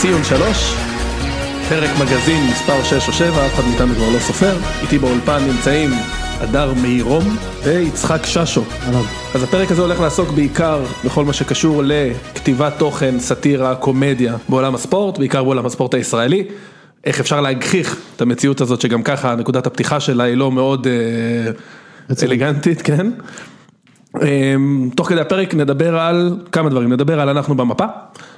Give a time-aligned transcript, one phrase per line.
[0.00, 0.74] ציון שלוש,
[1.68, 5.90] פרק מגזין מספר 6 או 7, אף אחד מאיתנו כבר לא סופר, איתי באולפן נמצאים
[6.40, 8.62] הדר מאירום ויצחק ששו.
[8.82, 9.02] אהלן.
[9.34, 15.18] אז הפרק הזה הולך לעסוק בעיקר בכל מה שקשור לכתיבת תוכן, סאטירה, קומדיה בעולם הספורט,
[15.18, 16.44] בעיקר בעולם הספורט הישראלי.
[17.04, 22.22] איך אפשר להגחיך את המציאות הזאת שגם ככה נקודת הפתיחה שלה היא לא מאוד אה.
[22.22, 23.06] אלגנטית, כן?
[24.16, 27.84] אמ, תוך כדי הפרק נדבר על כמה דברים, נדבר על אנחנו במפה,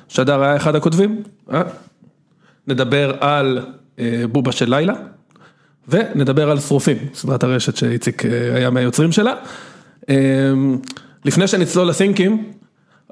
[0.09, 1.23] שדר היה אחד הכותבים,
[1.53, 1.63] אה?
[2.67, 3.67] נדבר על
[3.99, 4.95] אה, בובה של לילה,
[5.89, 9.35] ונדבר על שרופים, סדרת הרשת שאיציק אה, היה מהיוצרים שלה.
[10.09, 10.79] אמ,
[11.25, 12.45] לפני שנצלול לסינקים,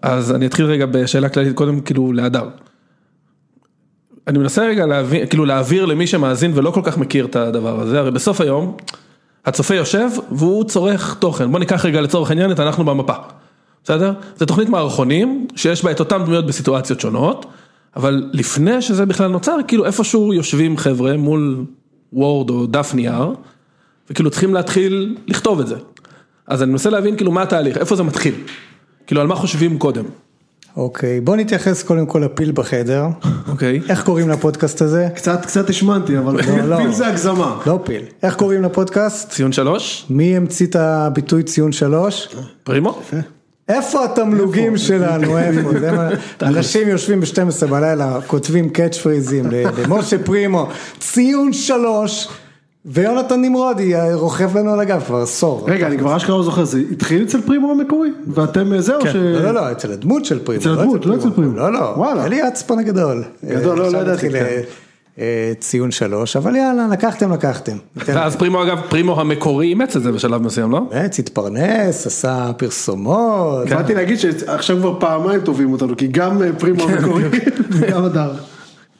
[0.03, 2.49] אז אני אתחיל רגע בשאלה כללית, קודם כאילו להדר.
[4.27, 7.99] אני מנסה רגע להעביר, כאילו להעביר למי שמאזין ולא כל כך מכיר את הדבר הזה,
[7.99, 8.77] הרי בסוף היום,
[9.47, 13.15] הצופה יושב והוא צורך תוכן, בוא ניקח רגע לצורך העניין את אנחנו במפה,
[13.85, 14.13] בסדר?
[14.37, 17.47] זה תוכנית מערכונים שיש בה את אותן דמויות בסיטואציות שונות,
[17.97, 21.65] אבל לפני שזה בכלל נוצר, כאילו איפשהו יושבים חבר'ה מול
[22.13, 23.35] וורד או דף נייר,
[24.11, 25.77] וכאילו צריכים להתחיל לכתוב את זה.
[26.47, 28.35] אז אני מנסה להבין כאילו מה התהליך, איפה זה מתחיל,
[29.07, 30.05] כאילו על מה חושבים קודם,
[30.77, 33.07] אוקיי, בוא נתייחס קודם כל לפיל בחדר.
[33.49, 33.81] אוקיי?
[33.89, 35.09] איך קוראים לפודקאסט הזה?
[35.15, 36.77] קצת קצת השמנתי אבל לא.
[36.77, 37.59] פיל זה הגזמה.
[37.67, 38.03] לא פיל.
[38.23, 39.31] איך קוראים לפודקאסט?
[39.31, 42.29] ציון שלוש, מי המציא את הביטוי ציון שלוש?
[42.63, 43.01] פרימו?
[43.69, 45.39] איפה התמלוגים שלנו?
[45.39, 45.71] איפה?
[46.43, 49.45] אנשים יושבים ב-12 בלילה, כותבים קאץ' פריזים
[49.83, 52.29] למשה פרימו, ציון שלוש,
[52.85, 55.65] ויונתן נמרודי רוכב לנו על הגב כבר עשור.
[55.71, 59.17] רגע אני כבר אשכרה לא זוכר זה התחיל אצל פרימו המקורי ואתם אה, זהו ש...
[59.17, 60.61] לא, לא, לא, אצל הדמות של פרימו.
[60.61, 61.57] אצל הדמות, לא אצל פרימו.
[61.57, 61.93] לא, לא.
[61.97, 62.27] וואלה.
[62.27, 63.25] אלי אצפון הגדול.
[63.45, 64.37] גדול, לא, לא ידעתי, כן.
[64.37, 64.63] אה,
[65.19, 67.77] אה, ציון שלוש, אבל יאללה, לקחתם, לקחתם.
[67.97, 70.81] ואז פרימו אגב, פרימו המקורי אימץ את זה בשלב מסוים, לא?
[70.91, 73.69] באמת, התפרנס, עשה פרסומות.
[73.69, 77.25] באתי להגיד שעכשיו כבר פעמיים תובעים אותנו כי גם פרימו המקורי
[77.71, 78.31] וגם הדר.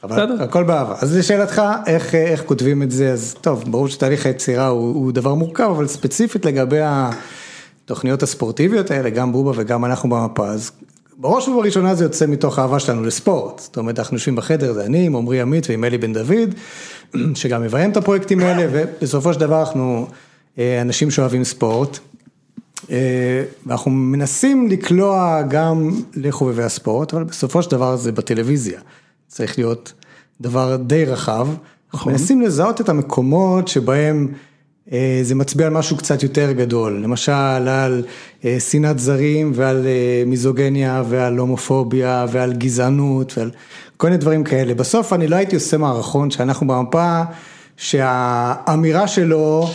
[0.03, 0.41] אבל.
[0.41, 0.95] הכל באהבה.
[1.01, 5.33] אז לשאלתך, איך, איך כותבים את זה, אז טוב, ברור שתהליך היצירה הוא, הוא דבר
[5.33, 10.71] מורכב, אבל ספציפית לגבי התוכניות הספורטיביות האלה, גם בובה וגם אנחנו במפה, אז
[11.17, 13.59] בראש ובראשונה זה יוצא מתוך האהבה שלנו לספורט.
[13.59, 16.55] זאת אומרת, אנחנו יושבים בחדר, זה אני עם עמרי עמית ועם אלי בן דוד,
[17.39, 20.07] שגם מביים את הפרויקטים האלה, ובסופו של דבר אנחנו
[20.59, 21.99] אה, אנשים שאוהבים ספורט.
[22.91, 28.79] אה, ואנחנו מנסים לקלוע גם לחובבי הספורט, אבל בסופו של דבר זה בטלוויזיה.
[29.31, 29.93] צריך להיות
[30.41, 31.47] דבר די רחב.
[31.93, 34.27] אנחנו מנסים לזהות את המקומות שבהם
[34.91, 38.05] אה, זה מצביע על משהו קצת יותר גדול, למשל על
[38.45, 43.51] אה, שנאת זרים ועל אה, מיזוגניה ועל הומופוביה ועל גזענות ועל
[43.97, 44.73] כל מיני דברים כאלה.
[44.73, 47.21] בסוף אני לא הייתי עושה מערכון שאנחנו במפה,
[47.77, 49.67] שהאמירה שלו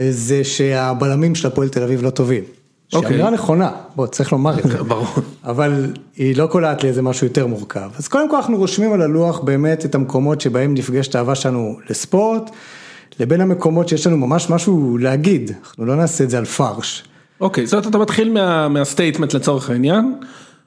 [0.00, 2.44] אה, זה שהבלמים של הפועל תל אביב לא טובים.
[2.94, 3.08] אוקיי.
[3.10, 4.82] שהאמירה נכונה, בוא צריך לומר את זה.
[4.88, 5.06] ברור.
[5.44, 7.90] אבל היא לא קולעת לאיזה משהו יותר מורכב.
[7.98, 12.50] אז קודם כל אנחנו רושמים על הלוח באמת את המקומות שבהם נפגשת האהבה שלנו לספורט,
[13.20, 17.04] לבין המקומות שיש לנו ממש משהו להגיד, אנחנו לא נעשה את זה על פרש.
[17.40, 20.14] אוקיי, זאת אומרת אתה מתחיל מה- מהסטייטמנט לצורך העניין,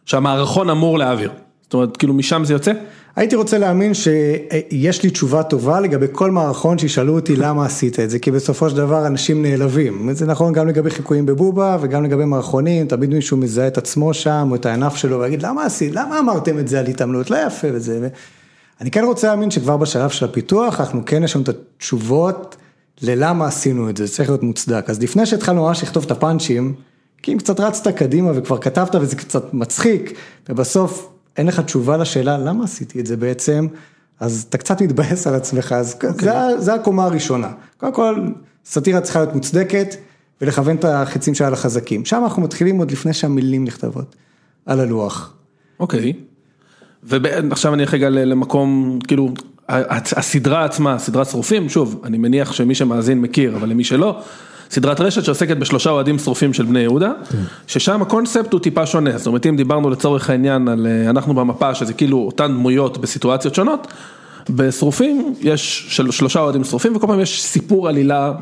[0.06, 1.32] שהמערכון אמור להעביר.
[1.64, 2.72] זאת אומרת, כאילו משם זה יוצא?
[3.18, 8.10] הייתי רוצה להאמין שיש לי תשובה טובה לגבי כל מערכון שישאלו אותי למה עשית את
[8.10, 10.14] זה, כי בסופו של דבר אנשים נעלבים.
[10.14, 14.48] זה נכון גם לגבי חיקויים בבובה וגם לגבי מערכונים, תמיד מישהו מזהה את עצמו שם
[14.50, 17.68] או את הענף שלו ויגיד למה עשית, למה אמרתם את זה על התעמלות, לא יפה
[17.74, 18.08] וזה.
[18.82, 22.56] אני כן רוצה להאמין שכבר בשלב של הפיתוח אנחנו כן יש לנו את התשובות
[23.02, 24.90] ללמה עשינו את זה, זה צריך להיות מוצדק.
[24.90, 26.74] אז לפני שהתחלנו ממש לכתוב את הפאנצ'ים,
[27.24, 30.14] כי אם קצת רצת קדימה וכבר כתבת וזה קצת מצחיק,
[30.50, 33.68] ובסוף אין לך תשובה לשאלה למה עשיתי את זה בעצם,
[34.20, 37.52] אז אתה קצת מתבאס על עצמך, אז זה, זה הקומה הראשונה.
[37.78, 38.28] קודם כל,
[38.66, 39.96] סאטירה צריכה להיות מוצדקת
[40.42, 42.06] ולכוון את החצים שלה לחזקים.
[42.06, 44.16] שם אנחנו מתחילים עוד לפני שהמילים נכתבות
[44.66, 45.34] על הלוח.
[45.80, 46.14] אוקיי.
[47.04, 49.34] ועכשיו אני רגע למקום, כאילו,
[49.70, 54.22] הסדרה עצמה, סדרת שרופים, שוב, אני מניח שמי שמאזין מכיר, אבל למי שלא,
[54.70, 57.12] סדרת רשת שעוסקת בשלושה אוהדים שרופים של בני יהודה,
[57.68, 61.76] ששם הקונספט הוא טיפה שונה, זאת אומרת אם דיברנו לצורך העניין על אה, אנחנו במפה,
[61.76, 63.88] שזה כאילו אותן דמויות בסיטואציות שונות,
[64.50, 68.34] בשרופים יש של, שלושה אוהדים שרופים וכל פעם יש סיפור עלילה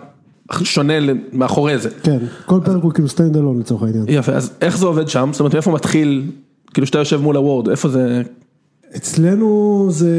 [0.63, 0.93] שונה
[1.33, 1.89] מאחורי זה.
[2.03, 4.05] כן, כל פרק הוא כאילו stand alone לצורך העניין.
[4.07, 5.29] יפה, אז איך זה עובד שם?
[5.31, 6.23] זאת אומרת, איפה מתחיל,
[6.73, 8.21] כאילו שאתה יושב מול ה Word, איפה זה,
[8.95, 10.11] אצלנו זה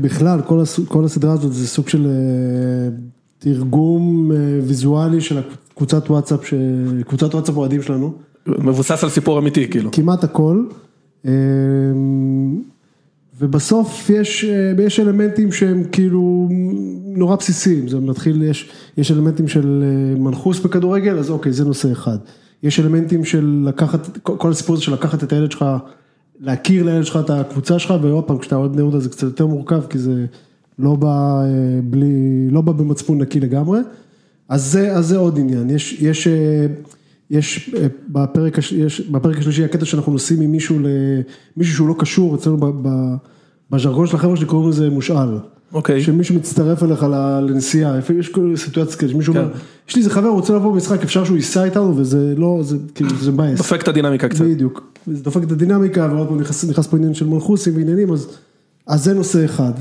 [0.00, 0.80] בכלל, כל, הס...
[0.88, 2.96] כל הסדרה הזאת זה סוג של אה,
[3.42, 4.36] תרגום אה,
[4.66, 6.54] ויזואלי של הקבוצת וואטסאפ, ש...
[7.06, 8.12] קבוצת וואטסאפ אוהדים שלנו,
[8.46, 9.90] מבוסס על סיפור אמיתי, כאילו.
[9.92, 10.64] כמעט הכל.
[11.26, 11.32] אה,
[13.40, 16.48] ובסוף יש, אה, יש אלמנטים שהם כאילו
[17.16, 19.84] נורא בסיסיים, זה מתחיל, יש, יש אלמנטים של
[20.18, 22.18] מנחוס בכדורגל, אז אוקיי, זה נושא אחד.
[22.62, 25.64] יש אלמנטים של לקחת, כל הסיפור הזה של לקחת את הילד שלך
[26.40, 29.46] להכיר לילד שלך את הקבוצה שלך, ועוד פעם, כשאתה אוהד בני יהודה זה קצת יותר
[29.46, 30.26] מורכב, כי זה
[30.82, 33.80] לא בא אה, בלי, לא בא במצפון נקי לגמרי.
[34.48, 36.66] אז זה, אז זה עוד עניין, יש, יש, אה,
[37.30, 40.78] יש, אה, בפרק, יש בפרק השלישי הקטע שאנחנו נוסעים עם מישהו,
[41.56, 43.14] למישהו שהוא לא קשור, אצלנו ב- ב-
[43.70, 45.28] בז'רגון של החבר'ה שלי קוראים לזה מושאל.
[45.72, 46.02] אוקיי.
[46.02, 47.06] שמישהו מצטרף אליך
[47.48, 49.40] לנסיעה, לפעמים יש כל סיטואציות כאלה, שמישהו כן.
[49.40, 49.52] אומר,
[49.88, 53.10] יש לי איזה חבר, רוצה לבוא במשחק, אפשר שהוא ייסע איתנו, וזה לא, זה כאילו,
[53.20, 53.58] זה מבאס.
[53.58, 54.44] דופק את הדינמיקה קצת.
[54.44, 58.28] בדיוק, זה דופק את הדינמיקה, ועוד פעם נכנס, נכנס פה עניין של מנחוסים ועניינים, אז,
[58.86, 59.72] אז זה נושא אחד,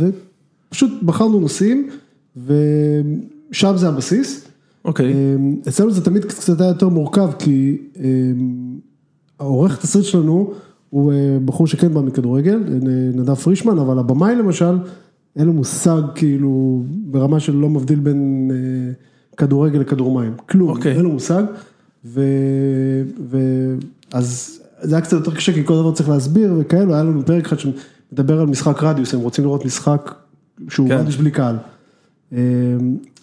[0.72, 1.90] ופשוט בחרנו נושאים,
[2.38, 4.48] ושם זה הבסיס.
[4.86, 5.14] אוקיי.
[5.14, 8.78] אמ, אצלנו זה תמיד קצת היה יותר מורכב, כי אמ,
[9.40, 10.54] העורך תסריט שלנו
[10.90, 12.60] הוא אה, בחור שכן בא מכדורגל,
[13.14, 14.78] נדב פרישמן, אבל הבמאי למשל,
[15.36, 18.94] אין לו מושג כאילו ברמה של לא מבדיל בין אה,
[19.38, 20.92] כדורגל לכדור מים, כלום, אוקיי.
[20.92, 21.44] אין לו מושג,
[22.06, 22.22] ו,
[23.30, 23.38] ו,
[24.14, 27.46] אז זה היה קצת יותר קשה, כי כל דבר צריך להסביר וכאלו, היה לנו פרק
[27.46, 30.16] אחד שמדבר על משחק רדיוס, הם רוצים לראות משחק
[30.70, 30.98] שהוא כן.
[30.98, 31.56] רדיוס בלי קהל.
[32.32, 32.38] אמ,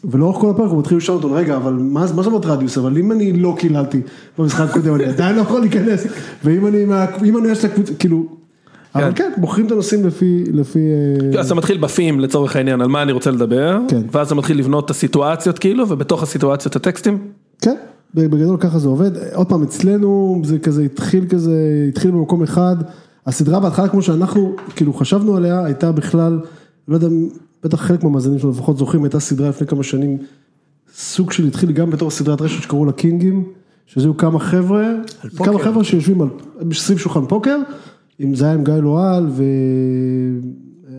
[0.04, 2.98] ולאורך כל הפרק הוא מתחיל לשאול אותו, רגע, אבל מה מה זאת אומרת רדיוס, אבל
[2.98, 4.00] אם אני לא קיללתי
[4.38, 6.06] במשחק הקודם, אני עדיין לא יכול להיכנס,
[6.44, 6.84] ואם אני,
[7.24, 8.26] אם אני יש את הקבוצה, כאילו,
[8.94, 10.78] אבל כן, בוחרים את הנושאים לפי, לפי,
[11.34, 14.02] אה, אז אתה מתחיל בפים לצורך העניין על מה אני רוצה לדבר, כן.
[14.12, 17.18] ואז אתה מתחיל לבנות את הסיטואציות כאילו, ובתוך הסיטואציות הטקסטים.
[17.60, 17.74] כן,
[18.14, 22.76] בגדול ככה זה עובד, עוד פעם אצלנו זה כזה התחיל כזה, התחיל במקום אחד,
[23.26, 26.40] הסדרה בהתחלה כמו שאנחנו כאילו חשבנו עליה הייתה בכלל,
[26.88, 27.08] לא יודע,
[27.64, 30.18] בטח חלק מהמאזינים שלנו לפחות זוכרים, הייתה סדרה לפני כמה שנים,
[30.96, 33.44] סוג של התחיל גם בתור סדרת רשת שקראו לה קינגים,
[33.86, 34.86] שזה היו כמה חבר'ה.
[35.36, 36.28] כמה חבר'ה שיושבים על,
[36.72, 37.56] סביב שולחן פוקר,
[38.20, 39.42] אם זה היה עם גיא לואל ו...
[40.88, 40.94] אה,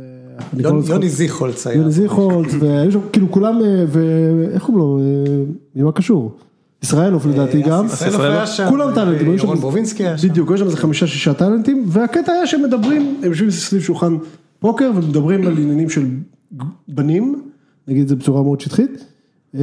[0.57, 1.77] לא יוני- זיכולץ היה.
[1.77, 5.43] יוני זיכרונס, והיו שם כאילו כולם, אה, ואיך קוראים לו, אה,
[5.75, 6.35] ממה קשור?
[6.83, 10.27] ישראלוף לדעתי גם, ישראל ישראל היה שם, כולם טאלנטים, היו ירון בובינסקי היה שם.
[10.29, 14.17] בדיוק, יש שם איזה חמישה שישה טאלנטים, והקטע היה שהם מדברים, הם יושבים סביב שולחן
[14.59, 16.05] פוקר ומדברים על עניינים של
[16.87, 17.41] בנים,
[17.87, 19.05] נגיד את זה בצורה מאוד שטחית,
[19.55, 19.61] אה,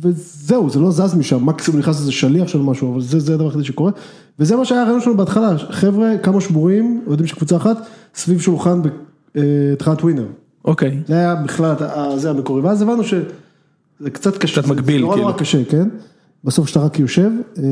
[0.00, 3.44] וזהו, זה לא זז משם, מקסימום נכנס איזה שליח של משהו, אבל זה זה הדבר
[3.44, 3.92] היחידי שקורה,
[4.38, 7.76] וזה מה שהיה הרעיון שלנו בהתחלה, חבר'ה, כמה שבורים, אוהדים של קבוצה אחת,
[8.14, 8.80] סביב שולחן
[9.34, 10.26] בתחילת ווינר.
[10.64, 10.98] אוקיי.
[11.06, 11.74] זה היה בכלל,
[12.16, 15.34] זה המקורי, ואז הבנו שזה קצת קשה, קצת מגביל, זה נורא כאילו.
[15.34, 15.88] קשה, כן?
[16.44, 17.62] בסוף שאתה רק יושב, אה,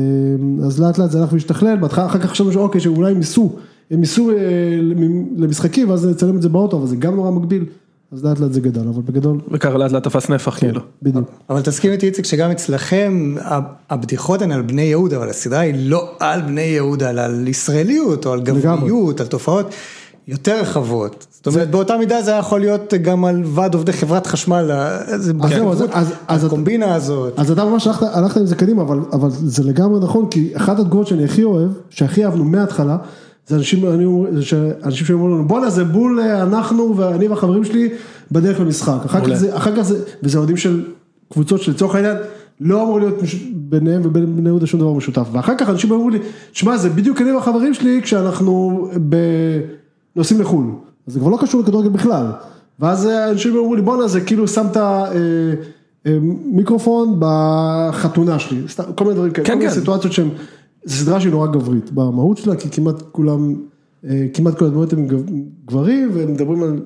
[0.65, 3.55] אז לאט לאט זה הלך והשתכלל, בהתחלה אחר כך חשבנו שאוקיי, שאולי הם ייסעו,
[3.91, 4.35] הם ייסעו אה,
[4.81, 7.65] למ- למשחקים, ואז נצלם את זה באוטו, אבל זה גם נורא מגביל,
[8.11, 10.81] אז לאט לאט זה גדל, אבל בגדול, וככה לאט לאט תפס נפח כאילו.
[11.03, 11.29] בדיוק.
[11.49, 13.35] אבל תסכים איתי איציק שגם אצלכם
[13.89, 18.25] הבדיחות הן על בני יהודה, אבל הסדרה היא לא על בני יהודה, אלא על ישראליות
[18.25, 19.65] או על גבריות, על תופעות
[20.27, 21.27] יותר רחבות.
[21.31, 24.71] זאת אומרת באותה מידה זה היה יכול להיות גם על ועד עובדי חברת חשמל,
[26.27, 27.33] הקומבינה הזאת.
[27.39, 31.07] אז אתה ממש הלכת, עם זה קדימה, אבל, אבל זה לגמרי נכון, כי אחת התגובות
[31.07, 32.97] שאני הכי אוהב, שהכי אהבנו מההתחלה,
[33.49, 34.05] זה אנשים, אני,
[34.35, 37.89] זה שאנשים שאומרים לנו, בואנה זה בול אה, אנחנו ואני והחברים שלי
[38.31, 38.97] בדרך למשחק.
[39.05, 39.33] אחר כך.
[39.33, 40.83] זה, אחר כך זה, וזה אוהדים של
[41.33, 42.17] קבוצות שלצורך העניין,
[42.61, 45.27] לא אמור להיות מש- ביניהם ובין בני יהודה שום דבר משותף.
[45.31, 46.19] ואחר כך אנשים אמרו לי,
[46.53, 49.15] שמע זה בדיוק אני והחברים שלי כשאנחנו ב...
[50.15, 50.65] נוסעים לחו"ל.
[51.07, 52.25] אז זה כבר לא קשור לכדורגל בכלל.
[52.79, 55.05] ואז אה, אנשים אמרו לי, בואנה זה כאילו שמת אה,
[56.05, 58.61] אה, מיקרופון בחתונה שלי,
[58.95, 59.75] כל מיני דברים כאלה, כן, כל מיני כן.
[59.79, 60.29] סיטואציות שהן,
[60.85, 63.55] זו סדרה שהיא נורא גברית במהות שלה, כי כמעט כולם,
[64.09, 65.29] אה, כמעט כל הדמויות הם גב-
[65.65, 66.79] גברים, והם מדברים על,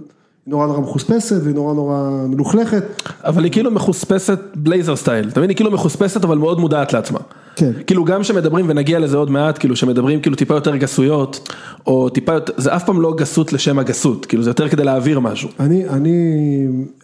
[0.47, 2.83] נורא נורא מחוספסת, והיא נורא נורא מלוכלכת,
[3.23, 5.49] אבל היא כאילו מחוספסת בלייזר סטייל, אתה מבין?
[5.49, 7.19] היא כאילו מחוספסת אבל מאוד מודעת לעצמה.
[7.55, 7.71] כן.
[7.87, 11.49] כאילו גם שמדברים ונגיע לזה עוד מעט, כאילו שמדברים כאילו טיפה יותר גסויות,
[11.87, 15.19] או טיפה יותר, זה אף פעם לא גסות לשם הגסות, כאילו זה יותר כדי להעביר
[15.19, 15.49] משהו.
[15.59, 16.17] אני, אני,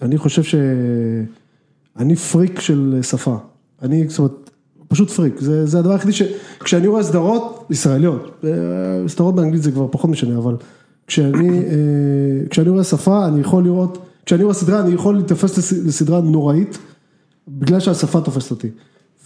[0.02, 0.56] אני חושב ש...
[1.98, 3.38] אני פריק של שפה.
[3.82, 4.32] אני, זאת אומרת,
[4.90, 5.40] פשוט פריק.
[5.40, 6.22] זה, זה הדבר היחידי ש...
[6.60, 8.50] כשאני רואה סדרות ישראליות, אה,
[9.08, 10.56] סדרות באנגלית זה כבר פחות משנה, אבל
[11.08, 11.66] כשאני, אה,
[12.50, 16.78] כשאני רואה שפה, אני יכול לראות, כשאני רואה סדרה, אני יכול להתאפס לס- לסדרה נוראית,
[17.48, 18.68] בגלל שהשפה תופסת אותי.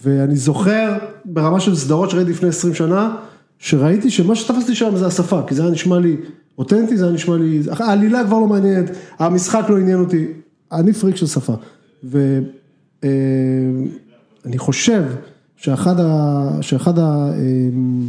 [0.04, 0.92] ואני זוכר
[1.24, 3.16] ברמה של סדרות שראיתי לפני 20 שנה,
[3.58, 6.16] שראיתי שמה שתפס אותי שם זה השפה, כי זה היה נשמע לי
[6.58, 10.26] אותנטי, זה היה נשמע לי, העלילה כבר לא מעניינת, המשחק לא עניין אותי,
[10.72, 11.54] אני פריק של שפה.
[13.02, 13.08] ואני
[14.58, 15.02] חושב
[15.64, 16.48] שאחד ה...
[16.60, 17.30] שאחד ה...
[17.38, 18.08] אמ,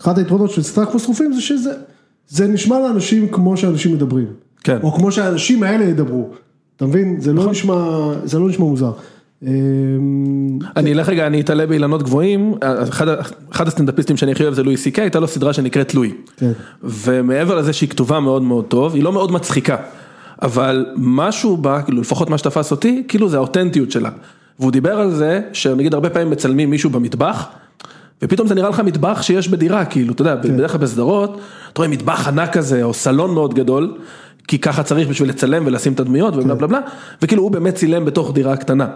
[0.00, 1.70] אחד היתרונות של סדרה כמו שרופים זה שזה
[2.28, 4.26] זה נשמע לאנשים כמו שאנשים מדברים.
[4.64, 4.78] כן.
[4.82, 6.28] או כמו שהאנשים האלה ידברו.
[6.76, 7.20] אתה מבין?
[7.20, 7.74] זה לא נשמע,
[8.24, 8.92] זה לא נשמע מוזר.
[9.42, 9.48] אמ,
[10.76, 12.54] אני אלך רגע, אני אתעלה באילנות גבוהים,
[13.50, 16.12] אחד הסטנדאפיסטים שאני הכי אוהב זה לואי סי קיי, הייתה לו סדרה שנקראת לואי.
[16.36, 16.52] כן.
[16.84, 19.76] ומעבר לזה שהיא כתובה מאוד מאוד טוב, היא לא מאוד מצחיקה,
[20.42, 24.10] אבל משהו בה, כאילו לפחות מה שתפס אותי, כאילו זה האותנטיות שלה.
[24.60, 27.46] והוא דיבר על זה, שנגיד הרבה פעמים מצלמים מישהו במטבח,
[28.22, 31.40] ופתאום זה נראה לך מטבח שיש בדירה, כאילו, אתה יודע, בדרך כלל בסדרות,
[31.72, 33.96] אתה רואה מטבח ענק כזה, או סלון מאוד גדול,
[34.48, 36.80] כי ככה צריך בשביל לצלם ולשים את הדמויות ובלה בלה בלה,
[37.22, 38.86] וכאילו הוא באמת צילם בתוך דירה קטנה.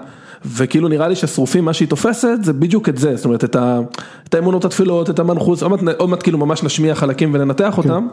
[0.45, 3.81] וכאילו נראה לי ששרופים מה שהיא תופסת זה בדיוק את זה, זאת אומרת את, ה,
[4.29, 8.07] את האמונות התפילות, את המנחוס, עוד מעט, עוד מעט כאילו ממש נשמיע חלקים וננתח אותם,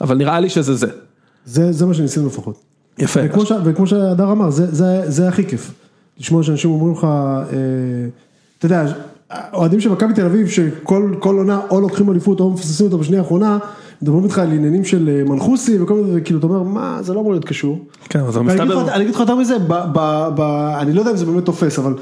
[0.00, 0.86] אבל נראה לי שזה זה.
[1.46, 2.58] זה, זה מה שניסינו לפחות.
[2.98, 3.20] יפה.
[3.24, 5.70] וכמו, ש, וכמו שהדר אמר, זה, זה, זה הכי כיף.
[6.18, 7.48] לשמוע שאנשים אומרים לך, אה,
[8.58, 8.84] אתה יודע,
[9.52, 13.22] אוהדים של מכבי תל אביב, שכל כל עונה או לוקחים אליפות או מפססים אותה בשנייה
[13.22, 13.58] האחרונה,
[14.02, 17.20] מדברים איתך על עניינים של אה, מנחוסי וכל מיני, וכאילו אתה אומר, מה, זה לא
[17.20, 17.84] אמור להיות קשור.
[18.08, 20.40] כן, ואני אגיד מסתבר, אני אגיד לך יותר מזה, ב, ב, ב,
[20.80, 21.94] אני לא יודע אם זה באמת תופס, אבל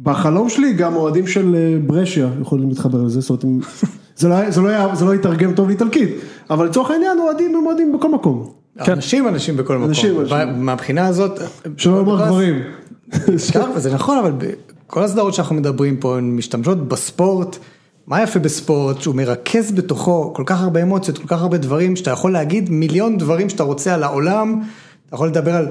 [0.00, 3.64] בחלום שלי גם אוהדים של אה, ברשיה יכולים להתחבר לזה, זאת אומרת,
[4.16, 6.10] זה לא, זה לא, זה לא יתרגם טוב לאיטלקית,
[6.50, 8.50] אבל לצורך העניין אוהדים הם אוהדים בכל מקום.
[8.88, 9.92] אנשים אנשים בכל מקום,
[10.56, 11.40] מהבחינה הזאת,
[11.76, 12.54] שלא לומר גברים.
[13.76, 14.32] וזה נכון, אבל
[14.86, 17.56] כל הסדרות שאנחנו מדברים פה, הן משתמשות בספורט,
[18.06, 22.10] מה יפה בספורט, שהוא מרכז בתוכו כל כך הרבה אמוציות, כל כך הרבה דברים, שאתה
[22.10, 24.60] יכול להגיד מיליון דברים שאתה רוצה על העולם,
[25.06, 25.68] אתה יכול לדבר על,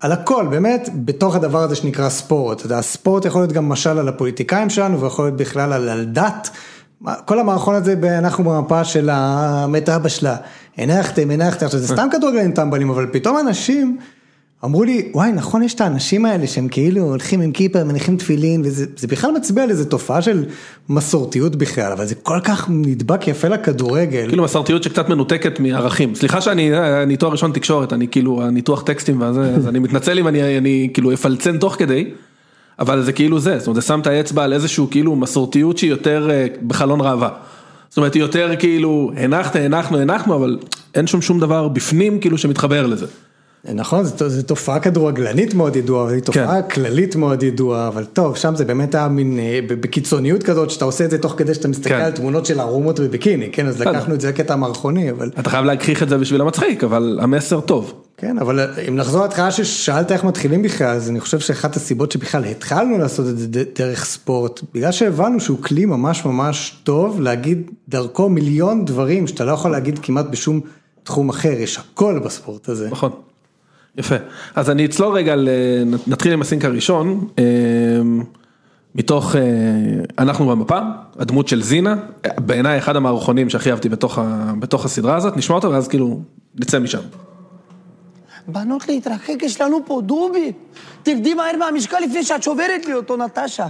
[0.00, 2.58] על הכל, באמת, בתוך הדבר הזה שנקרא ספורט.
[2.58, 6.04] אתה יודע, הספורט יכול להיות גם משל על הפוליטיקאים שלנו, ויכול להיות בכלל על, על
[6.04, 6.50] דת.
[7.24, 10.36] כל המערכון הזה, אנחנו במפה של המת אבא שלה,
[10.76, 13.98] הנחתם, הנחתם, עכשיו זה סתם כדורגלנים טמבלים, אבל פתאום אנשים
[14.64, 18.62] אמרו לי, וואי, נכון, יש את האנשים האלה שהם כאילו הולכים עם כיפה, מניחים תפילין,
[18.64, 20.44] וזה זה בכלל מצביע על איזה תופעה של
[20.88, 24.28] מסורתיות בכלל, אבל זה כל כך נדבק יפה לכדורגל.
[24.28, 29.22] כאילו מסורתיות שקצת מנותקת מערכים, סליחה שאני, אני תואר ראשון תקשורת, אני כאילו, הניתוח טקסטים
[29.22, 32.10] וזה, אז אני מתנצל אם אני, אני כאילו אפלצן תוך כדי,
[32.78, 35.90] אבל זה כאילו זה, זאת אומרת, זה שם את האצבע על איזשהו כאילו מסורתיות שהיא
[35.90, 37.30] יותר אה, בחלון ראווה.
[37.88, 40.58] זאת אומרת, היא יותר כאילו, הנחת, הנחנו, הנחנו, אבל
[40.94, 43.06] אין שום שום דבר בפנים כאילו שמתחבר לזה.
[43.64, 46.68] נכון, זו, תופעה כדורגלנית מאוד ידועה, זו תופעה כן.
[46.68, 51.04] כללית מאוד ידועה, אבל טוב, שם זה באמת היה מין, אה, בקיצוניות כזאת, שאתה עושה
[51.04, 52.00] את זה תוך כדי שאתה מסתכל כן.
[52.00, 53.80] על תמונות של ערומות בביקיני, כן, אז.
[53.80, 55.30] לקחנו את זה לקטע המערכוני, אבל...
[55.38, 57.94] אתה חייב להגחיך את זה בשביל המצחיק, אבל המסר טוב.
[58.16, 62.44] כן, אבל אם נחזור להתחלה ששאלת איך מתחילים בכלל, אז אני חושב שאחת הסיבות שבכלל
[62.44, 68.28] התחלנו לעשות את זה דרך ספורט, בגלל שהבנו שהוא כלי ממש ממש טוב להגיד דרכו
[68.28, 70.60] מיליון דברים שאתה לא יכול להגיד כמעט בשום
[71.02, 72.88] תחום אחר, יש הכל בספורט הזה.
[72.90, 73.10] נכון.
[73.96, 74.14] יפה.
[74.56, 75.34] אז אני אצלול רגע,
[76.06, 77.44] נתחיל עם הסינק הראשון, אה,
[78.94, 79.40] מתוך אה,
[80.18, 80.78] אנחנו במפה,
[81.18, 81.96] הדמות של זינה,
[82.38, 86.20] בעיניי אחד המערכונים שהכי אהבתי בתוך, הסדרה הזאת, נשמע אותו ואז כאילו
[86.54, 87.00] נצא משם.
[88.48, 90.52] בנות להתרחק, יש לנו פה דובי.
[91.02, 93.66] תרדי מהר מהמשקל לפני שאת שוברת לי אותו, נטשה.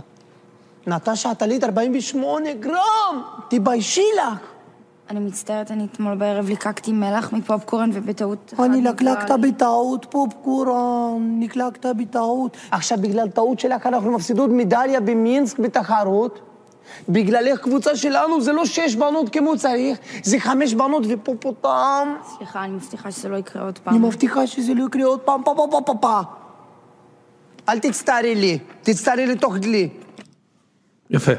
[0.87, 4.50] נטשה, את עלית 48 גרם, תתביישי לך.
[5.11, 8.55] אני מצטערת, אני אתמול בערב ליקקתי מלח מפופקורן ובטעות...
[8.59, 9.31] אני לקלקת.
[9.41, 12.57] בטעות פופקורן, נקלקת בטעות.
[12.71, 16.41] עכשיו, בגלל טעות שלך אנחנו מפסידות מדליה במינסק בתחרות.
[17.09, 22.15] בגללך קבוצה שלנו זה לא שש בנות כמו צריך, זה חמש בנות ופופוטם.
[22.37, 24.03] סליחה, אני מבטיחה שזה לא יקרה עוד אני פעם.
[24.03, 26.21] מבטיחה שזה לא יקרה עוד פעם, פה פה פה פה פה.
[27.69, 29.89] אל תצטערי לי, תצטערי לתוך דלי.
[31.11, 31.33] יפה,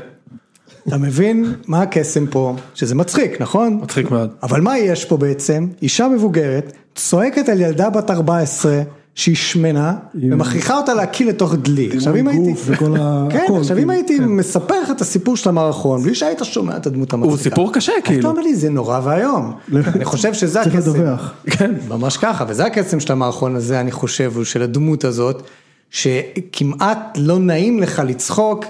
[0.87, 3.79] אתה מבין מה הקסם פה, שזה מצחיק, נכון?
[3.83, 4.29] מצחיק מאוד.
[4.43, 5.67] אבל מה יש פה בעצם?
[5.81, 8.81] אישה מבוגרת, צועקת על ילדה בת 14
[9.15, 11.89] שהיא שמנה, ומכריחה אותה להקיא לתוך דלי.
[11.95, 12.43] עכשיו אם הייתי...
[12.51, 14.23] גוף וכל ה- כן, הכל, עכשיו אם הייתי כן.
[14.25, 17.31] מספר לך את הסיפור של המערכון, בלי שהיית שומע את הדמות המצחיקה.
[17.33, 18.29] הוא סיפור קשה, כאילו.
[18.29, 19.53] אומר לי, זה נורא ואיום.
[19.95, 20.89] אני חושב שזה צריך הקסם.
[20.95, 21.33] לדווח.
[21.49, 21.71] כן.
[21.87, 25.43] ממש ככה, וזה הקסם של המערכון הזה, אני חושב, הוא של הדמות הזאת,
[25.89, 28.65] שכמעט לא נעים לך לצחוק,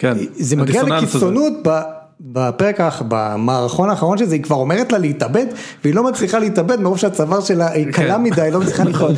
[0.00, 0.16] כן.
[0.32, 0.82] זה מגיע.
[0.82, 1.80] לקיצונות ב-
[2.20, 5.46] בפרק, במערכון האחרון של זה, היא כבר אומרת לה להתאבד,
[5.84, 7.92] והיא לא מצליחה להתאבד מרוב שהצוואר שלה היא כן.
[7.92, 9.16] קלה מדי, לא מצליחה לחיות.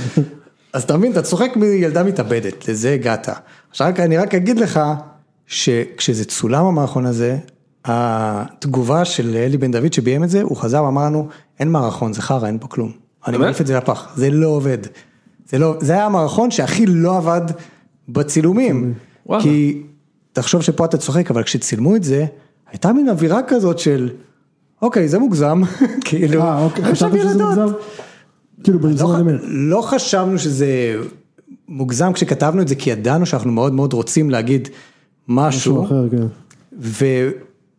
[0.72, 3.28] אז אתה מבין, אתה צוחק מילדה מתאבדת, לזה הגעת.
[3.70, 4.80] עכשיו אני רק אגיד לך,
[5.46, 7.38] שכשזה צולם המערכון הזה,
[7.84, 11.28] התגובה של אלי בן דוד שביים את זה, הוא חזר ואמר לנו,
[11.60, 12.92] אין מערכון, זה חרא, אין פה כלום.
[13.26, 13.38] אני?
[13.38, 14.78] מעיף את זה לפח, זה לא עובד.
[15.48, 17.40] זה לא, זה היה המערכון שהכי לא עבד
[18.08, 18.94] בצילומים.
[19.26, 19.42] וואלה.
[19.42, 19.82] כי
[20.32, 22.26] תחשוב שפה אתה צוחק, אבל כשצילמו את זה,
[22.70, 24.10] הייתה מין אווירה כזאת של,
[24.82, 25.62] אוקיי, זה מוגזם,
[26.04, 27.58] כאילו, אה, אוקיי, עכשיו חשבת שזה ילדות.
[27.58, 27.74] מוגזם?
[28.64, 29.40] כאילו לא, בזמן אמת.
[29.44, 30.96] לא חשבנו שזה
[31.68, 34.68] מוגזם כשכתבנו את זה, כי ידענו שאנחנו מאוד מאוד רוצים להגיד
[35.28, 36.26] משהו משהו, אחר, כן.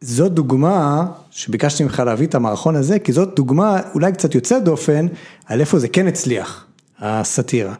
[0.02, 5.08] וזאת דוגמה שביקשתי ממך להביא את המערכון הזה, כי זאת דוגמה אולי קצת יוצאת דופן,
[5.46, 6.66] על איפה זה כן הצליח,
[7.00, 7.74] הסאטירה.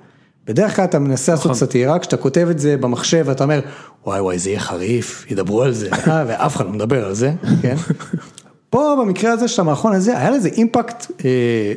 [0.48, 1.60] בדרך כלל אתה מנסה לעשות נכון.
[1.60, 3.60] סאטירה, כשאתה כותב את זה במחשב ואתה אומר,
[4.06, 7.34] וואי וואי זה יהיה חריף, ידברו על זה, אה, ואף אחד לא מדבר על זה,
[7.62, 7.76] כן?
[8.70, 11.74] פה במקרה הזה של המערכון הזה, היה לזה אימפקט אה,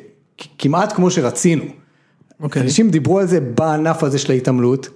[0.58, 1.64] כמעט כמו שרצינו.
[2.40, 2.62] אוקיי.
[2.62, 4.88] אנשים דיברו על זה בענף הזה של ההתעמלות,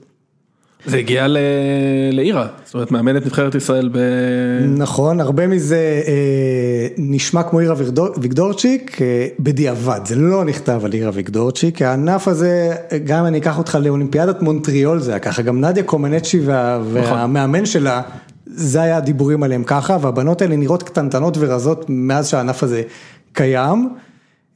[0.87, 1.39] זה הגיע ל-
[2.13, 3.99] לאירה, זאת אומרת מאמנת נבחרת ישראל ב...
[4.77, 6.13] נכון, הרבה מזה אה,
[6.99, 12.73] נשמע כמו אירה ויגדור- ויגדורצ'יק אה, בדיעבד, זה לא נכתב על אירה ויגדורצ'יק, הענף הזה,
[13.05, 18.03] גם אני אקח אותך לאולימפיאדת מונטריאול זה היה ככה, גם נדיה קומנצ'י וה, והמאמן שלה,
[18.47, 22.83] זה היה הדיבורים עליהם ככה, והבנות האלה נראות קטנטנות ורזות מאז שהענף הזה
[23.33, 23.89] קיים.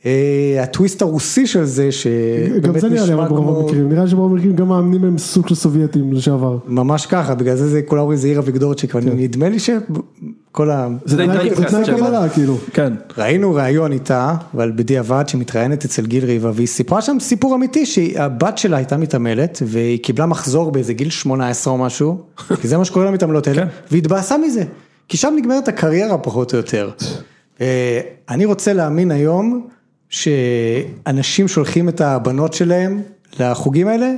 [0.06, 0.11] אה,
[0.62, 3.61] הטוויסט הרוסי של זה, גם שבאמת זה נראה לי נשמע ברוב כמו...
[3.61, 6.58] המקרים, נראה לי שברוב המקרים גם המאמנים הם סוג של סובייטים לשעבר.
[6.66, 10.88] ממש ככה, בגלל זה, זה כולם אומרים זה עירה ויגדורצ'יק, אבל נדמה לי שכל ה...
[11.04, 11.96] זה די תנאי- טייפקאסט זה תנאי שלה.
[11.96, 12.56] קבלה כאילו.
[12.73, 12.92] כן.
[13.18, 18.58] ראינו ראיון איתה, אבל בדיעבד שמתראיינת אצל גיל ריבה, והיא סיפרה שם סיפור אמיתי שהבת
[18.58, 22.18] שלה הייתה מתעמלת, והיא קיבלה מחזור באיזה גיל 18 או משהו,
[22.61, 23.68] כי זה מה שקורה למתעמלות האלה, כן.
[23.90, 24.64] והתבאסה מזה,
[25.08, 26.90] כי שם נגמרת הקריירה פחות או יותר.
[27.61, 29.66] אה, אני רוצה להאמין היום,
[30.14, 33.02] שאנשים שולחים את הבנות שלהם
[33.40, 34.11] לחוגים האלה,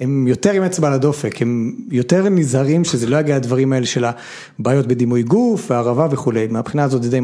[0.00, 4.04] הם יותר עם אצבע על הדופק, הם יותר נזהרים שזה לא יגיע לדברים האלה של
[4.58, 7.20] הבעיות בדימוי גוף והערבה וכולי, מהבחינה הזאת זה די,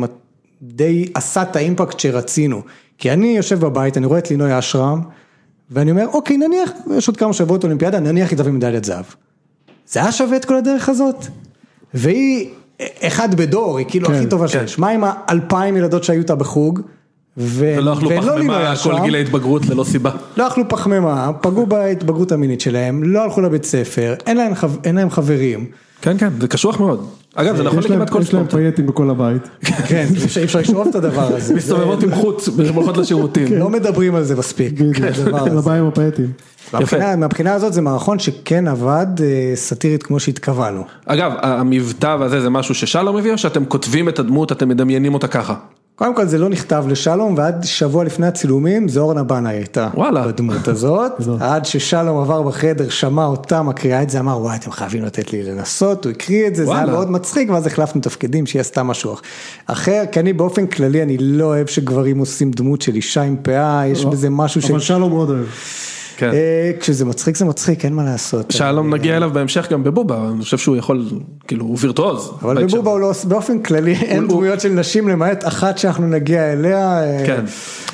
[0.62, 2.62] די עשה את האימפקט שרצינו,
[2.98, 5.00] כי אני יושב בבית, אני רואה את לינוי אשרם,
[5.70, 9.04] ואני אומר, אוקיי, נניח, יש עוד כמה שבועות אולימפיאדה, נניח היא תביא מדליית זהב.
[9.88, 11.26] זה היה שווה את כל הדרך הזאת?
[11.94, 12.48] והיא
[13.00, 14.52] אחד בדור, היא כאילו כן, הכי טובה כן.
[14.52, 14.78] שיש.
[14.78, 16.80] מה עם האלפיים ילדות שהיו איתה בחוג?
[17.38, 17.74] ו...
[17.78, 18.98] ולא אכלו לינוי פחמימה אשרם?
[18.98, 20.10] כל גיל ההתבגרות ללא סיבה.
[20.36, 24.70] לא אכלו פחמימה, פגעו בהתבגרות המינית שלהם, לא הלכו לבית ספר, אין להם, חב...
[24.84, 25.66] אין להם חברים.
[26.02, 27.06] כן כן, זה קשוח מאוד.
[27.34, 28.62] אגב זה נכון לכמעט כל יש להם ספורט.
[28.62, 29.42] פייטים בכל הבית.
[29.88, 31.54] כן, אי אפשר- לשאוב את הדבר הזה.
[31.58, 33.52] מסתובבות עם חוץ, הולכות לשירותים.
[33.52, 34.72] לא מדברים על זה מספיק.
[34.72, 35.50] בדיוק, הדבר הזה.
[35.58, 36.26] לבעיה עם הפייטים.
[36.72, 40.84] מהבחינה, מהבחינה הזאת זה מערכון שכן עבד אה, סאטירית כמו שהתכוונו.
[41.06, 45.26] אגב, המבטא והזה זה משהו ששלום הביא או שאתם כותבים את הדמות, אתם מדמיינים אותה
[45.28, 45.54] ככה?
[45.96, 50.26] קודם כל זה לא נכתב לשלום ועד שבוע לפני הצילומים זה אורנה בנאי הייתה וואלה.
[50.26, 55.04] בדמות הזאת, עד ששלום עבר בחדר שמע אותה מקריאה את זה אמר וואי אתם חייבים
[55.04, 56.86] לתת לי לנסות, הוא הקריא את זה, זה היה.
[56.86, 59.16] מאוד מצחיק ואז החלפנו תפקידים שהיא עשתה משהו
[59.66, 63.86] אחר, כי אני באופן כללי אני לא אוהב שגברים עושים דמות של אישה עם פאה,
[63.86, 64.70] יש בזה משהו ש...
[64.70, 65.46] אבל שלום מאוד אוהב.
[66.16, 66.30] כן.
[66.32, 68.50] אה, כשזה מצחיק זה מצחיק אין מה לעשות.
[68.50, 71.04] שלום נגיע אליו בהמשך גם בבובה, אני חושב שהוא יכול,
[71.48, 72.32] כאילו הוא וירטואוז.
[72.42, 72.64] אבל.
[72.64, 77.02] בבובה הוא לא, באופן כללי אין דמויות של נשים למעט אחת שאנחנו נגיע אליה.
[77.02, 77.44] אה, כן.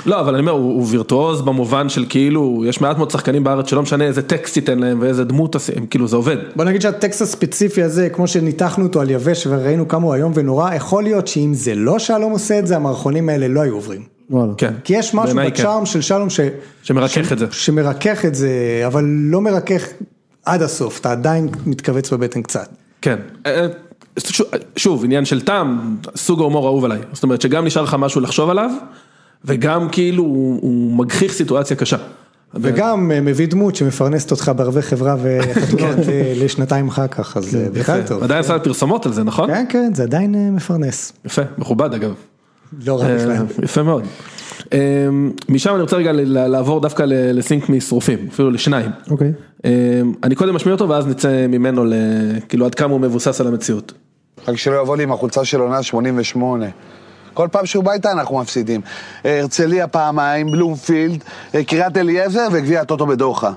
[0.07, 3.71] לא, אבל אני אומר, הוא הוא וירטואוז במובן של כאילו, יש מעט מאוד שחקנים בארץ
[3.71, 6.37] שלא משנה איזה טקסט ייתן להם ואיזה דמות עושים, כאילו זה עובד.
[6.57, 10.75] בוא נגיד שהטקסט הספציפי הזה, כמו שניתחנו אותו על יבש וראינו כמה הוא איום ונורא,
[10.75, 14.20] יכול להיות שאם זה לא שלום עושה את זה, המערכונים האלה לא היו עוברים.
[14.31, 14.53] וואלה.
[14.59, 14.75] כן.
[14.85, 15.47] כי יש משהו כן.
[15.47, 16.41] בצ'ארם של שלום ש...
[16.83, 17.47] שמרכך את זה.
[17.51, 18.51] שמרכך את זה,
[18.87, 19.87] אבל לא מרכך
[20.45, 22.69] עד הסוף, אתה עדיין מתכווץ בבטן קצת.
[23.03, 23.17] כן.
[23.47, 23.67] אה,
[24.19, 26.99] שוב- שוב, עניין של טעם, סוג ההומור האהוב עליי.
[27.13, 28.71] זאת אומרת שגם נשאר לך משהו לחשוב עליו,
[29.45, 31.97] וגם כאילו הוא הוא מגחיך סיטואציה קשה.
[32.55, 37.69] וגם אה, מביא דמות שמפרנסת אותך בערבי חברה וחתונות אה, לשנתיים אחר כך, אז זה
[37.73, 38.23] בכלל טוב.
[38.23, 39.47] עדיין עשה פרסומות על זה, נכון?
[39.51, 41.13] כן, כן, זה עדיין אה, מפרנס.
[41.25, 42.15] יפה, מכובד אגב.
[42.87, 43.31] לא רע בכלל.
[43.31, 44.03] אה, יפה מאוד.
[44.73, 44.79] אה,
[45.49, 48.91] משם אני רוצה רגע ל- לעבור דווקא לסינק משרופים, אפילו לשניים.
[49.11, 49.33] אוקיי.
[49.65, 49.71] אה,
[50.25, 51.93] אני קודם משמיע אותו ואז נצא ממנו ל...
[52.49, 53.93] כאילו עד כמה הוא מבוסס על המציאות.
[54.49, 56.67] רק שלא יבוא לי עם החולצה של עונה 88.
[57.35, 58.81] כל פעם שהוא בא איתה אנחנו מפסידים.
[59.25, 61.25] הרצליה פעמיים, בלומפילד,
[61.67, 63.53] קריית אליעזר וגביע הטוטו בדוחה.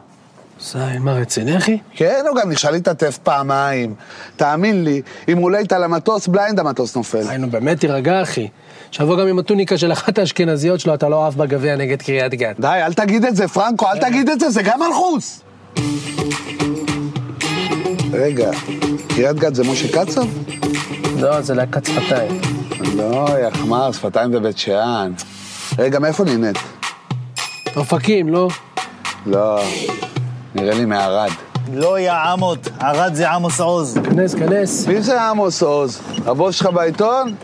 [0.62, 1.78] זין, מה רציני אחי?
[1.96, 3.94] כן, הוא גם נכשל להתעטף פעמיים.
[4.36, 7.28] תאמין לי, אם הוא עולה איתה למטוס, בליינד המטוס נופל.
[7.30, 8.48] היינו באמת תירגע אחי.
[8.94, 12.60] שיבוא גם עם הטוניקה של אחת האשכנזיות שלו, אתה לא עף בגביע נגד קריית גת.
[12.60, 15.42] די, אל תגיד את זה, פרנקו, אל תגיד את זה, זה גם מלכוס!
[18.12, 18.52] רגע,
[19.08, 20.26] קריית גת זה משה קצב?
[21.20, 22.42] לא, זה להקת שפתיים.
[22.96, 25.14] לא, יחמר, שפתיים בבית שאן.
[25.80, 26.58] רגע, מאיפה נהנית?
[27.76, 28.48] אופקים, לא?
[29.26, 29.62] לא,
[30.56, 31.32] נראה לי מערד.
[31.74, 33.98] לא, יא עמות, ערד זה עמוס עוז.
[34.04, 34.88] כנס, כנס.
[34.88, 36.02] מי זה עמוס עוז?
[36.26, 37.36] הבוס שלך בעיתון?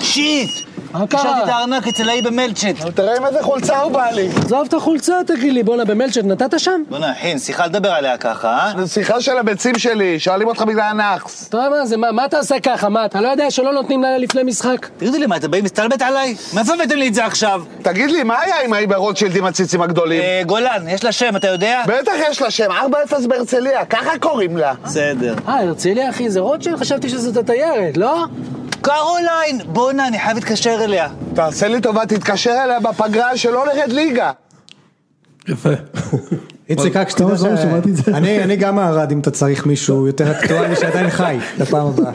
[0.00, 0.73] שיט!
[0.94, 1.20] מה קרה?
[1.20, 2.94] השארתי את הארנק אצל ההיא במלצ'ט.
[2.94, 4.28] תראה עם איזה חולצה הוא בא לי.
[4.44, 6.82] עזוב את החולצה, תגיד לי, בואנה, במלצ'ט נתת שם?
[6.90, 8.72] בוא'נה, אחי, שיחה לדבר עליה ככה, אה?
[8.84, 11.48] זו שיחה של הביצים שלי, שואלים אותך בגלל הנאחס.
[11.48, 14.02] אתה יודע מה זה, מה, מה אתה עושה ככה, מה, אתה לא יודע שלא נותנים
[14.02, 14.88] לילה לפני משחק?
[14.96, 16.36] תגידו לי, מה, אתם באים להסתלבט עליי?
[16.52, 17.62] מאיפה הבאתם לי את זה עכשיו?
[17.82, 20.22] תגיד לי, מה היה עם ההיא ברוטשילד עם הציצים הגדולים?
[20.22, 21.82] אה, גולן, יש לה שם, אתה יודע?
[21.86, 22.70] בטח יש לה שם,
[23.10, 24.72] 4-0 בהרצליה, ככה קוראים לה.
[24.84, 25.34] בסדר.
[25.48, 26.76] אה, הרצליה אחי, זה רוטשילד?
[26.78, 28.24] חשבתי שזאת התיירת, לא?
[28.84, 29.72] קרוליין!
[29.72, 31.08] בוא'נה, אני חייב להתקשר אליה.
[31.34, 34.30] תעשה לי טובה, תתקשר אליה בפגרה שלא נרד ליגה.
[35.48, 35.70] יפה.
[36.68, 37.48] איציק, רק שתדע זה.
[38.14, 42.12] אני אני גם מערד אם אתה צריך מישהו יותר אקטואלי שעדיין חי לפעם הבאה.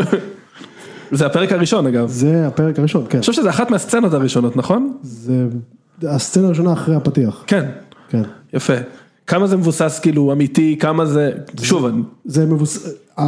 [1.12, 2.08] זה הפרק הראשון אגב.
[2.10, 3.18] זה הפרק הראשון, כן.
[3.18, 4.94] אני חושב שזה אחת מהסצנות הראשונות, נכון?
[5.02, 5.34] זה
[6.04, 7.44] הסצנה הראשונה אחרי הפתיח.
[7.48, 7.66] כן.
[8.10, 8.22] כן.
[8.54, 8.74] יפה.
[9.28, 12.88] כמה זה מבוסס כאילו אמיתי, כמה זה, שוב, אני- זה מבוס...
[13.20, 13.26] אה,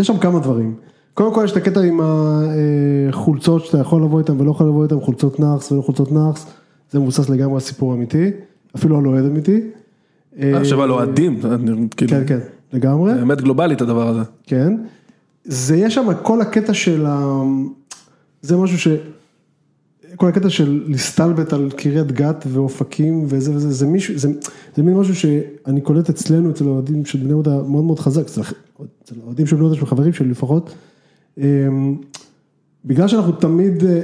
[0.00, 0.74] יש שם כמה דברים.
[1.18, 2.00] קודם כל יש את הקטע עם
[3.08, 6.46] החולצות שאתה יכול לבוא איתן ולא יכול לבוא איתן, חולצות נאחס ולא חולצות נאחס,
[6.90, 8.30] זה מבוסס לגמרי על סיפור אמיתי,
[8.76, 9.60] אפילו על אוהד אמיתי.
[10.38, 11.40] אה, אני חושב על אוהדים,
[11.96, 12.38] כאילו, כן, כן,
[12.72, 13.14] לגמרי.
[13.14, 14.20] באמת גלובלית הדבר הזה.
[14.46, 14.76] כן.
[15.44, 17.42] זה יש שם כל הקטע של ה...
[18.42, 18.88] זה משהו ש...
[20.16, 24.28] כל הקטע של להסתלבט על קריית גת ואופקים וזה וזה, זה מישהו, זה,
[24.76, 28.42] זה מין משהו שאני קולט אצלנו, אצל האוהדים של בני יהודה מאוד מאוד חזק, אצל
[29.22, 30.74] האוהדים של בני יהודה, של חברים שלי לפחות.
[31.38, 31.96] אמ,
[32.84, 34.02] בגלל שאנחנו תמיד, אה, אה,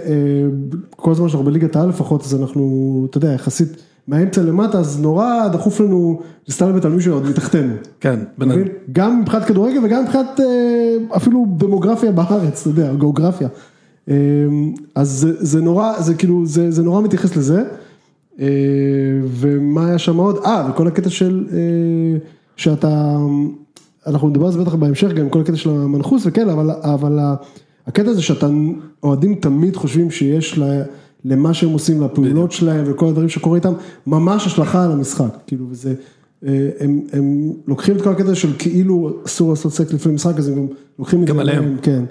[0.91, 3.69] כל הזמן שאנחנו בליגת העל לפחות, אז אנחנו, אתה יודע, יחסית
[4.09, 7.75] מהאמצע למטה, אז נורא דחוף לנו להסתלבט על מישהו עוד מתחתנו.
[8.01, 8.69] כן, מבין?
[8.93, 13.49] גם מבחינת כדורגל וגם מבחינת אה, אפילו דמוגרפיה בארץ, אתה יודע, גיאוגרפיה.
[14.09, 14.15] אה,
[14.95, 17.63] אז זה, זה נורא, זה כאילו, זה, זה נורא מתייחס לזה.
[19.27, 20.39] ומה היה שם עוד?
[20.45, 21.47] אה, וכל הקטע של,
[22.57, 23.17] שאתה,
[24.07, 27.19] אנחנו נדבר על זה בטח בהמשך, גם כל הקטע של המנחוס וכאלה, אבל, אבל
[27.87, 28.49] הקטע הזה שאתה,
[29.03, 30.83] אוהדים תמיד חושבים שיש לה,
[31.25, 33.73] למה שהם עושים, לפעולות שלהם וכל הדברים שקורה איתם,
[34.07, 35.95] ממש השלכה על המשחק, כאילו, וזה,
[36.47, 40.49] אה, הם, הם לוקחים את כל הקטע של כאילו אסור לעשות סקס לפני משחק, אז
[40.49, 40.67] הם גם
[40.99, 41.77] לוקחים את זה גם עליהם.
[41.83, 42.05] כן.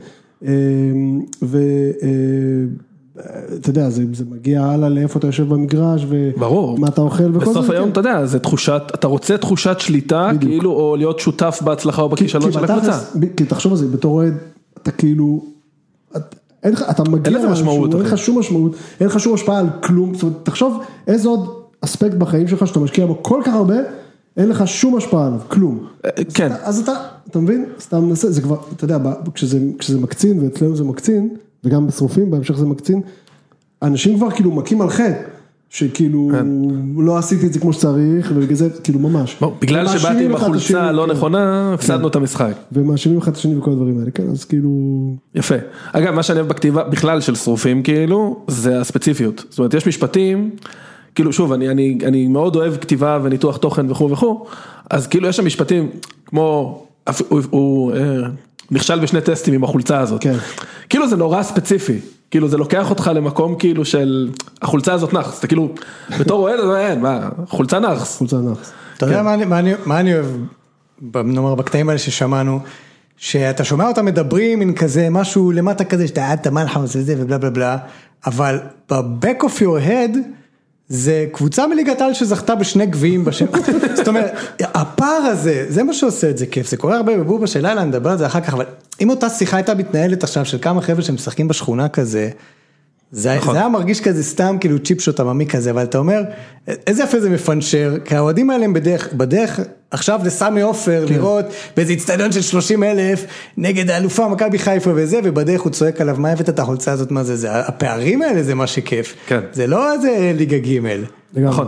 [3.15, 6.05] ואתה יודע, זה, זה מגיע הלאה לאיפה אתה יושב במגרש.
[6.09, 7.51] ומה אתה אוכל וכל זה.
[7.51, 7.91] בסוף היום כן.
[7.91, 10.51] אתה יודע, זה תחושת, אתה רוצה תחושת שליטה, בדיוק.
[10.51, 12.99] כאילו, או להיות שותף בהצלחה או כי- בכישלון כי של הקבוצה.
[13.37, 14.33] כי תחשוב על זה, בתור אוהד,
[14.81, 15.43] אתה כאילו,
[16.17, 18.11] את- אין אתה מגיע, אין לזה משמעות, אין אחי.
[18.11, 21.49] לך שום משמעות, אין לך שום השפעה על כלום, זאת אומרת, תחשוב איזה עוד
[21.81, 23.75] אספקט בחיים שלך שאתה משקיע בו כל כך הרבה,
[24.37, 25.85] אין לך שום השפעה עליו, כלום.
[26.33, 26.91] כן, אז אתה,
[27.29, 27.65] אתה מבין?
[27.79, 28.97] סתם מנסה, זה כבר, אתה יודע,
[29.33, 31.29] כשזה, כשזה מקצין, ואצלנו זה מקצין,
[31.65, 33.01] וגם בשרופים, בהמשך זה מקצין,
[33.81, 35.21] אנשים כבר כאילו מכים על חטא,
[35.69, 36.31] שכאילו,
[36.97, 39.37] לא עשיתי את זה כמו שצריך, ובגלל זה, כאילו ממש.
[39.41, 41.11] בוא, בגלל שבאתי עם החולצה הלא כן.
[41.11, 42.53] נכונה, הפסדנו את המשחק.
[42.71, 44.69] ומאשימים אחד את השני וכל הדברים האלה, כן, אז כאילו,
[45.35, 45.55] יפה.
[45.91, 49.45] אגב, מה שאני אוהב בכתיבה בכלל של שרופים, כאילו, זה הספציפיות.
[49.49, 50.49] זאת אומרת, יש משפטים,
[51.15, 54.45] כאילו, שוב, אני, אני, אני מאוד אוהב כתיבה וניתוח תוכן וכו' וכו',
[54.89, 55.89] אז כאילו יש שם משפטים,
[56.25, 57.97] כמו, אפ- הוא, הוא אה,
[58.73, 60.21] נכשל בשני טסטים עם החולצה הזאת.
[60.23, 60.35] כן.
[60.89, 61.99] כאילו זה נורא ספציפי.
[62.31, 64.29] כאילו זה לוקח אותך למקום כאילו של
[64.61, 65.69] החולצה הזאת נאחס, אתה כאילו
[66.19, 68.17] בתור אוהד, אז אין, מה, חולצה נאחס.
[68.17, 68.71] חולצה נאחס.
[68.97, 70.25] אתה יודע מה אני- מה אני- מה אני אוהב,
[71.25, 72.59] נאמר בקטעים האלה ששמענו,
[73.17, 77.37] שאתה שומע אותם מדברים מין כזה משהו למטה כזה שאתה עד את המלחמס וזה ובלה
[77.37, 77.77] בלה בלה,
[78.25, 78.59] אבל
[78.91, 80.17] ב-back of your head
[80.93, 83.45] זה קבוצה מליגת העל שזכתה בשני גביעים בשם,
[83.95, 87.61] זאת אומרת, הפער הזה, זה מה שעושה את זה כיף, זה קורה הרבה בבובה של
[87.67, 88.65] לילה, נדבר על זה אחר כך, אבל
[89.01, 92.29] אם אותה שיחה הייתה מתנהלת עכשיו של כמה חבר'ה שמשחקים בשכונה כזה,
[93.15, 93.53] זה, נכון.
[93.53, 96.21] זה היה מרגיש כזה סתם כאילו צ'יפ שוט עממי כזה, אבל אתה אומר,
[96.87, 99.59] איזה יפה זה מפנצ'ר, כי האוהדים האלה הם בדרך, בדרך
[99.91, 101.13] עכשיו לסמי עופר כן.
[101.13, 101.45] לראות
[101.77, 103.25] באיזה איצטדיון של 30 אלף
[103.57, 107.23] נגד האלופה מכבי חיפה וזה, ובדרך הוא צועק עליו, מה הבאת את החולצה הזאת, מה
[107.23, 109.39] זה, זה, הפערים האלה זה מה שכיף, כן.
[109.53, 110.79] זה לא איזה ליגה ג'.
[111.33, 111.67] נכון.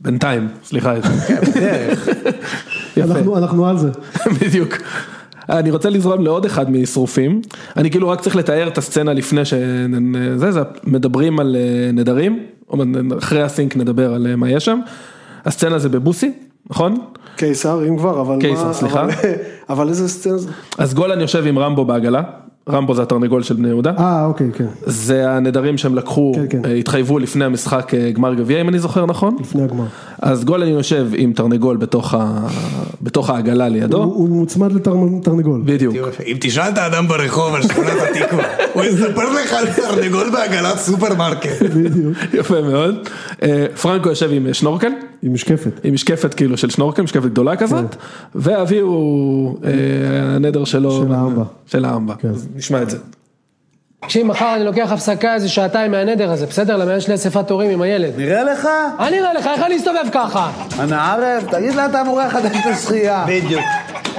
[0.00, 0.94] בינתיים, סליחה.
[1.48, 2.08] בדרך.
[2.96, 3.88] אנחנו, אנחנו על זה.
[4.40, 4.76] בדיוק.
[5.48, 7.40] אני רוצה לזרום לעוד אחד משרופים,
[7.76, 12.46] אני כאילו רק צריך לתאר את הסצנה לפני שזה, זה, מדברים על אה, נדרים,
[13.18, 14.80] אחרי הסינק נדבר על אה, מה יש שם,
[15.44, 16.32] הסצנה זה בבוסי,
[16.70, 16.94] נכון?
[17.36, 19.02] קיסר, אם כבר, אבל קיסר, מה, סליחה.
[19.04, 19.12] אבל,
[19.68, 20.48] אבל איזה סצנה זה?
[20.78, 22.22] אז גולן יושב עם רמבו בעגלה,
[22.68, 26.62] רמבו זה התרנגול של בני יהודה, אה, אוקיי, כן, זה הנדרים שהם לקחו, כן, כן.
[26.64, 29.84] אה, התחייבו לפני המשחק אה, גמר גביע אם אני זוכר נכון, לפני הגמר.
[30.22, 32.46] אז גולן יושב עם תרנגול בתוך ה-
[33.02, 35.62] בתוך העגלה לידו, הוא, הוא מוצמד לתרנגול.
[35.64, 35.96] בדיוק.
[36.26, 41.62] אם תשאל את האדם ברחוב על שכונת התקווה, הוא יספר לך על תרנגול בעגלת סופרמרקט.
[41.62, 42.14] בדיוק.
[42.34, 42.94] יפה מאוד.
[43.42, 44.90] אה, פרנקו יושב עם שנורקל,
[45.24, 45.80] עם משקפת.
[45.84, 47.96] עם משקפת כאילו של שנורקל, משקפת גדולה כזאת,
[48.34, 49.70] ואבי הוא אה,
[50.36, 51.02] הנדר שלו.
[51.02, 51.44] של האמבה.
[51.66, 52.28] של האמבה, כן.
[52.54, 52.98] נשמע את זה.
[54.00, 56.76] תקשיב, מחר אני לוקח הפסקה איזה שעתיים מהנדר הזה, בסדר?
[56.76, 58.12] למה יש לי אספת הורים עם הילד.
[58.16, 58.68] נראה לך?
[58.98, 59.46] מה נראה לך?
[59.46, 60.50] איך אני אסתובב ככה?
[60.80, 63.24] אנא ערב, תגיד לה אתה המורה החדש של השחייה.
[63.28, 63.62] בדיוק.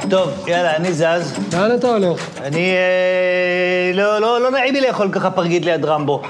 [0.09, 1.33] טוב, יאללה, אני זז.
[1.53, 2.29] לאן אתה הולך?
[2.43, 2.71] אני...
[2.71, 6.21] אה, לא, לא, לא נעים לי לאכול ככה פרגית ליד רמבו.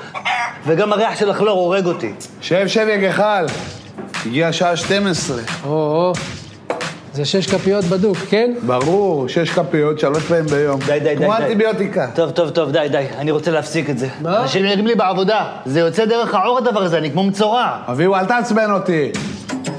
[0.68, 2.14] וגם הריח של הכלור הורג אותי.
[2.42, 3.46] שב, שב, יא גחל.
[4.26, 5.42] הגיעה השעה 12.
[5.66, 6.14] או-או.
[7.14, 8.54] זה שש כפיות בדוק, כן?
[8.66, 10.80] ברור, שש כפיות, שלוש פעמים ביום.
[10.86, 11.26] די, די, די.
[11.26, 11.38] כמו.
[11.38, 12.08] אנטיביוטיקה.
[12.16, 13.06] טוב, טוב, טוב, די, די.
[13.18, 14.08] אני רוצה להפסיק את זה.
[14.22, 14.42] מה?
[14.42, 15.46] אנשים נראים לי בעבודה.
[15.66, 17.78] זה יוצא דרך העור הדבר הזה, אני כמו מצורע.
[17.88, 19.12] אביהו, אל תעצבן אותי.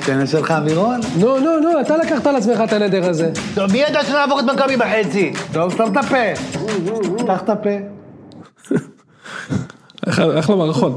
[0.05, 1.01] כן, יש לך אווירון?
[1.17, 3.31] נו, נו, נו, אתה לקחת על עצמך את הנדר הזה.
[3.55, 5.33] טוב, מי ידע שנעבור את מכבי בחצי?
[5.53, 6.41] טוב, סתום את הפה.
[7.19, 7.71] פתח את הפה.
[10.09, 10.97] אחלה אחלה מערכון.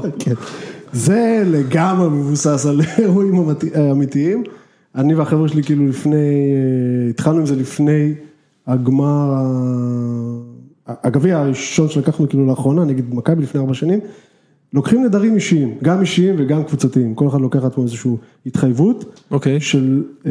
[0.92, 4.42] זה לגמרי מבוסס על אירועים אמיתי- אמיתיים,
[4.94, 6.16] אני והחבר'ה שלי כאילו לפני,
[7.10, 8.12] התחלנו עם זה לפני
[8.66, 9.34] הגמר,
[10.86, 14.00] הגביע הראשון שלקחנו כאילו לאחרונה, נגיד מכבי לפני ארבע שנים,
[14.72, 18.10] לוקחים נדרים אישיים, גם אישיים וגם קבוצתיים, כל אחד לוקח לעצמו איזושהי
[18.46, 19.20] התחייבות.
[19.30, 19.60] אוקיי.
[19.60, 20.30] של, אה,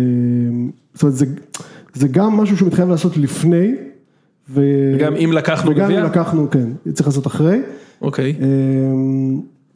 [0.93, 1.25] זאת אומרת, זה,
[1.93, 3.75] זה גם משהו שהוא מתחייב לעשות לפני.
[4.49, 4.61] ו...
[4.95, 5.99] וגם אם לקחנו וגם גביע?
[6.01, 7.59] אם לקחנו, כן, צריך לעשות אחרי.
[8.01, 8.35] אוקיי.
[8.41, 8.47] אה,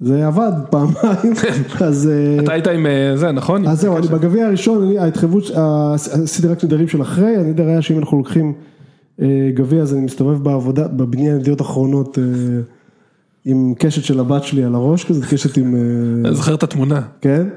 [0.04, 1.34] זה עבד פעמיים,
[1.88, 2.10] אז...
[2.12, 3.68] אה, אתה היית עם אה, זה, נכון?
[3.68, 7.82] אז זהו, אני בגביע הראשון, אני, ההתחייבות, ה- עשיתי רק נדרים של אחרי, הנדר היה
[7.82, 8.54] שאם אנחנו לוקחים
[9.22, 12.18] אה, גביע, אז אני מסתובב בעבודה, בבניין ידיעות אחרונות,
[13.46, 15.76] עם קשת של הבת שלי על הראש, כזאת קשת עם,
[16.26, 17.02] אני זוכר את התמונה.
[17.22, 17.48] כן?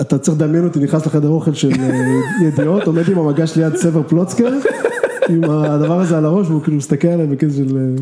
[0.00, 1.70] אתה צריך לדמיין אותי נכנס לחדר אוכל של
[2.42, 4.52] ידיעות, עומד עם המגש ליד סבר פלוצקר,
[5.28, 7.96] עם הדבר הזה על הראש, והוא כאילו מסתכל עליי בכזה של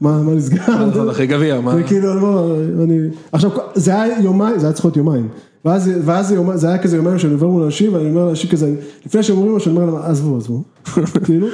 [0.00, 1.10] מה מה נסגר.
[1.10, 1.74] אחרי גביע, מה?
[1.78, 2.54] וכאילו, לא,
[2.84, 2.98] אני,
[3.32, 5.28] עכשיו, זה היה יומיים, זה היה צריך להיות יומיים.
[5.64, 8.50] ואז, ואז זה, יומיים, זה היה כזה יומיים שאני עובר מול אנשים, ואני אומר לאנשים
[8.50, 8.74] כזה,
[9.06, 10.62] לפני שהם אומרים משהו, אני אומר להם, עזבו, עזבו,
[11.24, 11.46] כאילו.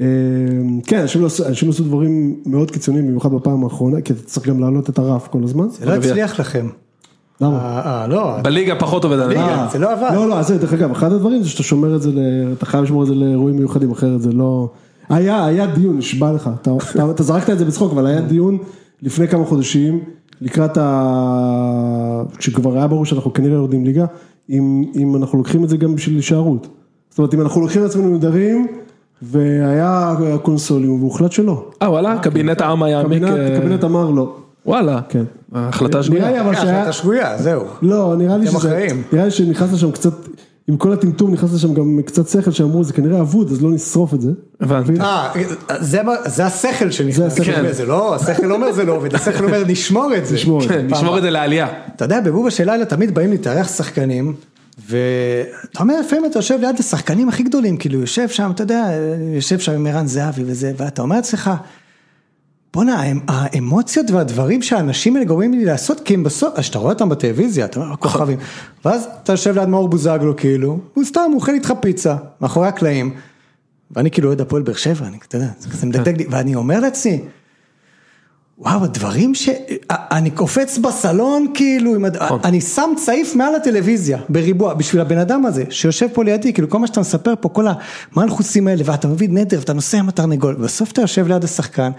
[0.00, 0.04] אה,
[0.86, 4.48] כן, אנשים לא עשו- אנשים עשו דברים מאוד קיצוניים, במיוחד בפעם האחרונה, כי אתה צריך
[4.48, 5.68] גם להעלות את הרף כל הזמן.
[5.68, 6.66] זה לא הצליח לכם.
[7.40, 7.58] למה?
[7.58, 9.18] אה, אה, לא, בליגה פחות עובד.
[9.18, 9.66] הליגה.
[9.72, 10.10] זה לא עבד.
[10.14, 12.10] לא, לא, אז זה, דרך אגב, אחד הדברים זה שאתה שומר את זה,
[12.52, 14.68] אתה חייב לשמור את זה לאירועים מיוחדים, אחרת זה לא...
[15.08, 18.58] היה, היה דיון, נשבע לך, אתה, אתה, אתה זרקת את זה בצחוק, אבל היה דיון
[19.02, 20.00] לפני כמה חודשים,
[20.40, 22.22] לקראת ה...
[22.38, 24.04] כשכבר היה ברור שאנחנו כנראה יורדים ליגה,
[24.50, 26.66] אם, אם אנחנו לוקחים את זה גם בשביל הישארות.
[27.10, 28.66] זאת אומרת, אם אנחנו לוקחים לעצמנו נדרים,
[29.22, 31.68] והיה קונסוליום, והוחלט שלא.
[31.82, 33.22] אה וואלה, קבינט העם היעמיק.
[33.22, 34.36] קבינט, אה, קבינט אמר לא.
[34.66, 35.00] וואלה.
[35.08, 35.24] כן.
[35.52, 36.30] ההחלטה נראה שגויה.
[36.30, 36.76] לי אבל אה, שהיה...
[36.76, 37.62] החלטה שגויה, זהו.
[37.82, 39.02] לא, נראה לי אתם שזה, אחראים.
[39.12, 40.12] נראה לי שנכנס לשם קצת,
[40.68, 44.14] עם כל הטמטום נכנס לשם גם קצת שכל שאמרו זה כנראה אבוד אז לא נשרוף
[44.14, 44.30] את זה.
[44.60, 45.00] הבנתי.
[45.00, 45.32] אה,
[46.26, 47.32] זה השכל שנכנס.
[47.32, 47.52] השכל.
[47.52, 47.72] כן.
[47.72, 50.34] זה לא, השכל אומר זה לא עובד, השכל אומר נשמור את זה.
[50.34, 50.74] נשמור את זה.
[50.74, 51.68] כן, נשמור את זה לעלייה.
[51.96, 54.34] אתה יודע, בבובה של לילה תמיד באים להתארח שחקנים,
[54.88, 58.84] ואתה אומר, לפעמים אתה יושב ליד השחקנים הכי גדולים, כאילו יושב שם, אתה יודע,
[59.34, 61.50] יושב שם עם ערן זהבי וזה, ואתה אומר לעצמך,
[62.74, 66.92] בואנה, האמ- האמוציות והדברים שהאנשים האלה גורמים לי לעשות, כי הם בסוף, אז שאתה רואה
[66.92, 68.38] אותם בטלוויזיה, אתה אומר, הכוכבים,
[68.84, 73.14] ואז אתה יושב ליד מאור בוזגלו, כאילו, הוא סתם, אוכל איתך פיצה, מאחורי הקלעים,
[73.90, 76.80] ואני כאילו אוהד הפועל באר שבע, אני, אתה יודע, זה כזה מדגדג לי, ואני אומר
[76.80, 77.20] לעצמי,
[78.58, 79.48] וואו, הדברים ש...
[79.90, 85.46] אני קופץ בסלון, כאילו, עם הד- אני שם צעיף מעל הטלוויזיה, בריבוע, בשביל הבן אדם
[85.46, 87.66] הזה, שיושב פה לידי, כאילו, כל מה שאתה מספר פה, כל
[88.14, 91.90] המנחוסים האלה, ואתה מביא נדר, ואתה נוסע עם התרנגול, ובסוף אתה יושב ליד השחקן,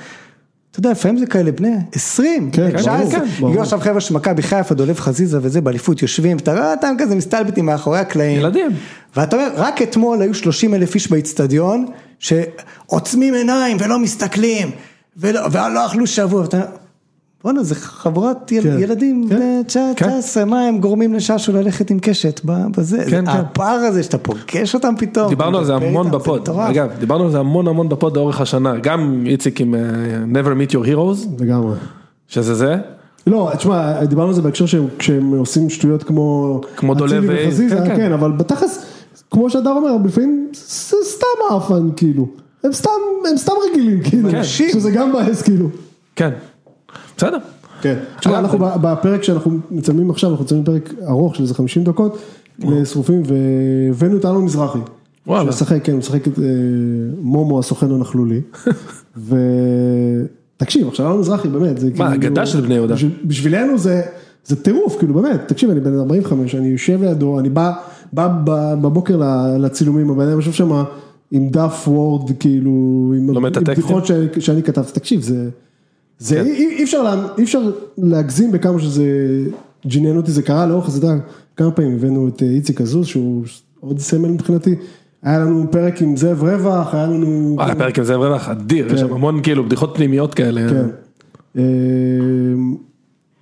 [0.76, 3.50] אתה יודע, לפעמים זה כאלה בני 20, כן, בני 19, ברור, ברור.
[3.50, 7.16] הגיעו עכשיו חבר'ה של מכבי חיפה, דולב חזיזה וזה, באליפות יושבים, ואתה רואה אותם כזה
[7.16, 8.40] מסתלבטים מאחורי הקלעים.
[8.40, 8.72] ילדים.
[9.16, 11.86] ואתה אומר, רק אתמול היו 30 אלף איש באיצטדיון,
[12.20, 14.72] שעוצמים עיניים ולא מסתכלים,
[15.18, 16.68] ולא, ולא אכלו שבוע, ואתה אומר,
[17.44, 18.80] בואנה, זה חברות יל, כן.
[18.80, 19.36] ילדים כן.
[19.36, 19.64] בני
[19.96, 23.28] 19, מה הם גורמים לששו ללכת עם קשת ב- בזה, כן, כן.
[23.28, 25.30] הפער הזה שאתה פוגש אותם פתאום.
[25.30, 26.70] דיברנו על זה המון איתם, זה בפוד, מטורף.
[26.70, 29.80] אגב, דיברנו על זה המון המון בפוד לאורך השנה, גם איציק עם אה,
[30.34, 31.76] never meet your heroes, לגמרי.
[32.28, 32.76] שזה זה,
[33.28, 36.62] לא, תשמע, דיברנו על זה בהקשר שהם, כשהם עושים שטויות כמו...
[36.78, 37.96] כמו דולב וחזיזה, כן, כן.
[37.96, 38.86] כן, אבל בתכלס,
[39.32, 42.28] כמו שהדר אומר, לפעמים זה סתם האפן, כאילו.
[42.64, 42.90] הם סתם,
[43.32, 44.30] הם סתם רגילים, כאילו.
[44.32, 44.44] כן.
[44.44, 45.70] שזה גם מבאס, כאילו.
[46.16, 46.30] כן,
[47.18, 47.38] בסדר,
[47.82, 47.96] כן.
[48.20, 52.18] תשמע, אנחנו בפרק שאנחנו מצלמים עכשיו, אנחנו מצלמים פרק ארוך של איזה 50 דקות,
[52.60, 54.80] לשרופים, והבאנו את אלון מזרחי.
[55.28, 55.52] וואלה.
[55.52, 56.44] שמשחק, כן, משחק את אה,
[57.22, 58.42] מומו הסוכן הנכלולי.
[60.58, 62.14] ותקשיב, עכשיו אלון מזרחי, באמת, זה כאילו...
[62.14, 62.94] אגדה של בני יהודה.
[62.96, 64.02] בשביל- בשבילנו זה,
[64.46, 67.72] זה טירוף, כאילו באמת, תקשיב, אני בן 45, אני יושב לידו, אני בא,
[68.14, 69.22] בא ב- בבוקר
[69.60, 70.84] לצילומים, הבן אדם יושב שם
[71.32, 72.72] עם דף וורד, כאילו,
[73.18, 73.30] עם?
[73.72, 74.04] בדיחות
[74.40, 75.50] שאני כתבתי, תקשיב, זה...
[76.20, 76.46] זה כן.
[76.46, 77.60] אי, אי אפשר, לה- אי אפשר
[77.98, 79.06] להגזים בכמה שזה
[79.86, 81.14] ג'ינן אותי, זה קרה לאורך, יודע,
[81.58, 83.44] כמה פעמים הבאנו את אה, איציק עזוז, שהוא
[83.80, 84.76] עוד סמל מבחינתי,
[85.24, 87.54] היה לנו פרק עם זאב רווח, היה לנו...
[87.58, 90.86] וואי, הפרק עם זאב רווח אדיר, יש שם המון כאילו בדיחות פנימיות כאלה, כן.
[91.56, 92.76] אמ,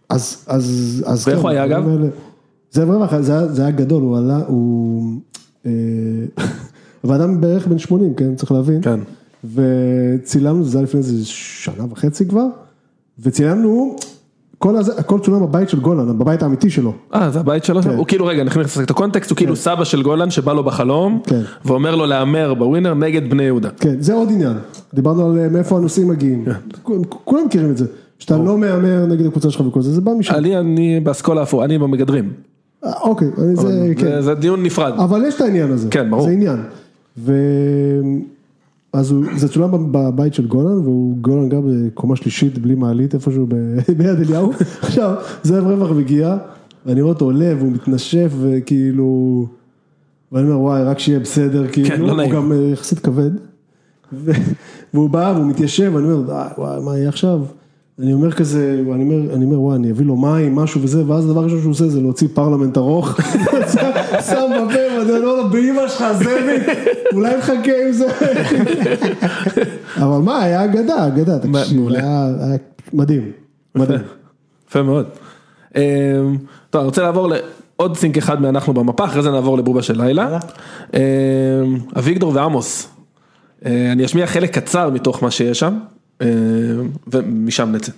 [0.09, 0.63] אז, אז,
[1.07, 1.27] אז...
[1.27, 1.83] ואיך כן, הוא היה, אגב?
[2.71, 5.03] זאב רווח, זה היה- זה היה גדול, הוא עלה, הוא...
[5.65, 5.71] אה,
[7.03, 8.81] ואדם בערך בן 80, כן, צריך להבין.
[8.81, 8.99] כן.
[9.53, 12.45] וצילמנו, זה היה לפני איזה שנה וחצי כבר,
[13.19, 13.95] וצילמנו,
[14.57, 16.93] כל הזה, הכל צולם בבית של גולן, בבית האמיתי שלו.
[17.13, 20.03] אה זה הבית שלו, הוא כאילו רגע נכנס לשחק את הקונטקסט, הוא כאילו סבא של
[20.03, 21.41] גולן שבא לו בחלום, כן.
[21.65, 24.53] ואומר לו להמר בווינר נגד בני יהודה, כן, זה עוד עניין.
[24.93, 26.45] דיברנו על אה, מאיפה הנושאים מגיעים.
[26.83, 27.85] כולם- כולם מכירים את זה.
[28.19, 30.33] שאתה לא מהמר נגד הקבוצה שלך וכל זה, זה בא משם.
[30.33, 32.33] אני אני באסכולה הפוך, אני במגדרים,
[32.85, 34.05] אה, אוקיי, זה, כן.
[34.05, 35.87] זה- זה דיון נפרד, אבל יש את העניין הזה.
[35.91, 36.23] כן, ברור.
[36.25, 36.57] זה עניין.
[38.93, 43.47] אז הוא, זה צולם בבית של גולן, והוא גולן גר בקומה שלישית בלי מעלית איפשהו
[43.97, 44.51] ביד אליהו.
[44.81, 46.37] עכשיו, זאב רווח מגיע,
[46.85, 49.45] ואני רואה אותו עולה והוא מתנשף וכאילו...
[50.31, 52.31] ואני אומר וואי רק שיהיה בסדר, כאילו, לא הוא.
[52.31, 53.31] גם אה, יחסית כבד,
[54.93, 57.41] והוא בא והוא מתיישב, אני אומר די וואי מה יהיה עכשיו,
[57.99, 61.25] אני אומר כזה, אני אומר, אני אומר וואי אני אביא לו מים משהו וזה, ואז
[61.25, 63.19] הדבר הראשון שהוא עושה זה להוציא פרלמנט ארוך,
[64.29, 66.63] שם בפה, ואני אומר לו באמא שלך זאביק,
[67.13, 68.07] אולי נחכה עם זה,
[70.03, 71.89] אבל מה היה אגדה, אגדה, תקשיב.
[71.89, 72.31] היה
[72.93, 73.31] מדהים,
[73.75, 73.99] מדהים.
[74.69, 75.05] יפה מאוד.
[75.75, 75.81] אמ,
[76.69, 80.39] טוב, אני רוצה לעבור לעוד סינק אחד מאנחנו במפה, אחרי זה נעבור לבובה של לילה.
[80.93, 80.99] אמ,
[81.97, 82.87] אביגדור ועמוס.
[83.65, 85.79] אה, אני אשמיע חלק קצר מתוך מה שיש שם,
[87.07, 87.91] ומשם נצא.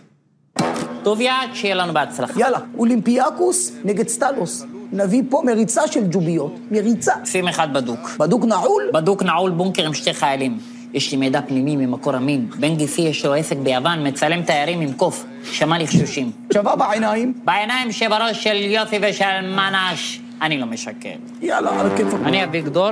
[1.03, 2.39] טוב יד, שיהיה לנו בהצלחה.
[2.39, 4.65] יאללה, אולימפיאקוס נגד סטלוס.
[4.91, 6.55] נביא פה מריצה של ג'וביות.
[6.71, 7.13] מריצה.
[7.25, 7.99] שים אחד בדוק.
[8.19, 8.83] בדוק נעול?
[8.93, 10.57] בדוק נעול בונקר עם שתי חיילים.
[10.93, 12.47] יש לי מידע פנימי ממקור אמין.
[12.59, 15.25] בן גיסי יש לו עסק ביוון, מצלם תיירים עם קוף.
[15.43, 16.31] שמע לחשושים.
[16.53, 17.33] שווה בעיניים?
[17.45, 20.21] בעיניים שבראש של יוסי ושל מנש.
[20.41, 21.09] אני לא משקר.
[21.41, 22.19] יאללה, על הכיפאק.
[22.25, 22.91] אני אביגדור.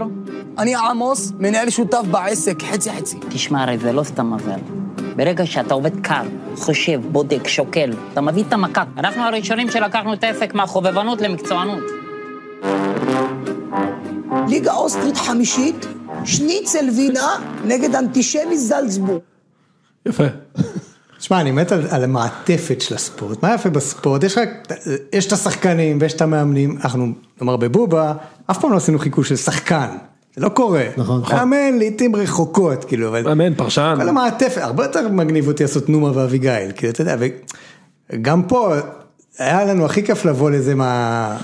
[0.58, 3.18] אני עמוס, מנהל שותף בעסק, חצי חצי.
[3.30, 4.83] תשמע, הרי זה לא סתם מזל.
[5.16, 6.24] ברגע שאתה עובד קר,
[6.56, 8.84] חושב, בודק, שוקל, אתה מביא את המכה.
[8.98, 11.84] אנחנו הראשונים שלקחנו את העסק מהחובבנות למקצוענות.
[14.50, 15.86] ליגה אוסטרית חמישית,
[16.26, 17.30] שניצל וינה
[17.66, 19.22] נגד אנטישמי זלצבורג.
[20.06, 20.24] יפה.
[21.20, 23.44] תשמע, אני מת על, על המעטפת של הספורט.
[23.44, 24.24] מה יפה בספורט?
[24.24, 24.50] יש רק,
[25.14, 26.78] יש את השחקנים ויש את המאמנים.
[26.84, 27.08] אנחנו,
[27.42, 28.14] נאמר בבובה,
[28.52, 29.88] אף פעם לא עשינו חיקוי של שחקן.
[30.36, 30.86] זה לא קורה.
[30.98, 31.22] נכון.
[31.32, 33.24] מאמן לעיתים רחוקות, כאילו, אבל...
[33.24, 33.96] מאמן, פרשן.
[33.98, 37.16] כל המעטפת, הרבה יותר מגניב אותי לעשות נומה ואביגיל, כאילו, אתה יודע,
[38.14, 38.74] וגם פה,
[39.38, 41.38] היה לנו הכי כיף לבוא לזה מה...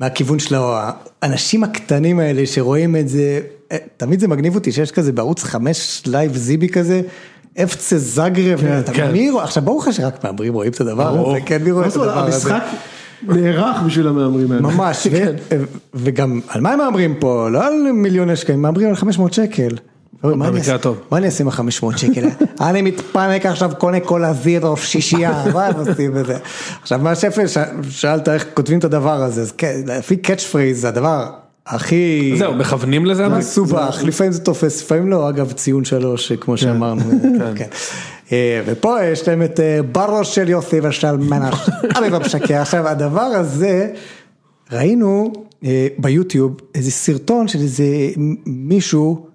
[0.00, 0.54] מהכיוון של
[1.22, 3.40] האנשים הקטנים האלה שרואים את זה,
[3.72, 7.00] אה, תמיד זה מגניב אותי שיש כזה בערוץ חמש live זיבי כזה,
[7.62, 9.12] אפצה זגרב, אתה כן.
[9.12, 11.30] מי רואה, עכשיו ברור לך שרק מהמרים רואים את הדבר.
[11.30, 12.54] הזה, כן, מי רואה את הדבר הזה.
[13.28, 14.62] נערך בשביל המהמרים האלה.
[14.62, 15.36] ממש, ו-
[15.94, 17.48] וגם על מה הם מהמרים פה?
[17.50, 19.68] לא על מיליוני שקלים, מהמרים על 500 שקל.
[20.24, 20.48] מה
[21.18, 22.28] אני אעשה- עם ה-500 שקל?
[22.60, 26.36] אני מתפנק עכשיו, קונה קולה זירו שישייה, מה הם עושים בזה?
[26.82, 27.44] עכשיו מה שפל,
[27.90, 31.26] שאלת איך כותבים את הדבר הזה, אז כן, לפי catch phrase זה הדבר
[31.66, 32.34] הכי...
[32.38, 33.28] זהו, מכוונים לזה?
[33.28, 37.02] מסובך, לפעמים זה תופס, לפעמים לא, אגב ציון שלוש, כמו שאמרנו,
[37.56, 37.68] כן.
[38.32, 41.54] אה, ופה יש להם את אה, בראש של יוסי ושל מנש,
[41.96, 43.90] אני לא משקר, עכשיו הדבר הזה,
[44.72, 45.32] ראינו
[45.64, 47.84] אה, ביוטיוב איזה סרטון של איזה
[48.46, 49.26] מישהו,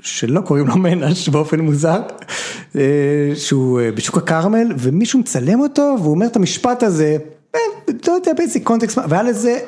[0.00, 2.00] שלא קוראים לו מנש באופן מוזר,
[2.76, 7.16] אה, שהוא אה, בשוק הכרמל, ומישהו מצלם אותו, והוא אומר את המשפט הזה,
[7.54, 7.60] אה,
[8.08, 9.58] לא יודע באיזה קונטקסט, והיה לזה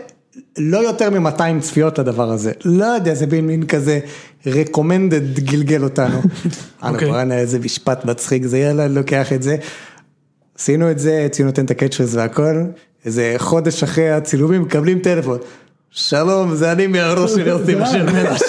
[0.59, 4.01] לא יותר מ-200 צפיות לדבר הזה, לא יודע, זה בין מין כזה
[4.47, 6.19] recommended גלגל אותנו.
[6.83, 7.09] אנו אוקיי.
[7.09, 9.57] בואנה איזה משפט מצחיק זה, יאללה, אני לוקח את זה.
[10.59, 12.63] עשינו את זה, ציון נותן את הקאצ'רס והכל,
[13.05, 15.39] איזה חודש אחרי הצילומים מקבלים טלפון.
[15.91, 18.41] שלום, זה אני מהראש של יוסי בשל מנש.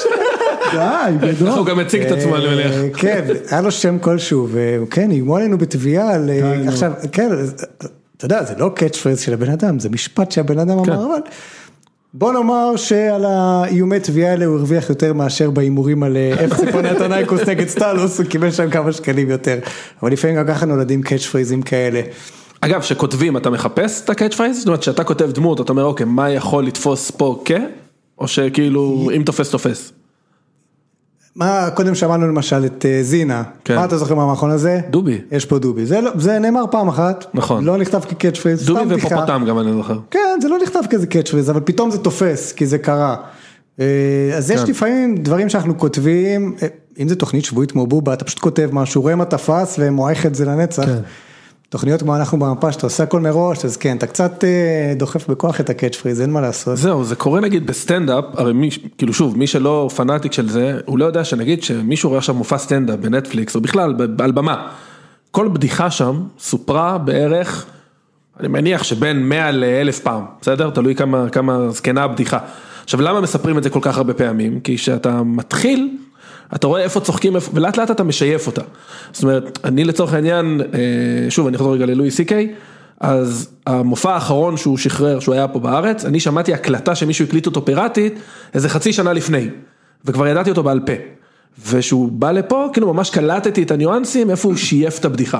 [0.71, 2.71] די, איך הוא גם הציג את עצמו, אני מניח.
[2.71, 6.29] אה, כן, היה לו שם כלשהו, וכן, איימו עלינו בתביעה על...
[6.29, 6.67] אה.
[6.67, 7.29] עכשיו, כן,
[8.17, 10.91] אתה יודע, זה לא קאץ' פרייז של הבן אדם, זה משפט שהבן אדם כן.
[10.91, 11.21] אמר, אבל...
[12.13, 17.41] בוא נאמר שעל האיומי תביעה האלה הוא הרוויח יותר מאשר בהימורים על אה, אפסי פנאתינייקוס
[17.41, 19.59] נגד סטלוס, הוא קיבל שם כמה שקלים יותר.
[20.03, 22.01] אבל לפעמים גם ככה נולדים catch phrase ים כאלה.
[22.61, 24.57] אגב, כשכותבים אתה מחפש את ה catch phrase?
[24.57, 27.51] זאת אומרת, כשאתה כותב דמות, אתה אומר, אוקיי, מה יכול לתפוס פה כ?
[28.19, 29.91] או שכאילו, אם תופס, תופס.
[31.35, 33.75] מה, קודם שמענו למשל את אה, זינה, כן.
[33.75, 34.79] מה אתה זוכר מהמכון הזה?
[34.89, 35.21] דובי.
[35.31, 37.65] יש פה דובי, זה, לא- זה נאמר פעם אחת, נכון.
[37.65, 39.07] לא נכתב כ catch דובי סתם בדיחה.
[39.07, 39.99] ופופוטם גם אני זוכר.
[40.11, 43.15] כן, זה לא נכתב כזה catch phrase, אבל פתאום זה תופס, כי זה קרה.
[43.79, 43.85] אה,
[44.37, 44.67] אז יש כן.
[44.71, 46.67] לפעמים דברים שאנחנו כותבים, אה,
[46.99, 50.35] אם זה תוכנית שבועית כמו בובה, אתה פשוט כותב משהו, רואה מה תפס ומועך את
[50.35, 50.85] זה לנצח.
[50.85, 50.99] כן.
[51.71, 55.59] תוכניות כמו אנחנו במפה, שאתה עושה הכל מראש, אז כן, אתה קצת אה, דוחף בכוח
[55.59, 56.77] את ה catch phrase, אין מה לעשות.
[56.77, 60.99] זהו, זה קורה נגיד בסטנדאפ, הרי מי, כאילו שוב, מי שלא פנאטיק של זה, הוא
[60.99, 64.67] לא יודע שנגיד שמישהו רואה עכשיו מופע סטנדאפ בנטפליקס, או בכלל, על במה,
[65.31, 67.65] כל בדיחה שם סופרה בערך,
[68.39, 70.69] אני מניח שבין 100 ל-1000 פעם, בסדר?
[70.69, 72.37] תלוי כמה, כמה זקנה הבדיחה.
[72.83, 74.59] עכשיו למה מספרים את זה כל כך הרבה פעמים?
[74.59, 75.97] כי כשאתה מתחיל,
[76.55, 78.61] אתה רואה איפה צוחקים, איפה- ולאט לאט אתה משייף אותה.
[79.13, 80.77] זאת אומרת, אני לצורך העניין, אה,
[81.31, 82.53] שוב אני אחזור רגע ללואי סי קיי,
[82.99, 87.65] אז המופע האחרון שהוא שחרר, שהוא היה פה בארץ, אני שמעתי הקלטה שמישהו הקליט אותו
[87.65, 88.13] פיראטית,
[88.53, 89.49] איזה חצי שנה לפני,
[90.05, 90.93] וכבר ידעתי אותו בעל פה.
[91.65, 95.39] וכשהוא בא לפה, כאילו ממש קלטתי את הניואנסים, איפה הוא שייף את הבדיחה.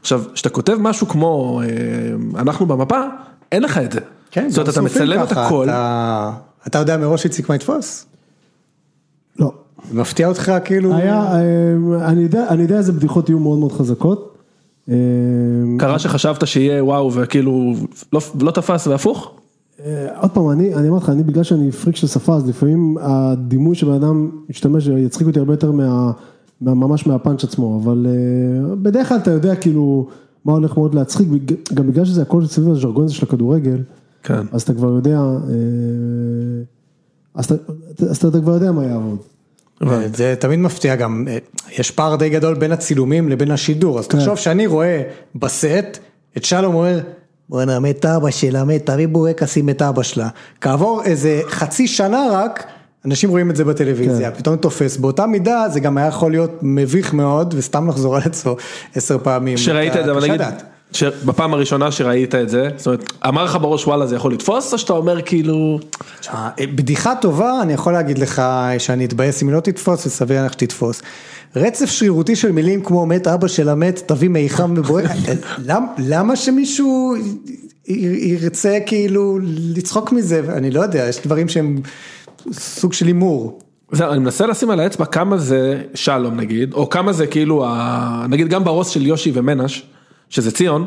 [0.00, 1.68] עכשיו, כשאתה כותב משהו כמו, אה,
[2.40, 3.00] אנחנו במפה,
[3.52, 4.00] אין לך את זה.
[4.30, 5.64] כן, זאת אומרת, אתה מצלם את הכל.
[5.68, 6.30] אתה-
[6.66, 8.06] אתה יודע מראש איציק מה יתפוס?
[9.92, 10.94] מפתיע אותך כאילו?
[10.94, 14.34] היה, אה, אני יודע, אני יודע איזה בדיחות יהיו מאוד מאוד חזקות.
[14.88, 14.94] אה,
[15.78, 17.72] קרה שחשבת שיהיה וואו וכאילו
[18.12, 19.32] לא, לא תפס והפוך?
[19.84, 22.96] אה, עוד פעם, אני, אני אומר לך, אני בגלל שאני פריק של שפה, אז לפעמים
[23.00, 26.12] הדימוי שבן אדם משתמש יצחיק אותי הרבה יותר מה,
[26.60, 28.06] מה, ממש מהפאנץ' עצמו, אבל
[28.82, 30.08] בדרך כלל אתה יודע כאילו
[30.44, 31.28] מה הולך מאוד להצחיק,
[31.74, 33.82] גם בגלל שזה הכל סביב הז'רגון הזה של הכדורגל,
[34.22, 34.42] כן.
[34.52, 35.22] אז אתה כבר יודע,
[37.34, 37.54] אז אתה,
[38.10, 39.18] אז אתה כבר יודע מה יעבוד.
[40.14, 41.38] זה תמיד מפתיע גם, אה,
[41.78, 44.18] יש פער די גדול בין הצילומים לבין השידור, אז כן.
[44.18, 45.02] תחשוב שאני רואה
[45.34, 45.98] בסט
[46.36, 47.00] את שלום אומר,
[47.48, 50.28] בואנה מת אבא שלה, מת, תביא בורקסים את אבא שלה.
[50.60, 52.64] כעבור איזה חצי שנה רק,
[53.04, 54.38] אנשים רואים את זה בטלוויזיה, כן.
[54.38, 54.96] פתאום תופס.
[54.96, 58.56] באותה מידה זה גם היה יכול להיות מביך מאוד, וסתם לחזור על עצמו
[58.94, 59.56] עשר פעמים.
[59.56, 60.40] שראית את זה, אבל נגיד.
[61.24, 64.78] בפעם הראשונה שראית את זה, זאת אומרת, אמר לך בראש וואלה זה יכול לתפוס, או
[64.78, 65.78] שאתה אומר כאילו,
[66.20, 68.42] תשמע, בדיחה טובה, אני יכול להגיד לך
[68.78, 71.02] שאני אתבאס אם היא לא תתפוס, וסביר להניח שתתפוס.
[71.56, 75.04] רצף שרירותי של מילים כמו מת אבא של המת, תביא מיחם מבוער,
[75.68, 77.14] למ, למה שמישהו
[77.86, 79.38] ירצה כאילו
[79.76, 81.80] לצחוק מזה, אני לא יודע, יש דברים שהם
[82.52, 83.58] סוג של הימור.
[83.92, 87.66] זהו, אני מנסה לשים על האצבע כמה זה שלום נגיד, או כמה זה כאילו.
[88.28, 89.86] נגיד גם בראש של יושי ומנש,
[90.30, 90.84] שזה ציון,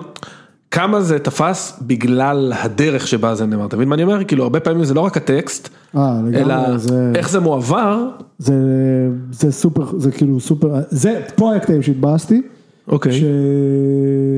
[0.71, 4.23] כמה זה תפס בגלל הדרך שבה זה נאמר, אתה מבין מה אני אומר?
[4.23, 8.53] כאילו הרבה פעמים זה לא רק הטקסט, אה, אלא זה- איך זה מועבר, זה,
[9.31, 12.41] זה סופר, זה כאילו סופר, זה, פה היה קטעים שהתבאסתי.
[12.87, 13.11] אוקיי.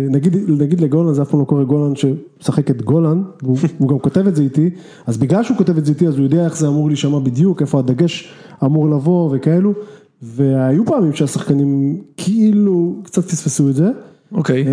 [0.09, 3.57] שנגיד, נגיד לגולן זה אף פעם לא קורה גולן שמשחק את גולן, והוא
[3.89, 4.69] גם כותב את זה איתי,
[5.07, 7.61] אז בגלל שהוא כותב את זה איתי אז הוא יודע איך זה אמור להישמע בדיוק,
[7.61, 8.33] איפה הדגש
[8.63, 9.73] אמור לבוא וכאלו,
[10.21, 13.87] והיו פעמים שהשחקנים כאילו קצת פספסו את זה.
[14.33, 14.67] אוקיי.
[14.67, 14.71] אה,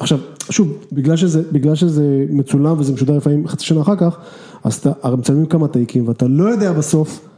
[0.00, 0.18] עכשיו,
[0.50, 4.18] שוב, בגלל שזה, בגלל שזה מצולם וזה משודר לפעמים חצי שנה אחר כך,
[4.64, 7.28] אז אתה, הרי מצלמים כמה טייקים ואתה לא יודע בסוף.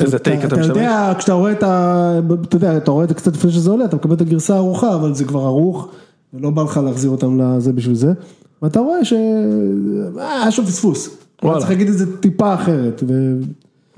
[0.00, 0.76] איזה טייק אתה אתה משתמש?
[0.76, 2.20] יודע, כשאתה רואה את ה...
[2.42, 4.94] אתה יודע, אתה רואה את זה קצת לפני שזה עולה, אתה מקבל את הגרסה הערוכה,
[4.94, 5.88] אבל זה כבר ערוך,
[6.34, 8.12] ולא בא לך להחזיר אותם לזה בשביל זה,
[8.62, 9.12] ואתה רואה ש...
[9.12, 11.16] אה, היה שם פספוס.
[11.42, 11.58] וואלה.
[11.58, 13.02] צריך להגיד את זה טיפה אחרת.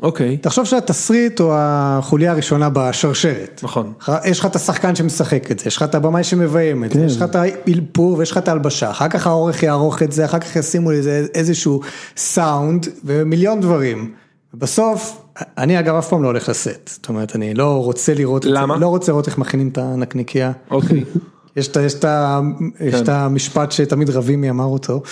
[0.03, 0.37] אוקיי.
[0.37, 3.61] תחשוב שהתסריט הוא החוליה הראשונה בשרשרת.
[3.63, 3.93] נכון.
[4.25, 7.05] יש לך את השחקן שמשחק את זה, יש לך את הבמאי שמביים את זה, כן.
[7.07, 10.39] יש לך את האלפור ויש לך את ההלבשה, אחר כך העורך יערוך את זה, אחר
[10.39, 11.81] כך ישימו לזה איזשהו
[12.17, 14.13] סאונד ומיליון דברים.
[14.55, 15.23] בסוף,
[15.59, 18.75] אני אגב אף פעם לא הולך לסט, זאת אומרת אני לא רוצה לראות את למה?
[18.75, 20.53] זה, לא רוצה לראות איך מכינים את הנקניקייה.
[20.71, 21.05] אוקיי.
[21.57, 22.05] יש ה- יש את
[22.79, 23.03] כן.
[23.03, 25.03] את המשפט שתמיד רבימי אמר אותו,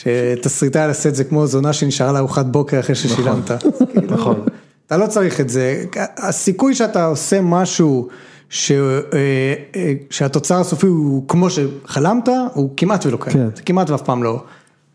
[0.00, 3.50] שתסריטאי על הסט זה כמו זונה שנשארה לארוחת בוקר אחרי ששילמת.
[4.08, 4.44] נכון.
[4.86, 5.84] אתה לא צריך את זה,
[6.16, 8.08] הסיכוי שאתה עושה משהו
[8.48, 8.72] ש...
[8.72, 8.78] אה,
[9.76, 13.56] אה, שהתוצר הסופי הוא כמו שחלמת, הוא כמעט ולא קיים, כן.
[13.56, 14.42] זה כמעט ואף פעם לא,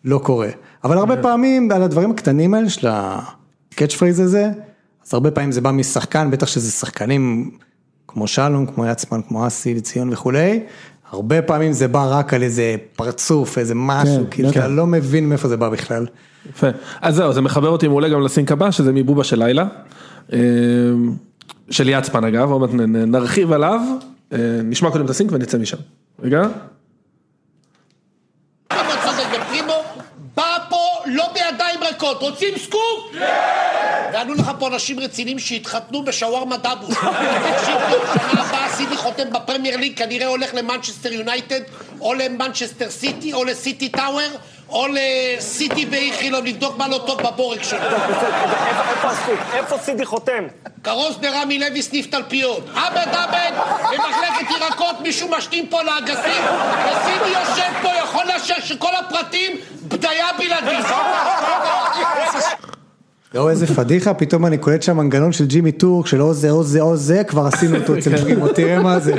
[0.05, 0.49] לא קורה.
[0.83, 4.49] אבל הרבה פעמים על הדברים הקטנים האלה של ה catch phrase הזה,
[5.07, 7.51] אז הרבה פעמים זה בא משחקן, בטח שזה שחקנים
[8.07, 10.59] כמו שלום, כמו יצמן, כמו אסי, ציון וכולי,
[11.15, 14.59] הרבה פעמים זה בא רק על איזה פרצוף, איזה משהו, כן, כאילו בטח.
[14.59, 16.05] אתה לא מבין מאיפה זה בא בכלל.
[16.49, 16.67] יפה.
[17.01, 19.65] אז זהו, זה מחבר אותי מעולה גם לסינק הבא, שזה מבובה של לילה.
[20.33, 20.39] אה,
[21.69, 23.79] של יצפן אגב, עוד מעט נרחיב עליו.
[24.33, 25.77] אה, נשמע קודם את הסינק ונצא משם.
[26.23, 26.47] רגע.
[28.67, 29.73] פרימו צודק ופרימו
[30.35, 31.25] בא פה לא
[32.15, 32.79] ריקות, רוצים סקופ?
[33.13, 34.09] כן!
[34.13, 36.95] וענו לך פה אנשים רציניים שהתחתנו בשווארמה דאבוש.
[36.95, 41.61] תקשיב טוב, שנה הבאה סידי חותם בפרמייר ליג, כנראה הולך למנצ'סטר יונייטד,
[42.01, 44.29] או למנצ'סטר סיטי, או לסיטי טאוור,
[44.69, 47.79] או ל CT באיכילוב, לבדוק מה לא טוב בבורג שלו.
[47.79, 49.53] איפה הסקופ?
[49.53, 50.43] איפה סידי חותם?
[50.83, 52.69] כרוז ברמי לוי סניף תלפיות.
[52.75, 53.51] עבד עבד,
[53.83, 56.43] במחלקת ירקות מישהו משתין פה לאגסים,
[56.85, 59.51] וסידי יושב פה, יכול לאשר שכל הפרטים
[59.87, 60.85] בדיה בלעדית.
[63.33, 66.63] לא איזה פדיחה, פתאום אני קולט שם מנגנון של ג'ימי טורק של או זה או
[66.63, 69.13] זה או זה, כבר עשינו אותו אצל פרימו, תראה מה זה,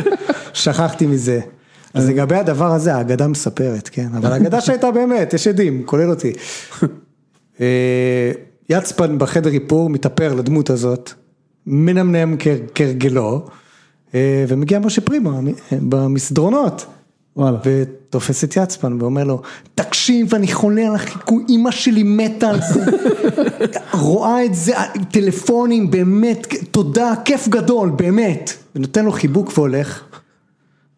[0.54, 1.40] שכחתי מזה.
[1.96, 6.32] אז לגבי הדבר הזה, האגדה מספרת, כן, אבל האגדה שהייתה באמת, יש עדים, כולל אותי.
[7.60, 8.32] אה,
[8.68, 11.12] יצפן בחדר איפור מתאפר לדמות הזאת,
[11.66, 12.36] מנמנם
[12.74, 13.46] כהרגלו,
[14.14, 15.40] אה, ומגיע משה פרימו אה,
[15.70, 16.86] במסדרונות.
[17.36, 17.58] וואלה.
[17.64, 19.42] ותופס את יצפן ואומר לו,
[19.74, 22.84] תקשיב, אני חולה על החיקוי, אימא שלי מתה על זה,
[23.92, 24.72] רואה את זה,
[25.10, 28.52] טלפונים, באמת, תודה, כיף גדול, באמת.
[28.76, 30.02] ונותן לו חיבוק והולך.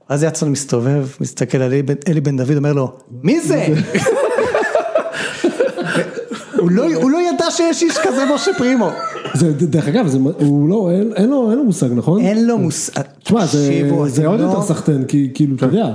[0.08, 1.72] אז יצפן מסתובב, מסתכל על
[2.08, 2.92] אלי בן- דוד, אומר לו,
[3.22, 3.66] מי זה?
[6.58, 8.90] הוא לא- לא ידע שיש איש כזה משה פרימו.
[9.34, 12.20] זה, דרך אגב, זה, הוא לא, אין, לו, מושג, נכון?
[12.20, 13.02] אין לו מושג.
[13.22, 13.82] תשמע, זה,
[14.26, 15.94] עוד לא- יותר סחטיין, כי כאילו, אתה יודע.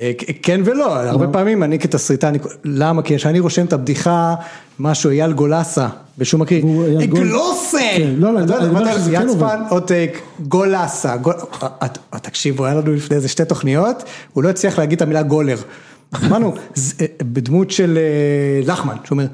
[0.00, 3.02] אה, כן ולא, הרבה פעמים אני כתסריטה, אני- למה?
[3.02, 4.34] כי כשאני רושם את הבדיחה,
[4.78, 5.88] משהו אייל גולסה,
[6.18, 7.78] בשום מקריא, גול- גלוסה!
[7.96, 9.56] כן, לא, לא, אני אומר אמרת, שזה כן עובד.
[10.48, 11.12] גולסה,
[11.62, 11.68] אה,
[12.14, 15.56] אה, תקשיבו, היה לנו לפני איזה שתי תוכניות, הוא לא הצליח להגיד את המילה גולר.
[16.26, 16.54] אמרנו,
[17.00, 19.26] אה, בדמות של אה, לחמן, שאומר,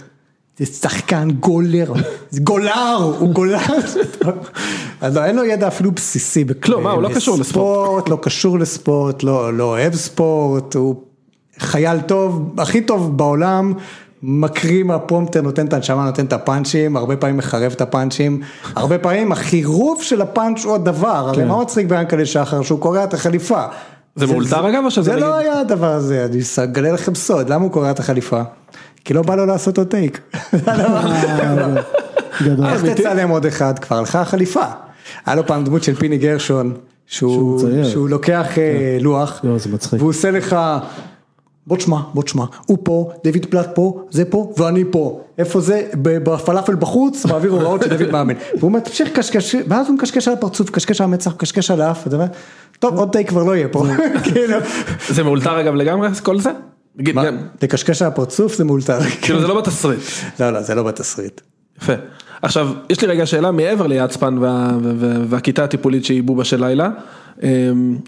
[0.59, 1.93] זה שחקן גולר,
[2.31, 3.59] זה גולר, הוא גולר.
[5.01, 6.83] אז לא, אין לו ידע אפילו בסיסי בכלום.
[6.83, 8.09] מה, הוא לא קשור לספורט.
[8.09, 10.97] לא קשור לספורט, לא לא אוהב ספורט, הוא
[11.59, 13.73] חייל טוב, הכי טוב בעולם.
[14.23, 18.41] מקריא מהפרומטר, נותן את הנשמה, נותן את הפאנצ'ים, הרבה פעמים מחרב את הפאנצ'ים,
[18.77, 21.49] הרבה פעמים החירוף של הפאנץ' הוא הדבר, הרי כן.
[21.49, 23.65] מה מצחיק ביענקל'ה שחר שהוא קורע את החליפה.
[24.17, 25.17] זה מאולתר אגב או שזה זה?
[25.17, 28.43] לא היה הדבר הזה, אני אגלה לכם סוד, למה הוא קורע את החליפה?
[29.07, 30.21] כי לא בא לו לעשות עוד טייק.
[32.65, 33.79] איך תצלם עוד אחד?
[33.79, 34.65] כבר הלכה החליפה.
[35.27, 36.75] היה לו פעם דמות של פיני גרשון,
[37.07, 40.01] שהוא לוקח אה, לוח, לא, זה מצחיק.
[40.01, 40.57] והוא עושה לך,
[41.67, 45.21] בוא תשמע, בוא תשמע, הוא פה, דויד פלט פה, זה פה, ואני פה.
[45.39, 45.89] איפה זה?
[46.03, 48.35] ב- בפלאפל בחוץ, מעביר הוראות של דויד מאמן.
[48.59, 52.09] והוא אומר, תמשיך קשקש, ואז הוא מקשקש על הפרצוף, מקשקש על המצח, מקשקש על האף,
[52.79, 53.85] טוב, עוד טייק כבר לא יהיה פה.
[54.25, 54.59] כאילו,
[55.09, 56.51] זה מאולתר אגב לגמרי כל זה?
[57.63, 59.01] לקשקש על הפרצוף זה מאולתר.
[59.23, 60.01] כאילו זה לא בתסריט.
[60.41, 61.41] לא, לא, זה לא בתסריט.
[61.83, 61.93] יפה.
[62.43, 66.65] עכשיו, יש לי רגע שאלה מעבר ליעצפן וה, וה, וה, והכיתה הטיפולית שהיא בובה של
[66.65, 66.89] לילה.
[67.43, 67.99] אמ,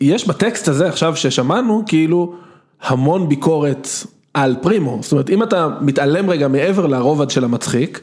[0.00, 2.34] יש בטקסט הזה עכשיו ששמענו כאילו
[2.82, 3.88] המון ביקורת
[4.34, 4.98] על פרימו.
[5.02, 8.00] זאת אומרת, אם אתה מתעלם רגע מעבר לרובד של המצחיק,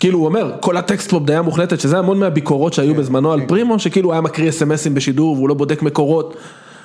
[0.00, 3.78] כאילו הוא אומר, כל הטקסט פה בדעה מוחלטת, שזה המון מהביקורות שהיו בזמנו על פרימו,
[3.78, 6.36] שכאילו היה מקריא אסמסים בשידור והוא לא בודק מקורות,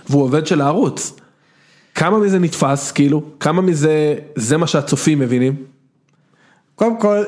[0.09, 1.18] והוא עובד של הערוץ.
[1.99, 3.21] כמה מזה נתפס, כאילו?
[3.39, 3.91] כמה מזה,
[4.35, 5.55] זה מה שהצופים מבינים?
[6.75, 7.23] קודם כל,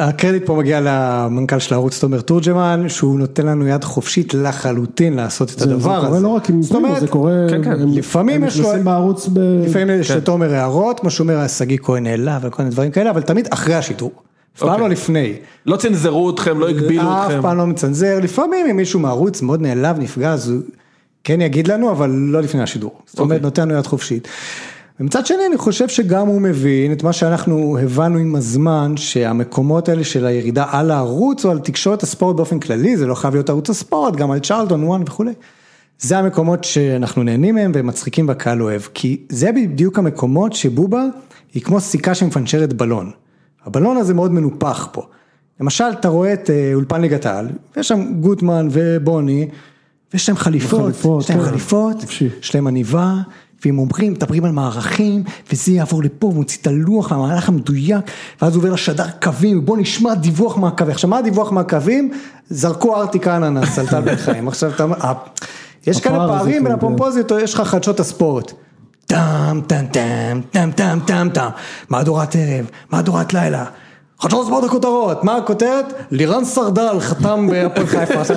[0.00, 5.52] הקרדיט פה מגיע למנכ"ל של הערוץ תומר תורג'מן, שהוא נותן לנו יד חופשית לחלוטין לעשות
[5.52, 6.06] את זה- זה הדבר הזה.
[6.06, 7.70] קורה לא רק עם זאת פרימו, אומרת, זה קורה, כן, כן.
[7.72, 9.38] הם- לפעמים הם יש לו- נכנסים בערוץ ב...
[9.66, 10.16] לפעמים יש כן.
[10.16, 14.12] לתומר הערות, כמו שאומר שגיא כהן נעלב וכל מיני דברים כאלה, אבל תמיד אחרי השידור.
[14.56, 14.82] אף פעם אוקיי.
[14.84, 15.32] לא לפני.
[15.66, 17.42] לא צנזרו אתכם, לא הגבילו אף אתכם.
[17.42, 20.60] פעם לא מצנזר, לפעמים אם מישהו מהערוץ מאוד נעלב, נפגע, אז הוא
[21.26, 23.00] כן יגיד לנו, אבל לא לפני השידור.
[23.06, 23.42] זאת אומרת, אוקיי.
[23.42, 24.28] נותן לנו יד חופשית.
[25.00, 30.04] ומצד שני, אני חושב שגם הוא מבין את מה שאנחנו הבנו עם הזמן, שהמקומות האלה
[30.04, 33.70] של הירידה על הערוץ או על תקשורת הספורט באופן כללי, זה לא חייב להיות ערוץ
[33.70, 35.32] הספורט, גם על צ'רלטון, וואן וכולי.
[35.98, 41.04] זה המקומות שאנחנו נהנים מהם והם מצחיקים והקהל אוהב, כי זה בדיוק המקומות שבובה
[41.54, 43.10] היא כמו סיכה שמפנצ'רת בלון.
[43.64, 45.02] הבלון הזה מאוד מנופח פה.
[45.60, 49.48] למשל, אתה רואה את אה, אולפן ליגת העל, ויש שם גוטמן ובוני,
[50.12, 51.44] ויש להם חליפות, יש להם כן.
[51.44, 51.96] חליפות.
[52.42, 53.14] יש להם עניבה,
[53.64, 58.04] והם אומרים, מדברים על מערכים, וזה יעבור לפה, ומוציא את הלוח המהלך המדויק,
[58.42, 60.92] ואז הוא עובר לשדר קווים, בוא נשמע דיווח מהקווים.
[60.92, 62.10] עכשיו, מה הדיווח מהקווים?
[62.50, 64.48] זרקו ארטיק אננס על טל בן חיים.
[64.48, 64.96] עכשיו, אתה אומר,
[65.86, 68.52] יש כאלה פערים בין הפומפוזיות, יש לך חדשות הספורט.
[69.06, 71.48] טם טם טם טם טם טם טם
[71.88, 73.64] מהדורת ערב, מהדורת לילה.
[74.20, 75.92] חדשות הספורט הכותרות, מה הכותרת?
[76.10, 78.34] לירן סרדל חתם בהפועל חיפה.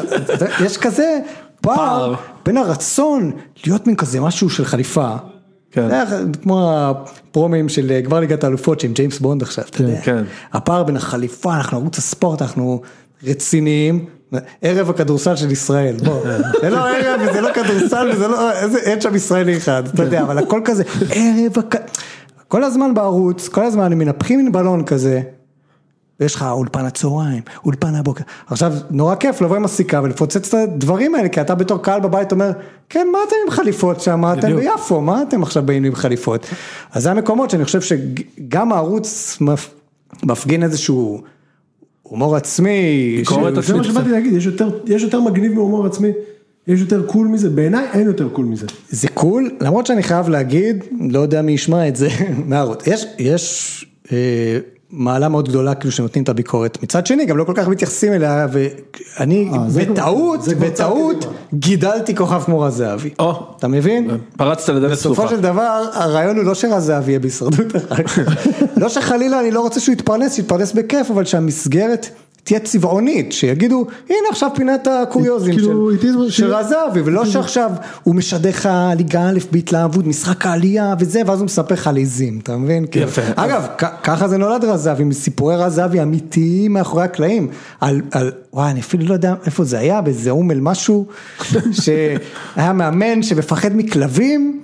[0.66, 1.20] יש כזה
[1.62, 2.14] פער.
[2.46, 3.32] בין הרצון
[3.66, 5.16] להיות מין כזה משהו של חליפה.
[5.72, 5.88] כן.
[6.44, 10.02] כמו הפרומים של אה, גמר ליגת האלופות שעם ג'יימס בונד עכשיו, אתה יודע.
[10.02, 10.24] כן.
[10.54, 12.82] הפער בין החליפה, אנחנו ערוץ הספורט, אנחנו
[13.24, 14.06] רציניים.
[14.62, 16.22] ערב הכדורסל של ישראל, בוא,
[16.62, 20.22] זה לא ערב וזה לא כדורסל וזה לא, איזה- אין שם ישראלי אחד, אתה יודע,
[20.22, 21.64] אבל הכל כזה, ערב,
[22.48, 25.22] כל הזמן בערוץ, כל הזמן מנפחים מין בלון כזה,
[26.20, 31.16] ויש לך אולפן הצהריים, אולפן הבוקר, עכשיו נורא כיף לבוא עם הסיכה ולפוצץ את הדברים
[31.16, 32.52] האלה, כי אתה בתור קהל בבית אומר,
[32.90, 34.56] כן מה אתם עם חליפות שם, מה אתם.
[34.56, 36.48] ביפו, מה אתם עכשיו באים עם חליפות,
[36.92, 39.70] אז זה המקומות שאני חושב שגם הערוץ מפ-
[40.24, 41.22] מפגין איזשהו
[42.04, 46.10] הומור עצמי, ביקורת שהוא- זה מה שבאתי להגיד, יש יותר- יש יותר מגניב מהומור עצמי,
[46.68, 48.66] יש יותר cool מזה, בעיניי אין יותר cool מזה.
[48.90, 52.10] זה cool, למרות שאני חייב להגיד, לא יודע מי ישמע את זה
[52.46, 54.18] מהערוץ, יש, יש אה,
[54.92, 58.48] מעלה מאוד גדולה כאילו שנותנים את הביקורת, מצד שני גם לא כל כך מתייחסים אליה
[58.52, 61.34] ואני אה, בטעות, בטעות קדימה.
[61.54, 64.10] גידלתי כוכב כמו רז זהבי, או, אתה מבין?
[64.38, 65.36] פרצת לדלת בסופו פתוחה.
[65.36, 68.20] של דבר הרעיון הוא לא שרז זהבי יהיה בהישרדות אחר כך,
[68.82, 72.10] לא שחלילה אני לא רוצה שהוא יתפרנס, שיתפרנס בכיף, אבל שהמסגרת
[72.44, 77.26] תהיה צבעונית, שיגידו הנה עכשיו פינת הקוריוזים כאילו, של- it is- של רז זהבי, ולא
[77.26, 77.72] שעכשיו
[78.04, 82.40] הוא משדר לך ליגה א' בהתלהבות, משחק העלייה וזה, ואז הוא מספר לך על עיזים,
[82.44, 82.86] אתה מבין?
[82.96, 83.22] יפה.
[83.36, 87.48] אגב, כ- ככה זה נולד רז זהבי, מסיפורי רז זהבי אמיתיים מאחורי הקלעים,
[87.82, 91.06] על, על, וואי, אני אפילו לא יודע איפה זה היה, באיזה אומל משהו,
[91.82, 94.60] שהיה מאמן שמפחד מכלבים.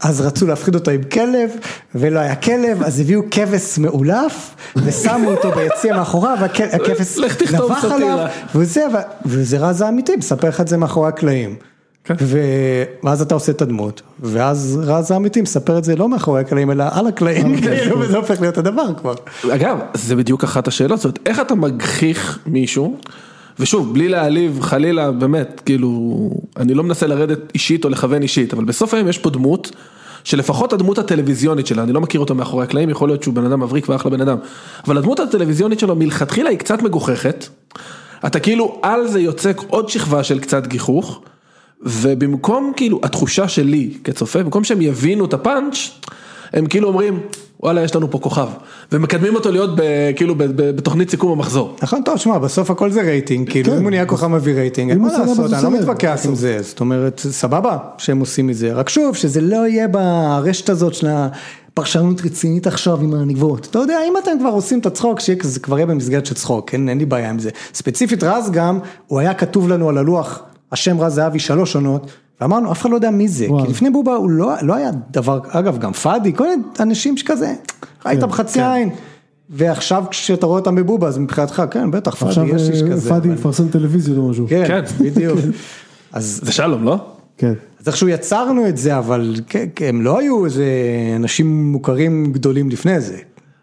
[0.00, 1.50] אז רצו להפחיד אותו עם כלב,
[1.94, 7.18] ולא היה כלב, אז הביאו כבש מאולף, ושמו אותו ביציע מאחוריו, והכבש
[7.52, 7.84] נבח.
[7.84, 8.86] עליו, וזה,
[9.26, 11.56] וזה רז האמיתי, מספר לך את זה מאחורי הקלעים.
[12.04, 12.14] כן.
[13.02, 16.84] ואז אתה עושה את הדמות, ואז רז האמיתי מספר את זה לא מאחורי הקלעים, אלא
[16.90, 19.14] על הקלעים, כאילו, וזה הופך להיות הדבר כבר.
[19.54, 22.96] אגב, זה בדיוק אחת השאלות, זאת אומרת, איך אתה מגחיך מישהו,
[23.60, 28.64] ושוב, בלי להעליב, חלילה, באמת, כאילו, אני לא מנסה לרדת אישית או לכוון אישית, אבל
[28.64, 29.72] בסוף היום יש פה דמות,
[30.24, 33.60] שלפחות הדמות הטלוויזיונית שלה, אני לא מכיר אותו מאחורי הקלעים, יכול להיות שהוא בן אדם
[33.60, 34.36] מבריק ואחלה בן אדם,
[34.86, 37.46] אבל הדמות הטלוויזיונית שלו מלכתחילה היא קצת מגוחכת,
[38.26, 41.20] אתה כאילו על זה יוצק עוד שכבה של קצת גיחוך,
[41.82, 45.76] ובמקום כאילו התחושה שלי כצופה, במקום שהם יבינו את הפאנץ',
[46.52, 47.20] הם כאילו אומרים,
[47.62, 48.48] וואלה יש לנו פה כוכב,
[48.92, 49.82] ומקדמים אותו להיות ב,
[50.16, 51.76] כאילו ב, ב, בתוכנית סיכום המחזור.
[51.82, 53.76] נכון, טוב, שמע, בסוף הכל זה רייטינג, כאילו, כן.
[53.76, 56.34] אם הוא נהיה כוכב מביא רייטינג, אין מה לעשות, אני לא מתווכח עם.
[56.34, 61.06] זה, זאת אומרת, סבבה שהם עושים מזה, רק שוב, שזה לא יהיה ברשת הזאת של
[61.10, 63.66] הפרשנות רצינית עכשיו עם הנגבות.
[63.70, 66.88] אתה יודע, אם אתם כבר עושים את הצחוק, כזה, כבר יהיה במסגרת של צחוק, אין,
[66.88, 67.50] אין לי בעיה עם זה.
[67.74, 70.42] ספציפית רז גם, הוא היה כתוב לנו על הלוח,
[70.72, 72.10] השם רז זהבי שלוש עונות.
[72.40, 73.64] ואמרנו, אף אחד לא יודע מי זה, וואו.
[73.64, 77.54] כי לפני בובה הוא לא, לא היה דבר, אגב, גם פאדי, כל מיני אנשים שכזה,
[78.06, 78.90] ראית כן, בחצי עין.
[79.50, 83.08] ועכשיו כשאתה רואה אותם בבובה, אז מבחינתך, כן, בטח, פאדי, עכשיו יש איש אה, כזה.
[83.08, 84.46] פאדי אבל- מפרסם טלוויזיה או משהו.
[84.48, 84.80] כן, כן.
[85.04, 85.38] בדיוק.
[86.12, 86.96] אז זה שלום, לא?
[87.38, 87.52] כן.
[87.80, 90.64] אז איכשהו יצרנו את זה, אבל כן, כן, הם לא היו איזה
[91.16, 93.16] אנשים מוכרים גדולים לפני זה.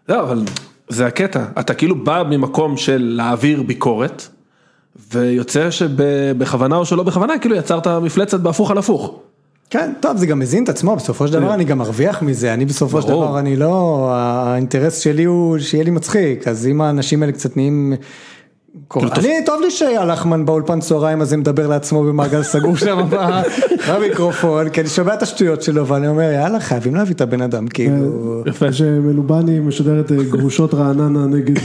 [0.08, 0.42] לא, אבל
[0.88, 4.28] זה הקטע, אתה כאילו בא ממקום של להעביר ביקורת,
[5.12, 9.20] ויוצא שבכוונה או שלא בכוונה, כאילו יצרת מפלצת בהפוך על הפוך.
[9.70, 12.64] כן, טוב, זה גם מזין את עצמו, בסופו של דבר אני גם מרוויח מזה, אני
[12.64, 13.08] בסופו של.
[13.08, 17.94] דבר, אני לא, האינטרס שלי הוא שיהיה לי מצחיק, אז אם האנשים האלה קצת נהיים...
[18.90, 22.98] כאילו, אני, טוב לי שהלחמן באולפן צהריים הזה מדבר לעצמו במעגל סגור שם
[23.88, 27.68] במיקרופון, כי אני שומע את השטויות שלו ואני אומר, יאללה, חייבים להביא את הבן אדם,
[27.68, 28.42] כאילו...
[28.46, 28.72] יפה.
[28.72, 31.56] שמלובני משדרת אה, גרושות רעננה נגד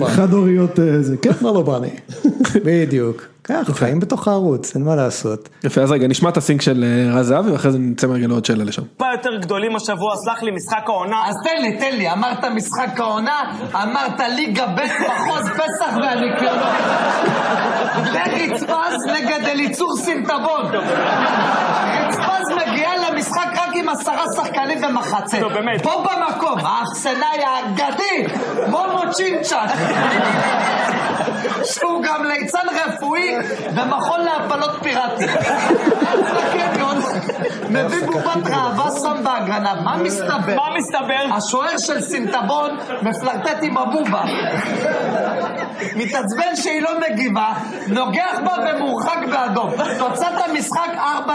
[0.00, 1.30] אה, חד הוריות אה, זה, כן.
[1.42, 1.78] לא, לא.
[2.64, 3.37] בדיוק.
[3.48, 5.48] ככה, חיים בתוך הערוץ, אין מה לעשות.
[5.64, 8.44] יפה, אז רגע, נשמע את הסינק של אה, רז זהבי, ואחרי זה נצא רגע לעוד
[8.44, 8.82] שאלה לשם.
[8.82, 11.22] טיפה יותר גדולים השבוע, סלח לי, משחק העונה.
[11.28, 16.72] אז תן לי, תן לי, אמרת משחק העונה, אמרת ליגה ב' מחוז פסח והניקיונות.
[18.12, 20.66] ורצפז נגד אליצור סינטבון.
[22.08, 25.40] רצפז מגיע למשחק רק עם עשרה שחקנים ומחצה.
[25.40, 25.82] נו, באמת.
[25.82, 28.34] פה במקום, האפסנאי האגדי,
[28.70, 29.68] מומו צ'ינצ'ק.
[31.74, 33.34] שהוא גם ליצן רפואי
[33.74, 35.30] במכון להפלות פיראטיות.
[37.70, 40.56] מביא בובת ראווה, שם בהגנה, מה מסתבר?
[40.56, 41.36] מה מסתבר?
[41.36, 44.22] השוער של סינטבון מפלרטט עם הבובה.
[45.96, 47.52] מתעצבן שהיא לא מגיבה,
[47.88, 49.70] נוגח בה ומורחק באדום.
[49.98, 51.28] תוצאת המשחק 4-0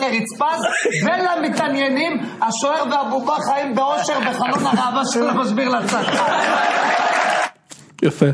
[0.00, 0.60] לרצפז,
[1.04, 2.12] ולמתעניינים,
[2.42, 6.02] השוער והבובה חיים באושר בחלון הראווה שלו משביר לצד.
[8.02, 8.26] יפה.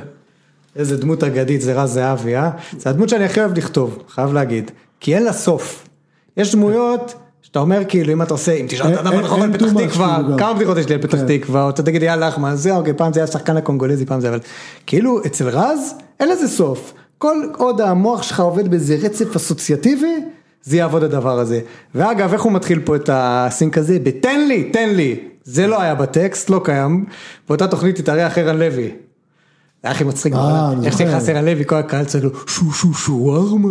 [0.76, 2.50] איזה דמות אגדית זה רז זהבי, אה?
[2.78, 4.70] זה הדמות שאני הכי אוהב לכתוב, חייב להגיד.
[5.00, 5.88] כי אין לה סוף.
[6.36, 9.66] יש דמויות שאתה אומר כאילו אם אתה עושה, אם תשאל את האדם הנכון על פתח
[9.86, 10.18] תקווה.
[10.38, 11.38] כמה בדיחות יש לי על פתח כן.
[11.38, 14.28] תקווה, או אתה תגיד יאללה אחמד, זה אוקיי, פעם זה היה שחקן הקונגולזי, פעם זה,
[14.28, 14.38] אבל
[14.86, 16.92] כאילו אצל רז אין לזה סוף.
[17.18, 20.14] כל עוד המוח שלך עובד באיזה רצף אסוציאטיבי,
[20.62, 21.60] זה יעבוד הדבר הזה.
[21.94, 23.98] ואגב, איך הוא מתחיל פה את הסינק הזה?
[23.98, 25.20] בתן לי, תן לי.
[25.44, 27.04] זה לא היה בטקסט, לא קיים.
[27.48, 28.90] באותה תוכנית התארח ערן לוי.
[29.84, 30.98] זה היה הכי מצחיק, אה, איך.
[30.98, 33.68] שנכנס ערן לוי, כל הקהל צלו, שו שו שווארמה.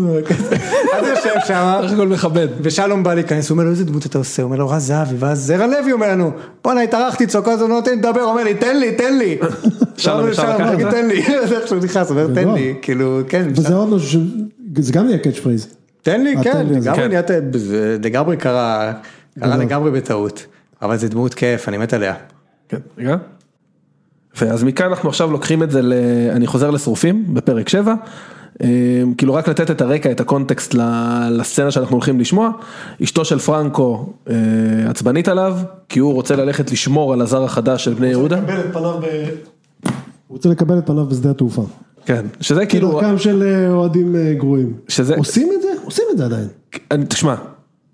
[0.94, 2.48] אז יושב שם, איך הכל מכבד.
[2.62, 5.16] ושלום בא להיכנס, הוא אומר לו איזה דמות אתה עושה, הוא אומר לו רז זהבי,
[5.20, 6.32] ואז ערן לוי אומר לנו,
[6.64, 9.38] בואנה התארחתי כל הזמן הוא נותן לי לדבר, הוא אומר לי תן לי, תן לי.
[9.98, 10.92] שלום, אפשר לקחת את זה?
[10.92, 12.54] תן לי, זה איך שהוא נכנס, הוא אומר תן.
[12.54, 14.22] לי, כאילו, כן, וזה עוד משהו,
[14.78, 15.68] זה גם נהיה catch phrase.
[16.02, 16.96] תן לי, אה, כן, אז- לגמרי
[17.26, 17.42] כן.
[18.04, 18.94] לגמרי קרה,
[19.40, 19.58] קרה.
[19.58, 20.46] לגמרי בטעות,
[20.82, 22.14] אבל זה דמות כיף, אני מת עליה.
[22.70, 23.16] כן, רגע.
[24.42, 25.94] אז מכאן אנחנו עכשיו לוקחים את זה, ל...
[26.32, 27.94] אני חוזר לשרופים בפרק 7,
[29.18, 30.82] כאילו רק לתת את הרקע, את הקונטקסט ל-
[31.32, 32.50] לסצנה שאנחנו הולכים לשמוע,
[33.04, 34.36] אשתו של פרנקו אה,
[34.90, 35.58] עצבנית עליו,
[35.90, 38.40] כי הוא רוצה ללכת לשמור על הזר החדש של בני יהודה.
[39.84, 39.94] הוא
[40.30, 41.64] רוצה לקבל את פניו בשדה התעופה.
[42.06, 44.74] כן, שזה כאילו, כדרכם של אה, אוהדים אה, גרועים.
[44.88, 45.68] שזה, עושים את זה?
[45.86, 46.48] עושים את זה עדיין.
[46.92, 47.36] אני- תשמע,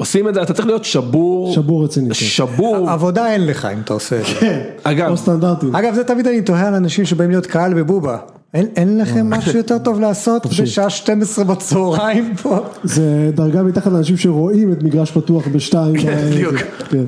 [0.02, 2.08] עושים את זה, אתה צריך להיות שבור, שבור רציני.
[2.08, 2.14] כן.
[2.14, 4.34] שבור, עבודה אין לך אם אתה עושה את זה.
[4.40, 5.76] כן, אגב, לא סטנדרטים.
[5.76, 8.18] אגב, זה תמיד אני תוהה על אנשים שבאים להיות קהל בבובה.
[8.54, 12.60] אין, אין לכם משהו יותר טוב לעשות בשעה 12 בצהריים פה?
[12.84, 16.02] זה דרגה מתחת לאנשים שרואים את מגרש פתוח בשתיים.
[16.02, 16.56] כן, בדיוק.
[16.90, 17.04] כן,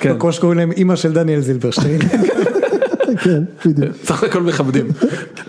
[0.00, 0.18] כן.
[0.18, 1.98] כמו שקוראים להם אימא של דניאל זילברשטיין.
[3.16, 3.92] כן, בדיוק.
[4.04, 4.86] סך הכל מכבדים.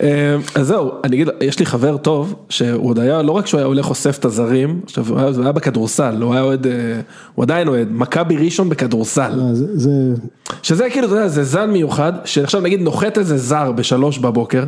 [0.02, 0.08] אה,
[0.56, 3.68] אז זהו, אני אגיד, יש לי חבר טוב, שהוא עוד היה, לא רק שהוא היה
[3.68, 6.72] הולך אוסף את הזרים, עכשיו הוא היה- בכדורסל, הוא היה אוהד, אה,
[7.36, 9.32] הוא עדיין אוהד, מכבי ראשון בכדורסל.
[9.40, 9.92] אה, זה- זה...
[10.64, 14.64] שזה כאילו, אתה יודע, זה זן מיוחד, שעכשיו נגיד נוחת איזה זר בשלוש בבוקר,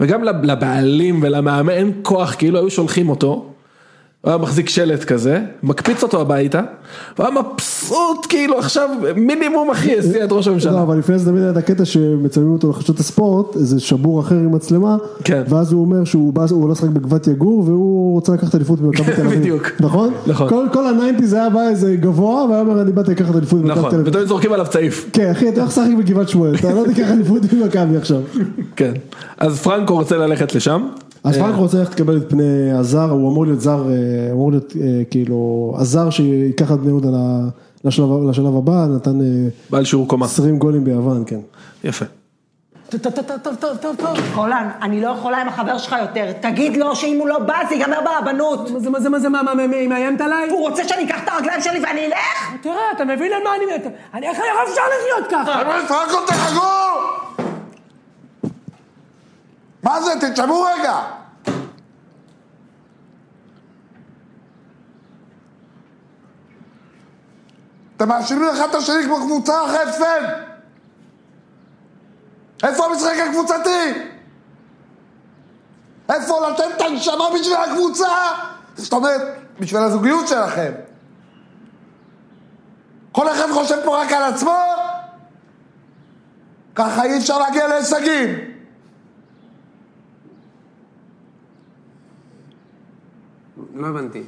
[0.00, 3.46] וגם לב- לבעלים ולמאמן אין כוח, כאילו היו שולחים אותו,
[4.24, 6.60] הוא היה מחזיק שלט כזה, מקפיץ אותו הביתה,
[7.18, 10.82] והוא היה מבסוט כאילו עכשיו מינימום אחי הסיע את ראש לא, הממשלה.
[10.82, 14.52] אבל לפני זה תמיד היה את הקטע שמצלמים אותו לחדשות הספורט, איזה שבור אחר עם
[14.54, 15.42] מצלמה, כן.
[15.48, 19.12] ואז הוא אומר שהוא בא, הוא הולך לשחק בגבת יגור, והוא רוצה לקחת אליפות במכבי
[19.16, 19.38] תל אביב.
[19.40, 19.70] בדיוק.
[19.80, 20.10] נכון?
[20.26, 20.48] נכון.
[20.48, 23.78] כל- כל ה nineties היה בא איזה גבוה, והיה אומר אני באתי לקחת אליפות במכבי
[23.78, 24.08] נכון, תל אביב.
[24.08, 25.10] ותמיד זורקים עליו צעיף.
[25.12, 28.20] כן, אחי, אתה הולך לשחק בגבעת שמואל, אתה לא תיקח אליפות ממכבי עכשיו.
[28.76, 28.92] כן.
[29.38, 30.86] אז פרנקו רוצה ללכת לשם.
[31.24, 34.72] אז פרנק רוצה ללכת לקבל את פני הזר, הוא אמור להיות זר, אה, אמור להיות
[34.80, 37.08] אה, כאילו, הזר שייקח את בני יהודה
[38.28, 39.26] לשלב הבא, נתן אה,
[39.70, 40.26] בעל שיעור קומה.
[40.26, 41.40] 20 גולים ביוון, כן.
[41.84, 42.04] יפה.
[42.88, 44.46] טוב, טוב, טוב, טוב, טוב, טוב, טוב.
[44.82, 46.32] אני לא יכולה עם החבר שלך יותר.
[46.40, 48.70] תגיד לו שאם הוא לא בא, זה ייגמר ברבנות.
[48.70, 50.50] מה זה, מה זה, מה זה, מה, מה, מה, היא מאיימת עליי?
[50.50, 52.62] הוא רוצה שאני אקח את הרגליים שלי ואני אלך?
[52.62, 53.94] תראה, אתה מבין על מה אני מת?
[54.14, 55.58] אני, איך איך אפשר לחיות ככה?
[55.60, 57.33] חבר'ה, פרנקו תחכו!
[59.84, 60.10] מה זה?
[60.20, 61.00] תתשמעו רגע!
[67.96, 70.20] אתם מאשימים אחד את השני כמו קבוצה אחרי הפסד!
[72.62, 74.08] איפה המשחק הקבוצתי?
[76.08, 78.08] איפה לתת את הנשמה בשביל הקבוצה?
[78.76, 79.22] זאת אומרת,
[79.60, 80.72] בשביל הזוגיות שלכם.
[83.12, 84.58] כל אחד חושב פה רק על עצמו?
[86.74, 88.53] ככה אי אפשר להגיע להישגים.
[93.74, 94.22] לא הבנתי.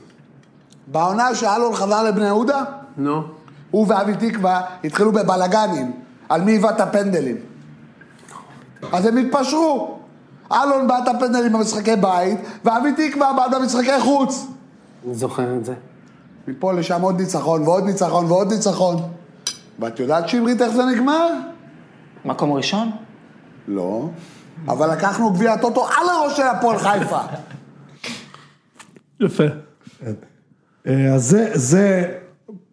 [0.86, 2.64] בעונה שאלון חזר לבני יהודה,
[2.96, 3.22] נו.
[3.70, 5.92] הוא ואבי תקווה התחילו בבלגנים,
[6.28, 7.36] על מי היווה את הפנדלים.
[8.92, 9.98] אז הם התפשרו.
[10.52, 14.46] אלון בעט את הפנדלים במשחקי בית, ואבי תקווה בעט במשחקי חוץ.
[15.06, 15.74] אני זוכר את זה.
[16.48, 18.96] מפה לשם עוד ניצחון, ועוד ניצחון, ועוד ניצחון.
[19.78, 21.28] ואת יודעת שמרית איך זה נגמר?
[22.24, 22.90] מקום ראשון?
[23.68, 24.08] לא.
[24.68, 27.20] אבל לקחנו גביע הטוטו על הראש של הפועל חיפה.
[29.20, 29.44] יפה.
[30.86, 32.12] אה, אז זה, זה,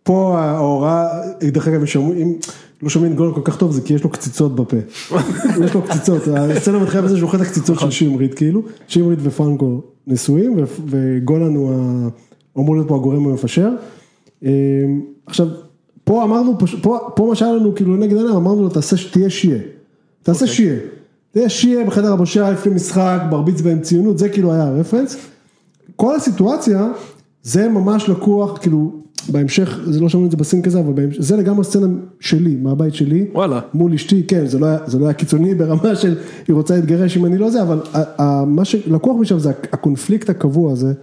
[0.04, 1.08] פה ההוראה,
[1.52, 1.84] דרך אגב,
[2.22, 2.34] אם
[2.82, 4.78] לא שומעים גול כל כך טוב, זה כי יש לו קציצות בפה.
[5.66, 9.82] יש לו קציצות, הסצנה מתחילה בזה שהוא אוכל את הקציצות של שמרית, כאילו, שמרית ופרנקו
[10.08, 10.56] נשואים,
[10.88, 12.08] וגולן הוא ה-
[12.58, 13.70] אמור להיות פה הגורם המפשר.
[14.46, 14.50] אה,
[15.26, 15.48] עכשיו,
[16.04, 19.60] פה אמרנו, פה, פה מה שהיה לנו כאילו נגד עיניו, אמרנו לו, תעשה, תהיה שיהיה.
[20.24, 20.80] תעשה שיהיה.
[21.32, 25.18] תהיה שיהיה בחדר הבושה לפני משחק, מרביץ בהם ציונות, זה כאילו היה הרפרנס.
[25.96, 26.88] כל הסיטואציה,
[27.44, 28.91] זה ממש לקוח, כאילו,
[29.30, 31.88] בהמשך, זה לא שמענו את זה בסינק הזה, אבל בהמשך, זה לגמרי סצנה
[32.20, 33.28] שלי, מהבית שלי.
[33.34, 33.60] וואלה.
[33.74, 36.16] מול אשתי, כן, זה לא היה, זה לא היה קיצוני ברמה של,
[36.48, 37.80] היא רוצה להתגרש אם אני לא זה, אבל
[38.48, 40.94] מה שלקוח משם זה הקונפליקט הקבוע הזה,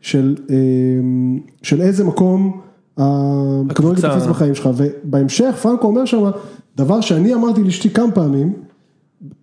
[0.00, 2.60] של, אמ, של איזה מקום
[2.96, 4.08] הכדורגל הקבוצה.
[4.08, 6.30] תופס בחיים שלך, ובהמשך פרנקו אומר שם,
[6.76, 8.52] דבר שאני אמרתי לאשתי כמה פעמים,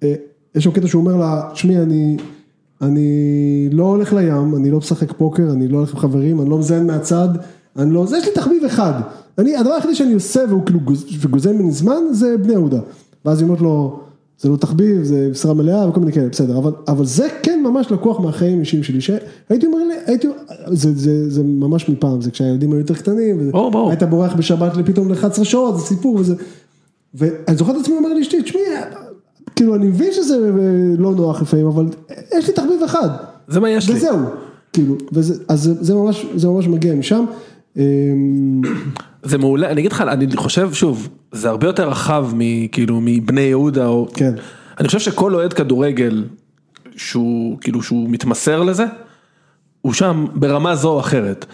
[0.03, 0.13] אה,
[0.55, 2.17] יש שם קטע שהוא אומר לה, תשמעי, אני,
[2.81, 3.09] אני
[3.71, 6.87] לא הולך לים, אני לא משחק פוקר, אני לא הולך עם חברים, אני לא מזיין
[6.87, 7.29] מהצד,
[7.77, 8.93] אני לא, זה יש לי תחביב אחד,
[9.37, 12.79] אני, הדבר היחידי שאני עושה והוא כאילו גוז- וגוזל ממני זמן, זה בני יהודה.
[13.25, 13.99] ואז היא אומרת לו,
[14.39, 17.91] זה לא תחביב, זה משרה מלאה וכל מיני כאלה, בסדר, אבל, אבל זה כן ממש
[17.91, 20.27] לקוח מהחיים האישיים שלי, שהייתי אומר, הייתי,
[20.67, 23.89] זה, זה, זה ממש מפעם, זה כשהילדים היו יותר קטנים, וזה- ברור, ברור.
[23.89, 26.35] היית בורח בשבת פתאום ל-11 שעות, זה סיפור וזה,
[27.13, 28.63] ואני זוכר את עצמי אומר לאשתי, תשמעי,
[29.59, 31.85] כאילו אני מבין שזה אה, לא נוח לפעמים, אבל
[32.37, 33.09] יש לי תחביב אחד.
[33.47, 33.95] זה מה יש לי.
[33.95, 34.19] וזהו,
[34.73, 37.25] כאילו, וזה, אז זה, זה ממש, זה ממש מגיע משם.
[37.77, 38.61] אמ,
[39.23, 43.87] זה מעולה, אני אגיד לך, אני חושב שוב, זה הרבה יותר רחב מכאילו מבני יהודה
[43.87, 44.07] או...
[44.13, 44.33] כן.
[44.79, 46.23] אני חושב שכל אוהד כדורגל
[46.95, 48.85] שהוא כאילו שהוא מתמסר לזה,
[49.81, 51.45] הוא שם ברמה זו או אחרת.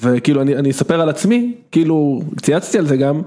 [0.00, 3.22] וכאילו אני, אני אספר על עצמי, כאילו צייצתי על זה גם,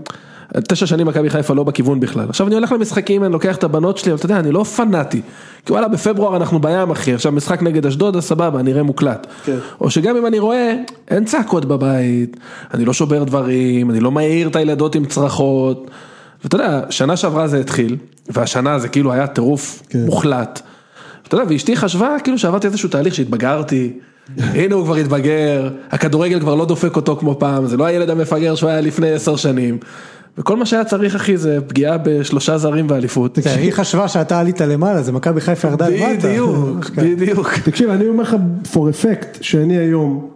[0.68, 2.26] תשע שנים מכבי חיפה לא בכיוון בכלל.
[2.30, 5.22] עכשיו אני הולך למשחקים, אני לוקח את הבנות שלי, אבל אתה יודע, אני לא פנאטי.
[5.66, 9.28] כי וואלה בפברואר אנחנו בים אחי, עכשיו משחק נגד אשדוד, אז סבבה, נראה מוקלט.
[9.46, 9.58] כן.
[9.82, 10.74] או שגם אם אני רואה,
[11.08, 12.38] אין צעקות בבית,
[12.74, 15.92] אני לא שובר דברים, אני לא מעיר את הילדות עם צרחות.
[16.44, 17.98] ואתה יודע, שנה שעברה זה התחיל,
[18.30, 20.06] והשנה זה כאילו היה טירוף כן.
[20.06, 20.62] מוחלט.
[21.28, 23.94] אתה יודע, ואשתי חשבה כאילו שעברתי איזשהו תהליך שהתבגרתי,
[24.38, 28.56] הנה הוא כבר התבגר, הכדורגל כבר לא דופק אותו כמו פעם, זה לא הילד המפגר
[28.56, 29.78] שהוא היה לפני עשר שנים.
[30.38, 33.38] וכל מה שהיה צריך אחי זה פגיעה בשלושה זרים ואליפות.
[33.38, 36.28] היא חשבה שאתה עלית למעלה, זה מכבי חיפה ירדה למטה.
[36.28, 37.54] בדיוק, בדיוק.
[37.64, 38.36] תקשיב, אני אומר לך
[38.74, 40.30] for effect שאני היום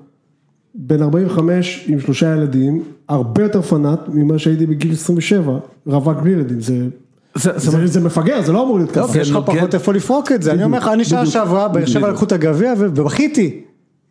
[0.75, 5.53] בן 45 עם שלושה ילדים, הרבה יותר פנאט ממה שהייתי בגיל 27,
[5.85, 6.73] רווק בלי ילדים, זה...
[7.35, 9.19] זה- זה- זה, זה מפגר, זה לא אמור להיות טוב, ככה.
[9.19, 9.37] יש לך.
[9.45, 12.09] פחות איפה לפרוק את זה, אני אומר לך, אני בדיוק, שעברה, באר שבע.
[12.09, 13.61] לקחו את הגביע ובכיתי.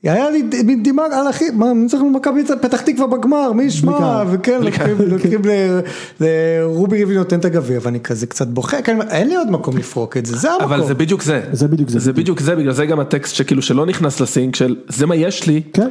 [0.03, 4.23] היה לי מין דמעה על אחי, מה, אני צריך למכבי פתח תקווה בגמר, מי ישמע.
[4.31, 5.81] וכן, לוקחים- ל-
[6.21, 8.47] לרובי ריבלין נותן את הגביע, ואני כזה קצת
[8.95, 10.65] אומר, אין לי עוד מקום לפרוק את זה, זה המקום.
[10.73, 11.41] אבל זה בדיוק זה.
[11.53, 11.99] זה בדיוק זה.
[11.99, 15.47] זה בדיוק זה, בגלל זה גם הטקסט שכאילו שלא נכנס לסינק של זה מה יש
[15.47, 15.63] לי.
[15.73, 15.89] כן.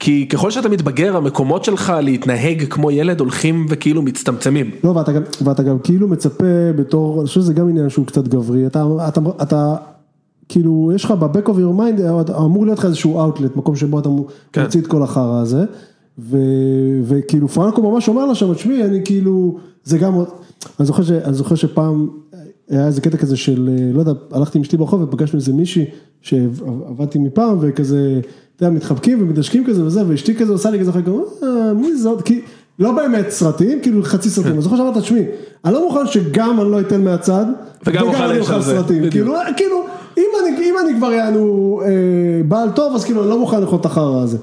[0.00, 4.70] כי ככל שאתה מתבגר, המקומות שלך להתנהג כמו ילד הולכים וכאילו מצטמצמים.
[4.84, 6.44] לא, ואתה גם, ואתה גם כאילו מצפה
[6.76, 9.74] בתור, אני חושב שזה גם עניין שהוא קצת גברי, אתה, אתה, אתה
[10.48, 14.08] כאילו, יש לך ב-back of your mind, אמור להיות לך איזשהו outlet, מקום שבו אתה
[14.52, 14.62] כן.
[14.62, 15.64] מוציא את כל החרא הזה,
[16.18, 16.38] ו,
[17.04, 20.14] וכאילו פרנקו ממש אומר לה שם, תשמעי, אני כאילו, זה גם,
[20.80, 22.08] אני זוכר, ש, אני זוכר שפעם
[22.70, 25.84] היה איזה קטע כזה של, אה, לא יודע, הלכתי עם אשתי ברחוב ופגשנו איזה מישהי
[26.22, 28.20] שעבדתי מפעם וכזה,
[28.56, 31.08] אתה יודע, מתחבקים ומדשקים כזה וזה, ואשתי כזה עושה לי כזה, אחר כך,
[31.42, 32.22] אה, מי זאת?
[32.22, 32.40] כי
[32.78, 35.24] לא באמת סרטים, כאילו חצי סרטים, אני זוכר שאמרת, תשמעי,
[35.64, 37.46] אני לא מוכן שגם אני לא אתן מהצד,
[37.86, 39.10] וגם אוכל אני אוכל סרטים.
[39.10, 39.84] כאילו, כאילו,
[40.18, 41.88] אם אני, אם אני כבר יענו אה,
[42.48, 44.38] בעל טוב, אז כאילו אני לא מוכן לאכול את החרא הזה.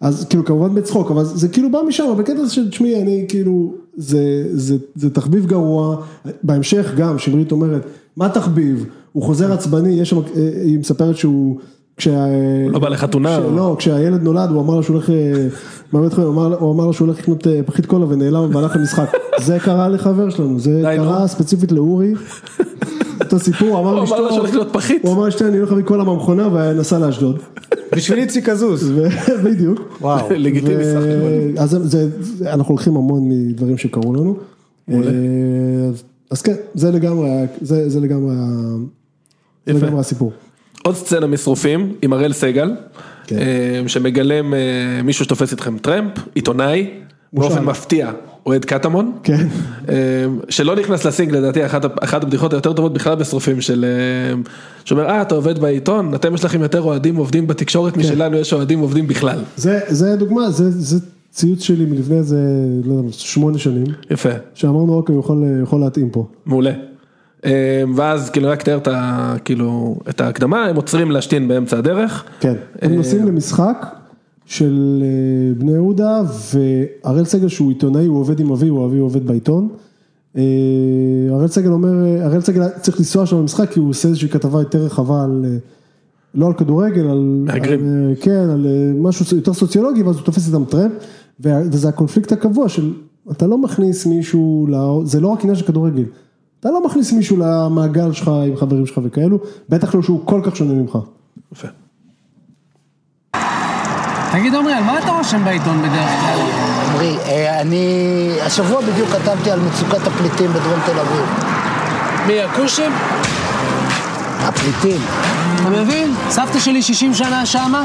[0.00, 4.20] אז כאילו כמובן בצחוק, אבל זה כאילו בא משם, בקטע של תשמעי, אני כאילו, זה,
[4.52, 5.96] זה, זה תחביב גרוע,
[6.42, 7.82] בהמשך גם, שמרית אומרת,
[8.16, 8.86] מה תחביב?
[9.12, 10.22] הוא חוזר עצבני, יש שם, אה,
[10.64, 11.56] היא מספרת שהוא,
[11.96, 12.26] כשה...
[12.70, 13.40] לא בא לחתונה.
[13.40, 15.46] לא, כשהילד נולד הוא אמר לו שהוא הולך, אה,
[15.92, 19.12] בבית חולים, הוא אמר- לו שהוא הולך לקנות אה, פחית קולה ונעלם והלך למשחק.
[19.40, 22.12] זה קרה לחבר שלנו, זה קרה ספציפית לאורי.
[23.20, 25.04] אותו סיפור, הוא אמר הוא אמר לו לאשתו, שהוא הולך לקנות פחית.
[25.04, 27.38] הוא אמר לאשתי אני הולך להביא קולה מהמכונה ונסע לאשדוד.
[27.92, 28.92] בשביל איציק עזוז.
[29.44, 29.98] בדיוק.
[30.00, 30.26] וואו.
[30.36, 34.36] לגיטימי, סך ו- אז זה, זה- אנחנו הולכים המון מדברים שקרו לנו.
[34.90, 34.96] אה,
[36.30, 37.28] אז- כן, זה לגמרי,
[37.60, 38.00] זה.
[39.66, 40.32] לגמרי הסיפור.
[40.84, 42.70] עוד סצנה משרופים עם הראל סגל,
[43.26, 43.36] כן.
[43.38, 44.58] אה, שמגלם אה,
[45.04, 46.90] מישהו שתופס איתכם טרמפ, עיתונאי,
[47.36, 48.10] באופן מפתיע,
[48.46, 49.46] אוהד קטמון, כן.
[49.88, 49.94] אה,
[50.48, 54.40] שלא נכנס לסינג לדעתי אחת, אחת הבדיחות היותר טובות בכלל בשרופים של, אה,
[54.84, 58.78] שאומר אה אתה עובד בעיתון, אתם יש לכם יותר אוהדים עובדים בתקשורת משלנו יש אוהדים
[58.78, 59.38] עובדים בכלל.
[59.56, 62.38] זה, זה דוגמה, זה, זה ציוץ שלי מלפני איזה,
[62.84, 63.86] לא יודע, שמונה שנים.
[64.10, 64.30] יפה.
[64.54, 66.26] שאמרנו אוקיי, הוא יכול, יכול להתאים פה.
[66.46, 66.72] מעולה.
[67.44, 72.24] אה, ואז כאילו רק תאר את, ה, כאילו, את ההקדמה, הם עוצרים להשתין באמצע הדרך.
[72.40, 72.54] כן.
[72.82, 73.86] הם נוסעים למשחק
[74.46, 76.22] של אה, בני יהודה,
[76.54, 79.68] והראל סגל שהוא עיתונאי, הוא עובד עם אבי, הוא אבי עובד בעיתון.
[80.36, 80.42] אה,
[81.30, 81.88] הראל סגל אומר,
[82.22, 85.56] הראל סגל צריך לנסוע שם למשחק, כי הוא עושה איזושהי כתבה יותר רחבה על, אה,
[86.34, 87.80] לא על כדורגל, על, מהגרים.
[87.80, 88.66] על, כן, על
[89.00, 90.92] משהו יותר סוציולוגי, ואז הוא תופס איתם טרמפ,
[91.40, 92.92] וה- וזה הקונפליקט הקבוע של,
[93.30, 94.66] אתה לא מכניס מישהו,
[95.04, 96.04] זה לא רק עניין של כדורגל.
[96.60, 99.38] אתה לא מכניס מישהו למעגל שלך עם חברים שלך וכאלו,
[99.68, 100.98] בטח לא שהוא כל כך שונה ממך.
[101.52, 101.68] יפה.
[104.32, 106.38] תגיד עמרי, על מה אתה רושם בעיתון בדרך כלל?
[106.90, 111.24] עמרי, אה, אני השבוע בדיוק כתבתי על מצוקת הפליטים בדרום תל אביב.
[112.26, 112.92] מי, הכושים?
[114.40, 115.00] הפליטים.
[115.60, 116.14] אתה מבין?
[116.30, 117.84] סבתא שלי 60 שנה שמה,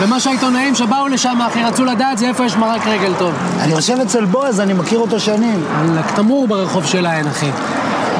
[0.00, 3.34] ומה שהעיתונאים שבאו לשם הכי רצו לדעת זה איפה יש מרק רגל טוב.
[3.60, 5.64] אני יושב אצל בועז, אני מכיר אותו שנים.
[5.80, 7.50] על תמרור ברחוב שלהן, אחי.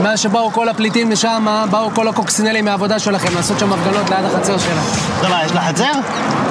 [0.02, 4.58] מאז שבאו כל הפליטים לשם, באו כל הקוקסינלים מהעבודה שלכם לעשות שם הפגנות ליד החצר
[4.58, 4.80] שלה.
[5.20, 5.92] זה מה, יש לה חצר?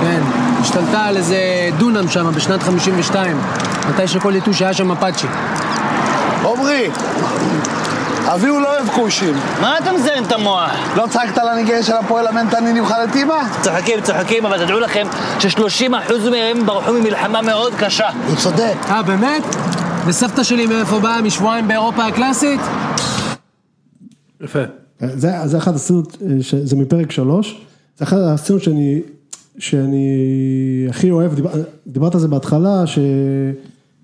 [0.01, 0.21] כן,
[0.61, 3.37] השתלטה על איזה דונם שם בשנת 52,
[3.89, 5.27] מתי שכל יתוש היה שם אפאצ'י.
[6.45, 6.89] עמרי,
[8.33, 9.33] אבי הוא לא אוהב כושים.
[9.61, 10.71] מה אתה מזיין את המוח?
[10.95, 13.49] לא צעקת על הניגר של הפועל המנתנינים חלטימה?
[13.61, 15.07] צוחקים, צוחקים, אבל תדעו לכם
[15.39, 18.09] ש-30% מהם ברחו ממלחמה מאוד קשה.
[18.27, 18.75] הוא צודק.
[18.89, 19.43] אה, באמת?
[20.05, 21.21] וסבתא שלי מאיפה באה?
[21.21, 22.59] משבועיים באירופה הקלאסית?
[24.41, 24.59] יפה.
[24.99, 27.61] זה, זה אחד הסצנות, אה, זה מפרק שלוש,
[27.97, 29.01] זה אחת הסצנות שאני,
[29.57, 31.49] שאני הכי אוהב, דיבר,
[31.87, 32.99] דיברת על זה בהתחלה, ש,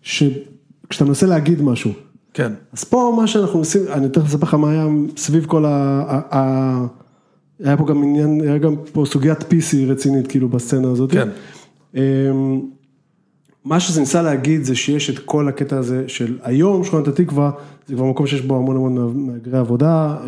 [0.02, 1.92] שכשאתה מנסה להגיד משהו.
[2.34, 2.52] כן.
[2.74, 4.88] אז פה מה שאנחנו עושים, אני תכף אספר לך מה היה
[5.18, 6.04] סביב כל ה...
[6.08, 6.86] ה, ה
[7.64, 11.12] היה פה גם עניין, היה גם פה סוגיית PC רצינית כאילו בסצנה הזאת.
[11.12, 11.30] כן.
[11.96, 12.62] אמ,
[13.66, 17.52] מה שזה ניסה להגיד זה שיש את כל הקטע הזה של היום שכונת התקווה,
[17.88, 20.28] זה כבר מקום שיש בו המון המון מהגרי עבודה, אה,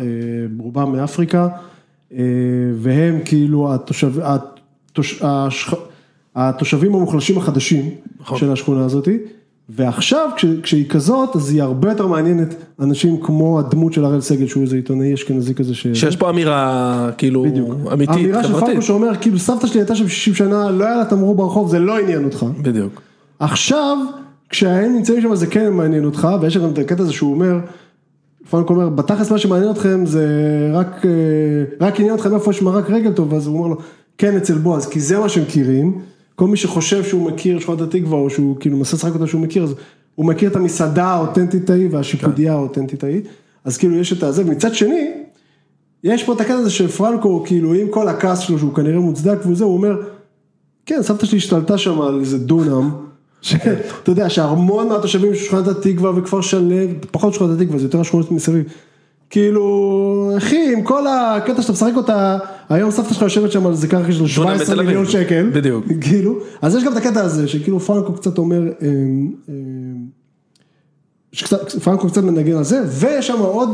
[0.58, 1.48] רובם מאפריקה,
[2.12, 2.18] אה,
[2.74, 4.12] והם כאילו התושב,
[4.92, 5.74] התוש, השכ,
[6.36, 7.90] התושבים המוחלשים החדשים
[8.36, 9.08] של השכונה הזאת,
[9.68, 14.46] ועכשיו כש, כשהיא כזאת אז היא הרבה יותר מעניינת אנשים כמו הדמות של הראל סגל
[14.46, 15.74] שהוא איזה עיתונאי אשכנזי כזה.
[15.74, 15.86] ש...
[15.94, 17.44] שיש פה אמירה כאילו
[17.92, 18.68] אמיתית, האמירה של חברתית.
[18.68, 21.78] פרקו שאומר כאילו סבתא שלי הייתה שם 60 שנה, לא היה לה תמרור ברחוב, זה
[21.78, 22.46] לא עניין אותך.
[22.62, 23.00] בדיוק.
[23.38, 23.98] עכשיו,
[24.48, 27.58] כשהם נמצאים שם זה כן מעניין אותך, ויש גם את הקטע הזה שהוא אומר,
[28.50, 30.26] פרנק אומר, בתכלס מה שמעניין אתכם זה
[30.72, 33.76] רק, אה, רק עניין אתכם איפה יש מרק רגל טוב, אז הוא אומר לו,
[34.20, 35.98] כן אצל בועז, כי זה מה שהם מכירים,
[36.34, 39.62] כל מי שחושב שהוא מכיר שכונת התקווה, או שהוא כאילו מנסה לשחק אותה שהוא מכיר,
[39.62, 39.74] אז
[40.14, 43.20] הוא מכיר את המסעדה האותנטית ההיא והשיפודיה האותנטית ההיא,
[43.64, 45.10] אז כאילו יש את הזה, ומצד שני,
[46.04, 49.38] יש פה את הקטע הזה של פרנקו, כאילו עם כל הכעס שלו שהוא כנראה מוצדק
[49.46, 50.02] וזה, הוא אומר,
[50.86, 52.90] כן, סבתא שלי השתלטה שם על איזה דונם,
[53.40, 58.32] שאתה יודע שהמון מהתושבים של שכונת התקווה וכפר שלם, פחות שכונת התקווה, זה יותר השכונות
[58.32, 58.64] מסביב,
[59.30, 63.88] כאילו, אחי, עם כל הקטע שאתה משחק אותה, היום סבתא שלך יושבת שם על איזה
[63.88, 64.86] קרקע של 17 בתל אביב.
[64.86, 65.50] מיליון שקל.
[65.52, 65.84] בדיוק.
[66.06, 69.54] כאילו, אז יש גם את הקטע הזה, שכאילו פרנקו קצת אומר, אמ, אמ,
[71.32, 73.68] שקצת, פרנקו קצת מנגן על זה, ויש שם עוד,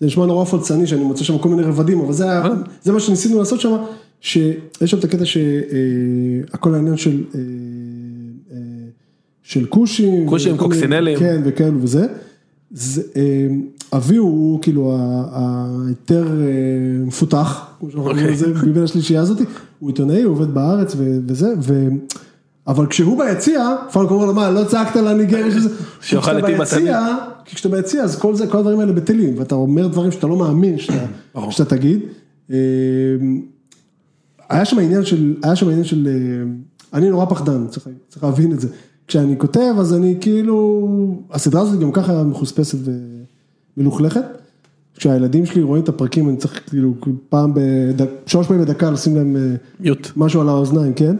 [0.00, 2.42] זה נשמע נורא פלצני שאני מוצא שם כל מיני רבדים, אבל זה, היה,
[2.82, 3.76] זה מה שניסינו לעשות שם,
[4.20, 7.40] שיש שם את הקטע שהכל העניין של, אה,
[8.52, 8.56] אה,
[9.42, 11.18] של כושים, כושים, קוקסינלים.
[11.18, 12.06] כן, וכאלו וזה.
[12.70, 13.46] זה, אה,
[13.92, 14.96] אבי הוא כאילו
[15.32, 18.34] היותר אה, מפותח, כמו שאנחנו קוראים אוקיי.
[18.34, 19.44] לזה, מבין השלישייה הזאתי,
[19.78, 21.88] הוא עיתונאי, הוא עובד בארץ וזה, ו...
[22.66, 25.68] אבל כשהוא ביציע, פרנק אומר לו מה, לא צעקת לניגרי שזה,
[26.00, 30.12] כשאתה ביציע, כי כשאתה ביציע אז כל זה, כל הדברים האלה בטלים, ואתה אומר דברים
[30.12, 31.04] שאתה לא מאמין שאתה,
[31.50, 32.00] שאתה תגיד.
[32.50, 32.56] אה,
[34.48, 38.52] היה שם עניין של, היה שם עניין של, אה, אני נורא פחדן, צריך, צריך להבין
[38.52, 38.68] את זה.
[39.06, 40.86] כשאני כותב אז אני כאילו,
[41.30, 42.78] הסדרה הזאת גם ככה מחוספסת
[43.78, 44.24] ומלוכלכת.
[44.94, 46.94] כשהילדים שלי רואים את הפרקים אני צריך כאילו
[47.28, 50.08] פעם, בדק, שלוש פעמים בדקה לשים להם אה, מיוט.
[50.16, 51.16] משהו על האוזניים, כן?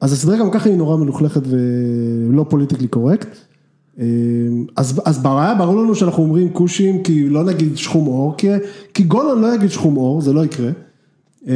[0.00, 3.28] אז הסדרה גם ככה היא נורא מלוכלכת ולא פוליטיקלי קורקט.
[3.98, 4.04] אה,
[4.76, 8.48] אז, אז בעיה ברור לנו שאנחנו אומרים כושים כי לא נגיד שחום אור, כי,
[8.94, 10.70] כי גולן לא יגיד שחום אור, זה לא יקרה.
[11.48, 11.54] אה,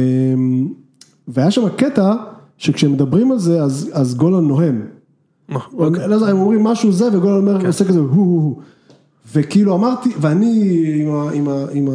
[1.27, 2.13] והיה שם קטע
[2.57, 4.81] שכשהם מדברים על זה אז, אז גולן נוהם.
[5.73, 6.03] אוקיי.
[6.03, 8.59] הם אומרים משהו זה וגולן אומר, עושה כזה הו הו הו.
[9.33, 11.91] וכאילו אמרתי, ואני עם, ה, עם, ה, עם, ה,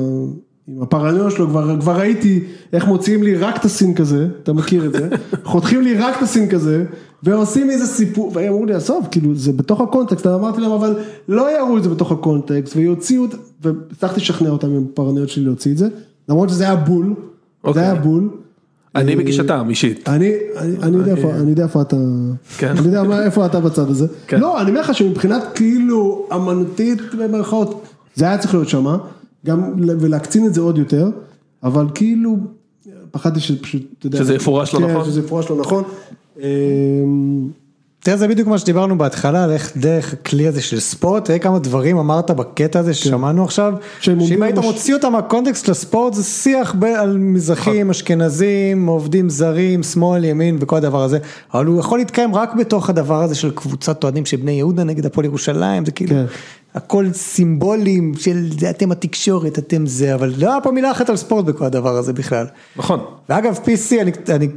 [0.69, 4.87] עם הפרניון שלו כבר, כבר ראיתי איך מוציאים לי רק את הסין כזה, אתה מכיר
[4.87, 5.09] את זה,
[5.45, 6.85] חותכים לי רק את הסין כזה,
[7.23, 10.97] ועושים איזה סיפור, והם אמרו לי עזוב, כאילו זה בתוך הקונטקסט, אמרתי להם אבל
[11.29, 13.25] לא יראו את זה בתוך הקונטקסט, ויוציאו
[13.63, 15.89] והצלחתי לשכנע אותם עם הפרניות שלי להוציא את זה,
[16.29, 17.15] למרות שזה היה בול,
[17.75, 18.29] זה היה בול.
[18.97, 20.09] אני בגישתם אישית.
[20.09, 20.33] אני,
[20.99, 21.97] יודע איפה, אתה,
[22.59, 22.75] כן.
[22.79, 24.07] אני יודע איפה אתה בצד הזה.
[24.27, 24.41] כן.
[24.41, 27.83] לא, אני אומר לך שמבחינת כאילו אמנותית במרכאות,
[28.15, 28.99] זה היה צריך להיות שמה,
[29.47, 31.11] גם ולהקצין את זה עוד יותר,
[31.63, 32.37] אבל כאילו,
[33.11, 35.05] פחדתי שפשוט, אתה יודע, שזה יפורש לא כן, נכון?
[35.05, 35.85] שזה יפורש לא נכון.
[38.07, 41.59] תראה, זה בדיוק מה שדיברנו בהתחלה, על איך דרך הכלי הזה של ספורט, תראה כמה
[41.59, 46.15] דברים אמרת בקטע הזה ששמענו עכשיו, שהם שאם היית בש- מוציא אותם מהקונטקסט של הספורט,
[46.15, 51.19] זה שיח ב- על מזרחים, אשכנזים, עובדים זרים, שמאל, ימין וכל הדבר הזה,
[51.55, 55.07] אבל הוא יכול להתקיים רק בתוך הדבר הזה של קבוצת אוהדים של בני יהודה נגד
[55.07, 56.25] הפועל ירושלים, זה כאילו, כן.
[56.77, 61.17] הכל סימבולים של זה אתם התקשורת, אתם זה, אבל לא היה פה מילה אחת על
[61.17, 62.47] ספורט בכל הדבר הזה בכלל.
[62.77, 63.01] נכון.
[63.29, 64.49] ואגב PC, אני, אני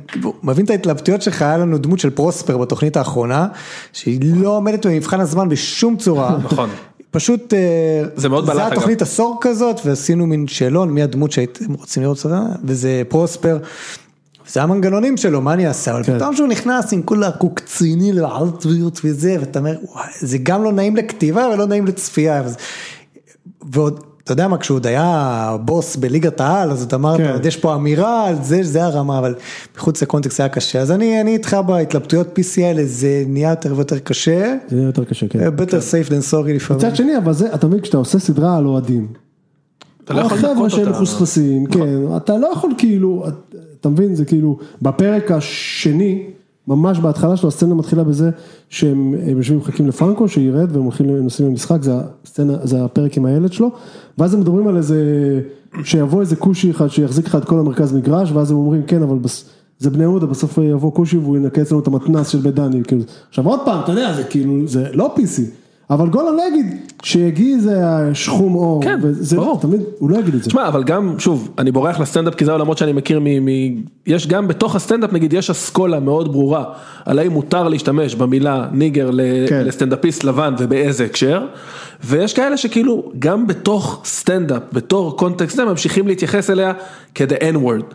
[0.43, 3.47] מבין את ההתלבטויות שלך, היה לנו דמות של פרוספר בתוכנית האחרונה,
[3.93, 6.37] שהיא לא עומדת במבחן הזמן בשום צורה.
[6.43, 6.69] נכון.
[7.11, 8.71] פשוט, אה, זה מאוד בלט, זה אגב.
[8.71, 12.25] התוכנית עשור כזאת, ועשינו מין שאלון, מי הדמות שהייתם רוצים לראות
[12.63, 13.57] וזה פרוספר.
[14.51, 15.91] זה המנגנונים שלו, מה אני אעשה?
[15.91, 16.17] אבל כן.
[16.17, 19.75] פתאום שהוא נכנס עם כל הקוקציני לעלטביות וזה, ואתה אומר,
[20.19, 22.43] זה גם לא נעים לכתיבה ולא נעים לצפייה.
[23.73, 27.35] ועוד, אתה יודע מה, כשהוא עוד היה בוס בליגת העל, אז אתה אמרת, כן.
[27.43, 29.35] יש פה אמירה על זה, זה הרמה, אבל
[29.77, 30.79] מחוץ לקונטקסט היה קשה.
[30.79, 34.55] אז אני אני איתך בהתלבטויות PC האלה, זה נהיה יותר ויותר קשה.
[34.69, 35.47] זה נהיה יותר קשה, כן.
[35.47, 36.87] better safe than sorry לפעמים.
[36.87, 39.07] מצד שני, אבל זה, אתה מבין, כשאתה עושה סדרה על אוהדים.
[40.03, 40.89] אתה לא יכול החבר'ה לדקות שהם אותה.
[40.89, 41.03] נכון.
[41.03, 43.25] מחוספסים, כן, אתה לא יכול כאילו,
[43.81, 46.23] אתה מבין, זה כאילו, בפרק השני,
[46.67, 48.29] ממש בהתחלה שלו, הסצנה מתחילה בזה
[48.69, 53.17] שהם הם יושבים מחכים לפרנקו, שירד והם הולכים, הם נוסעים למשחק, זה הסצנה, זה הפרק
[53.17, 53.71] עם הילד שלו,
[54.17, 55.01] ואז הם מדברים על איזה,
[55.83, 59.17] שיבוא איזה כושי אחד שיחזיק לך את כל המרכז מגרש, ואז הם אומרים, כן, אבל
[59.17, 59.45] בס...
[59.79, 63.01] זה בני יהודה, בסוף יבוא כושי והוא ינקה אצלנו את המתנ"ס של בית דני, כאילו,
[63.29, 65.41] עכשיו עוד פעם, אתה יודע, זה כאילו, זה לא PC,
[65.89, 67.81] אבל גולן לא יגיד שיגיע איזה
[68.13, 69.59] שחום עור, כן, וזה, ברור.
[69.59, 70.49] אתה מבין, הוא לא יגיד את זה.
[70.49, 73.45] תשמע, אבל גם, שוב, אני בורח לסטנדאפ כי זה העולמות שאני מכיר מ...
[73.45, 73.47] מ...
[74.07, 76.63] יש גם בתוך הסטנדאפ, נגיד, יש אסכולה מאוד ברורה,
[77.05, 79.21] על האם מותר להשתמש במילה nigger ל...
[79.47, 79.63] כן.
[79.65, 81.45] לסטנדאפיסט לבן ובאיזה הקשר,
[82.03, 86.73] ויש כאלה שכאילו, גם בתוך סטנדאפ, בתור קונטקסט זה, ממשיכים להתייחס אליה
[87.15, 87.93] כ the n-word.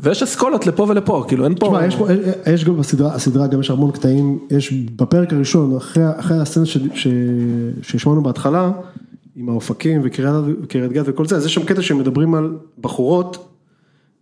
[0.00, 1.66] ויש אסכולות לפה ולפה, כאילו אין פה...
[1.66, 2.06] תשמע, יש, פה,
[2.52, 6.64] יש גם בסדרה, הסדרה גם יש המון קטעים, יש בפרק הראשון, אחרי, אחרי הסצנה
[7.82, 8.70] שהשמענו בהתחלה,
[9.36, 13.48] עם האופקים וקריית גת וכל זה, אז יש שם קטע שמדברים על בחורות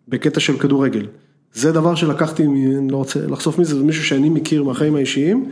[0.08, 1.06] בקטע של כדורגל.
[1.54, 5.50] זה דבר שלקחתי, אני לא רוצה לחשוף מי זה, מישהו שאני מכיר מהחיים האישיים,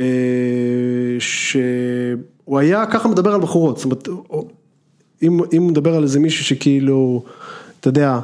[0.00, 0.06] אה,
[1.18, 4.08] שהוא היה ככה מדבר על בחורות, זאת אומרת,
[5.22, 7.22] אם, אם מדבר על איזה מישהו שכאילו,
[7.80, 8.20] אתה יודע,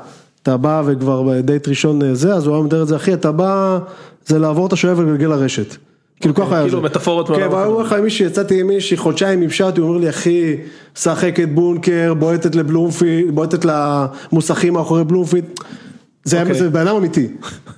[0.48, 3.32] אתה בא וכבר בדייט ראשון אה, זה, אז הוא היה מדבר את זה, אחי, אתה
[3.32, 3.78] בא,
[4.26, 5.76] זה לעבור את השואב ולגלגל לרשת.
[6.20, 6.84] כאילו ככה היה כאילו זה.
[6.84, 10.56] מטאפורות כן, והוא אומר לך, מישהי, יצאתי עם מישהי, חודשיים המשעתי, הוא אומר לי, אחי,
[10.96, 15.44] משחקת בונקר, בועטת לבלומפילד, בועטת למוסכים מאחורי בלומפילד.
[16.24, 16.54] זה אוקיי.
[16.54, 17.28] זה בן אדם אמיתי.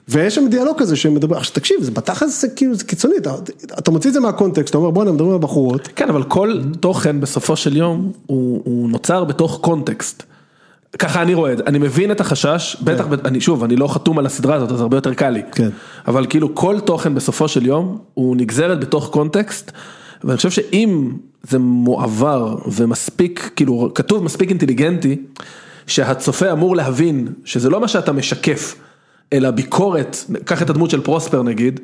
[0.08, 3.34] ויש שם דיאלוג כזה שמדבר, עכשיו תקשיב, זה בתכלס זה כאילו, זה קיצוני, אתה-
[3.78, 5.88] אתה מוציא את זה מהקונטקסט, אתה אומר בואנה, מדברים על בחורות.
[5.96, 10.22] כן, אבל כל תוכן בסופו של יום הוא, הוא נוצר בתוך קונטקסט.
[10.98, 13.88] ככה אני רואה את זה, אני מבין את החשש, בטח, ב- אני שוב, אני לא
[13.88, 15.42] חתום על הסדרה הזאת, אז הרבה יותר קל לי.
[15.52, 15.68] כן.
[16.08, 19.72] אבל כאילו כל תוכן בסופו של יום הוא נגזרת בתוך קונטקסט,
[20.24, 21.12] ואני חושב שאם
[21.42, 25.16] זה מועבר ומספיק, כאילו כתוב מספיק אינטליגנטי,
[25.86, 28.74] שהצופה אמור להבין שזה לא מה שאתה משקף,
[29.32, 31.80] אלא ביקורת, קח את הדמות של פרוספר נגיד,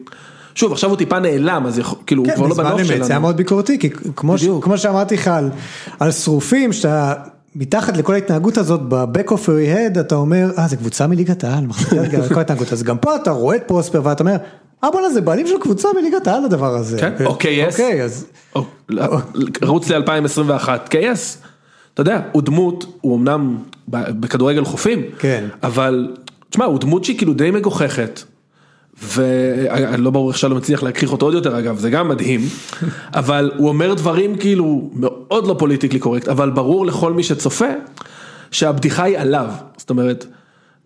[0.55, 2.87] שוב עכשיו הוא טיפה נעלם, אז יכול- כאילו הוא כן, כבר לא בזמן בנוף אמת,
[2.87, 3.05] שלנו.
[3.05, 5.51] זה היה מאוד ביקורתי, כי כמו, ש, כמו שאמרתי לך על,
[6.01, 7.15] על שרופים, שאתה
[7.59, 11.65] מתחת לכל ההתנהגות הזאת, ב-back of your head, אתה אומר, אה, זה קבוצה מליגת העל,
[12.29, 14.37] כל ההתנהגות, אז גם פה אתה רואה את פרוספר ואתה אומר,
[14.85, 16.99] אה בואנה זה בעלים של קבוצה מליגת העל הדבר הזה.
[16.99, 17.75] כן, ו- אוקיי, יס.
[17.75, 18.65] אוקיי, אז או,
[19.63, 21.39] רוץ ל-2021, קייס,
[21.95, 23.57] אתה יודע, הוא דמות, הוא אמנם
[23.89, 25.45] בכדורגל חופים, כן.
[25.63, 26.15] אבל,
[26.51, 28.23] תשמע, הוא דמות שהיא כאילו די מגוחכת,
[29.03, 32.41] ולא ברור איך שלום מצליח להגחיך אותו עוד יותר אגב, זה גם מדהים,
[33.15, 37.71] אבל הוא אומר דברים כאילו מאוד לא politically correct, אבל ברור לכל מי שצופה,
[38.51, 40.27] שהבדיחה היא עליו, זאת אומרת,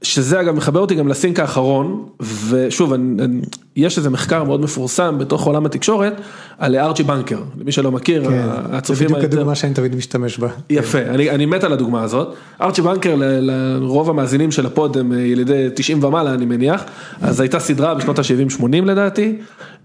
[0.02, 2.04] שזה אגב מחבר אותי גם לסינק האחרון,
[2.48, 3.40] ושוב, אני, אני,
[3.76, 6.20] יש איזה מחקר מאוד מפורסם בתוך עולם התקשורת,
[6.58, 8.42] על ארצ'י בנקר, למי שלא מכיר, כן, זה
[8.72, 9.36] הצופים בדיוק היותר...
[9.36, 10.48] הדוגמה שאני תמיד משתמש בה.
[10.70, 12.34] יפה, אני, אני מת על הדוגמה הזאת.
[12.60, 16.84] ארצ'י בנקר, ל- לרוב המאזינים של ה pod הם אה, ילידי 90 ומעלה אני מניח,
[17.22, 19.36] אז הייתה סדרה בשנות ה-70-80 לדעתי,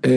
[0.06, 0.12] אה,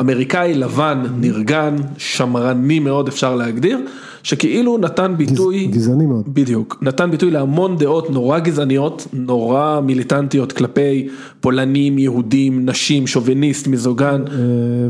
[0.00, 3.78] אמריקאי לבן, נרגן, שמרני מאוד אפשר להגדיר,
[4.24, 6.34] שכאילו נתן ביטוי, גזעני מאוד.
[6.34, 11.08] בדיוק, נתן ביטוי להמון דעות נורא גזעניות, נורא מיליטנטיות כלפי
[11.40, 14.34] פולנים, יהודים, נשים, שוביניסט, מיזוגן, אה,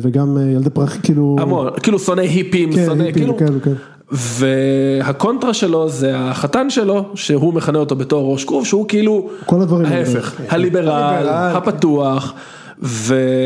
[0.01, 1.37] וגם אה, ילדי פרחים, כאילו...
[1.41, 3.73] המון, כאילו שונא היפים, כן, שונא, היפים כאילו, וכאלו, כן.
[4.13, 9.87] והקונטרה שלו זה החתן שלו, שהוא מכנה אותו בתור ראש כרוב, שהוא כאילו כל הדברים.
[9.87, 11.57] ההפך, הליברל, הליברל.
[11.57, 12.35] הפתוח,
[12.79, 13.37] והיה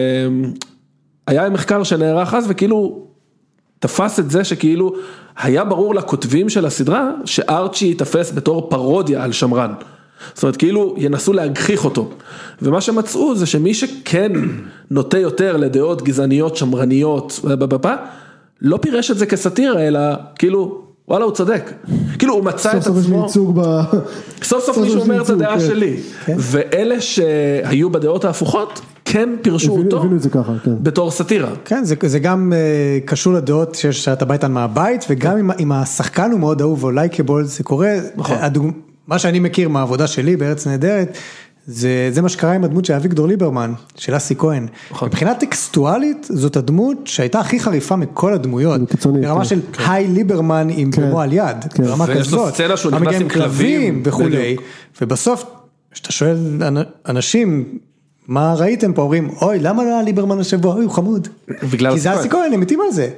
[1.51, 3.05] מחקר שנערך אז וכאילו
[3.79, 4.93] תפס את זה שכאילו
[5.39, 9.73] היה ברור לכותבים של הסדרה שארצ'י ייתפס בתור פרודיה על שמרן.
[10.35, 12.11] זאת אומרת כאילו ינסו להגחיך אותו
[12.63, 14.33] ומה שמצאו זה שמי שכן
[14.91, 17.97] נוטה יותר לדעות גזעניות שמרניות בבבא,
[18.63, 20.01] לא פירש את זה כסאטירה אלא
[20.39, 21.73] כאילו וואלה הוא צודק
[22.19, 23.83] כאילו הוא מצא את סוף סוף עצמו ייצוג ב...
[24.43, 25.67] סוף סוף סוף מישהו אומר את הדעה כן.
[25.67, 25.97] שלי
[26.29, 28.81] ואלה שהיו בדעות ההפוכות
[29.11, 30.75] כן פירשו אותו הבינו את זה ככה, כן.
[30.81, 31.51] בתור סאטירה.
[31.65, 35.73] כן, זה, זה גם אה, קשור לדעות שיש שאתה בא איתן מהבית, וגם אם, אם
[35.73, 38.37] השחקן הוא מאוד אהוב או לייקבול, זה קורה, נכון.
[38.41, 38.71] הדוג...
[39.07, 41.19] מה שאני מכיר מהעבודה שלי בארץ נהדרת,
[41.67, 44.67] זה, זה מה שקרה עם הדמות של אביגדור ליברמן, של אסי כהן.
[44.91, 45.09] נכון.
[45.09, 48.81] מבחינה טקסטואלית, זאת הדמות שהייתה הכי חריפה מכל הדמויות.
[48.91, 49.45] קיצוני, ברמה כן.
[49.45, 51.03] של היי ליברמן עם כן.
[51.03, 51.83] גמו על יד, כן.
[51.85, 52.55] ברמה ויש לו כזאת.
[52.55, 54.57] סצנה שהוא נכנס עם כלבים, וכולי.
[55.03, 55.45] ובסוף,
[55.93, 57.65] כשאתה שואל אנ- אנשים,
[58.29, 61.29] מה ראיתם פה, אומרים, אוי, למה לא היה ליברמן השבוע, אוי, הוא חמוד.
[61.73, 62.53] בגלל כי זה אסי כהן.
[62.53, 63.11] הם מתים על זה.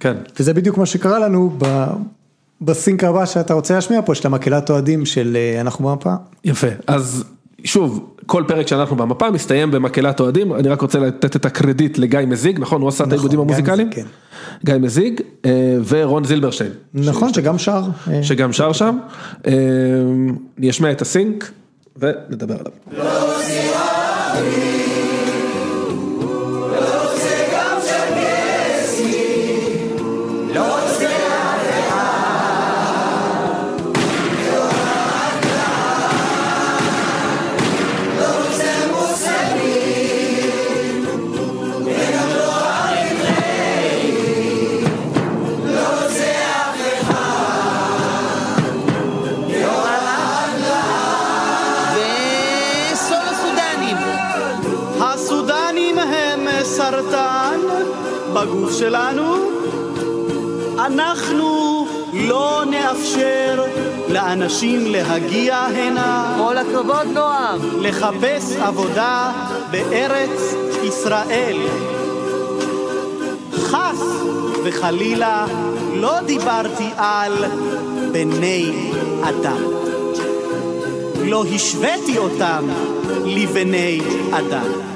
[0.00, 0.14] כן.
[0.38, 1.84] וזה בדיוק מה שקרה לנו ב...
[2.60, 6.14] בסינק הבא שאתה רוצה להשמיע פה, של המקהלת אוהדים של אה, אנחנו במפה.
[6.44, 7.24] יפה, אז
[7.64, 12.20] שוב, כל פרק שאנחנו במפה מסתיים במקהלת אוהדים, אני רק רוצה לתת את הקרדיט לגיא
[12.26, 12.80] מזיג, נכון?
[12.80, 13.88] הוא עשה את העיבודים גיא המוזיקליים?
[13.88, 14.04] מזיג,
[14.64, 17.82] גיא מזיג אה, ורון זילברשטיין, נכון, שגם שר.
[18.10, 18.98] אה, שגם שר שם.
[20.58, 21.50] אני אשמיע את הסינק
[21.96, 23.04] ונדבר עליו.
[24.34, 24.83] Maria.
[62.94, 63.64] לא נאפשר
[64.08, 66.34] לאנשים להגיע הנה.
[66.38, 67.58] כל הכבוד, נועם.
[67.80, 69.32] לחפש עבודה
[69.70, 71.56] בארץ ישראל.
[73.52, 74.02] חס
[74.64, 75.46] וחלילה
[75.94, 77.44] לא דיברתי על
[78.12, 78.90] בני
[79.22, 79.62] אדם.
[81.24, 82.68] לא השוויתי אותם
[83.24, 84.00] לבני
[84.32, 84.93] אדם.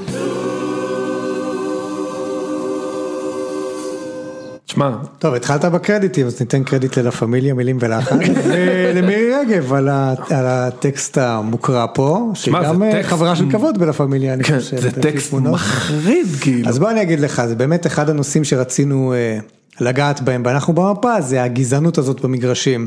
[4.78, 8.18] תשמע, טוב, התחלת בקרדיטים, אז ניתן קרדיט ללה פמיליה, מילים ולחן,
[8.48, 13.92] ולמירי רגב על ה- על הטקסט המוקרא פה, שגם אה, טקסט- חברה של כבוד בלה
[13.92, 14.80] פמיליה, אני כן, חושב.
[14.80, 15.32] זה טקסט.
[15.32, 16.68] מחריד כאילו.
[16.68, 19.38] אז בוא אני אגיד לך, זה באמת אחד הנושאים שרצינו אה,
[19.80, 22.86] לגעת בהם, ואנחנו במפה, זה הגזענות הזאת במגרשים.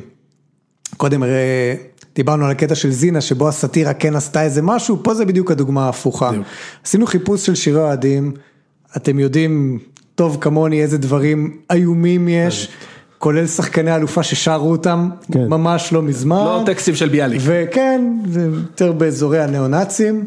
[0.98, 1.34] קודם הרי
[2.16, 5.86] דיברנו על הקטע של זינה, שבו הסאטירה כן עשתה איזה משהו, פה זה בדיוק הדוגמה
[5.86, 6.32] ההפוכה.
[6.86, 8.32] עשינו חיפוש של שירי אוהדים,
[8.98, 9.80] אתם יודעים
[10.22, 12.70] טוב כמוני איזה דברים איומים יש.
[13.18, 16.36] כולל שחקני אלופה ששרו אותם ממש לא מזמן.
[16.36, 17.42] לא טקסטים של ביאליק.
[17.44, 20.26] וכן, זה יותר באזורי הניאו-נאצים.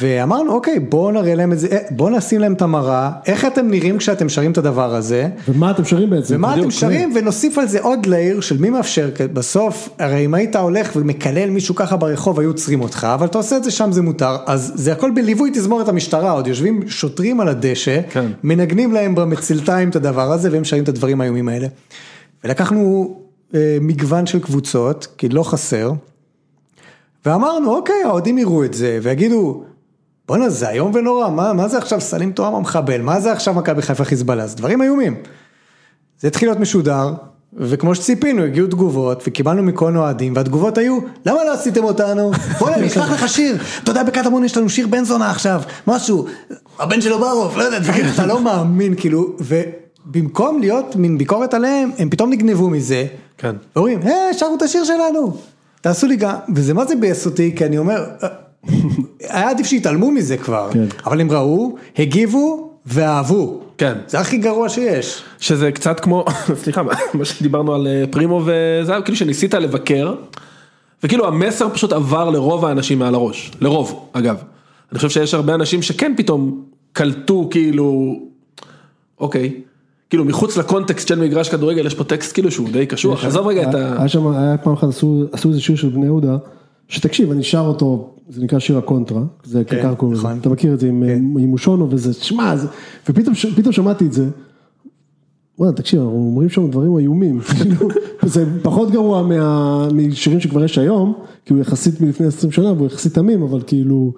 [0.00, 3.70] ואמרנו, אוקיי, בואו נראה להם את זה, אה, בואו נשים להם את המראה, איך אתם
[3.70, 5.28] נראים כשאתם שרים את הדבר הזה.
[5.48, 6.34] ומה אתם שרים בעצם?
[6.34, 10.34] ומה אתם שרים, ונוסיף על זה עוד לייר של מי מאפשר, כי בסוף, הרי אם
[10.34, 13.92] היית הולך ומקלל מישהו ככה ברחוב, היו עוצרים אותך, אבל אתה עושה את זה שם
[13.92, 18.26] זה מותר, אז זה הכל בליווי תזמורת המשטרה, עוד יושבים שוטרים על הדשא, כן.
[18.42, 21.66] מנגנים להם במצלתיים את הדבר הזה, והם שרים את הדברים האיומים האלה.
[22.44, 23.16] ולקחנו
[23.54, 25.92] אה, מגוון של קבוצות, כי לא חסר,
[27.26, 29.64] ואמרנו, אוקיי, האוהדים יראו את זה, ויגידו,
[30.28, 33.82] בואנה זה איום ונורא, מה, מה זה עכשיו סלים תואם המחבל, מה זה עכשיו מכבי
[33.82, 35.14] חיפה חיזבאללה, זה דברים איומים.
[36.20, 37.12] זה התחיל להיות משודר,
[37.56, 42.30] וכמו שציפינו, הגיעו תגובות, וקיבלנו מכל אוהדים, והתגובות היו, למה לא עשיתם אותנו?
[42.58, 46.26] בוא'נה, אני אשלח לך שיר, אתה יודע, בקטמון יש לנו שיר בן זונה עכשיו, משהו,
[46.78, 47.78] הבן שלו ברוב, לא יודע,
[48.14, 53.06] אתה לא מאמין, כאילו, ובמקום להיות מין ביקורת עליהם, הם פתאום נגנבו מזה,
[53.38, 53.56] כן.
[53.76, 55.36] ואומרים, אה, שרו את השיר שלנו,
[55.80, 58.28] תעשו לי גם, וזה מה זה ביאס אותי, כי אני אומר, "אה,
[59.20, 60.70] היה עדיף שיתעלמו מזה כבר,
[61.06, 63.60] אבל הם ראו, הגיבו ואהבו.
[63.78, 63.94] כן.
[64.06, 65.22] זה הכי גרוע שיש.
[65.40, 66.24] שזה קצת כמו,
[66.62, 66.82] סליחה,
[67.14, 70.14] מה שדיברנו על אה, פרימו וזה היה כאילו שניסית לבקר,
[71.02, 74.36] וכאילו המסר פשוט עבר לרוב האנשים מעל הראש, לרוב, אגב.
[74.92, 78.20] אני חושב שיש הרבה אנשים שכן פתאום קלטו כאילו,
[79.20, 79.54] אוקיי,
[80.10, 83.70] כאילו מחוץ לקונטקסט של מגרש כדורגל יש פה טקסט כאילו שהוא די קשוח, עזוב רגע
[83.70, 83.94] את ה...
[83.98, 84.88] היה שם, היה פעם אחת
[85.32, 86.36] עשו איזה שיר של בני יהודה,
[86.88, 90.38] שתקשיב, אני שר אותו, זה נקרא שיר הקונטרה, זה כן, ככה קוראים נכון.
[90.40, 92.66] אתה מכיר את זה עם עם מושונו וזה, שמע, זה-
[93.08, 94.28] ופתאום ש- שמעתי את זה,
[95.58, 97.88] וואלה, תקשיב, אנחנו אומרים שם דברים איומים, כאילו,
[98.22, 101.12] זה פחות גרוע מה- משירים שכבר יש היום,
[101.44, 104.12] כי הוא יחסית מלפני 20 שנה והוא יחסית תמים, אבל כאילו,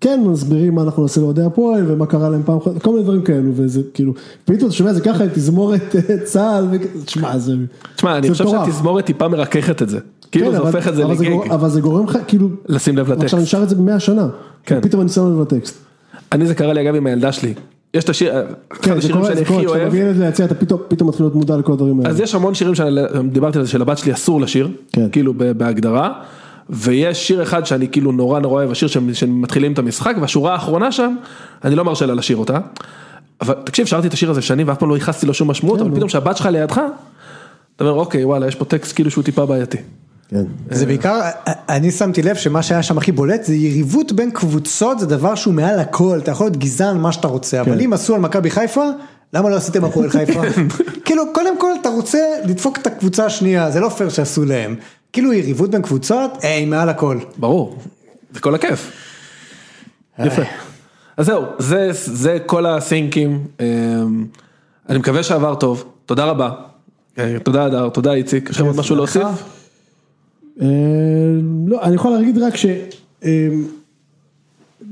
[0.00, 3.22] כן מסבירים מה אנחנו נעשה לאוהדי הפועל ומה קרה להם פעם אחת, כל מיני דברים
[3.22, 4.12] כאלו, וזה כאילו,
[4.44, 6.66] פתאום אתה שומע זה ככה עם תזמורת אה, צה"ל,
[7.04, 7.54] תשמע, זה
[7.96, 8.48] תשמע, אני זה חושב.
[8.48, 9.98] שהתזמורת טיפה מרככת את זה,
[10.32, 13.12] כאילו כן, זה אבל- הופך את זה לגג, אבל זה גורם לך, כאילו, לשים לב
[13.12, 13.24] לטקסט.
[13.24, 14.28] עכשיו שר את זה במאה שנה,
[14.64, 14.80] כן.
[14.80, 15.74] פתאום אני שם לב לטקסט.
[16.32, 17.54] אני זה קרה לי אגב עם הילדה שלי,
[17.94, 18.44] יש את השיר, אחד
[18.82, 21.08] כן, זה השירים קורה, שאני זה קורה, הכי כשאתה אוהב, מביא ילד ליציע אתה פתאום
[21.08, 22.10] מתחיל להיות מודע לכל הדברים האלה.
[22.10, 24.68] אז יש המון שירים שדיברתי על זה שלבת שלי אסור לשיר.
[25.12, 26.12] כאילו בהגדרה,
[26.70, 31.16] ויש שיר אחד שאני כאילו נורא נורא אוהב, השיר שמתחילים את המשחק, והשורה האחרונה שם,
[31.64, 32.58] אני לא מרשה לה לשיר אותה,
[33.40, 35.94] אבל תקשיב, שרתי את השיר הזה שנים ואף פעם לא ייחסתי לו שום משמעות, אבל
[35.94, 36.80] פתאום שהבת שלך לידך,
[37.76, 39.78] אתה אומר אוקיי וואלה יש פה טקסט כאילו שהוא טיפה בעייתי.
[40.70, 41.20] זה בעיקר,
[41.68, 45.54] אני שמתי לב שמה שהיה שם הכי בולט זה יריבות בין קבוצות, זה דבר שהוא
[45.54, 48.84] מעל הכל, אתה יכול להיות גזען מה שאתה רוצה, אבל אם עשו על מכבי חיפה,
[49.32, 50.40] למה לא עשיתם הפועל חיפה?
[51.04, 54.76] כאילו, קודם כל אתה רוצה לדפוק את הקבוצה השנייה, זה לא פייר שעשו להם.
[55.16, 57.18] כאילו יריבות בין קבוצות, היי, מעל הכל.
[57.38, 57.78] ברור,
[58.32, 58.92] זה כל הכיף.
[60.18, 60.42] יפה.
[61.16, 64.26] אז זהו, זה, זה כל הסינקים, אמ,
[64.88, 66.50] אני מקווה שעבר טוב, תודה רבה.
[67.18, 69.22] אה, תודה הדר, תודה איציק, יש לכם עוד משהו להוסיף?
[70.60, 70.66] אה,
[71.66, 72.66] לא, אני יכול להגיד רק ש...
[73.24, 73.48] אה,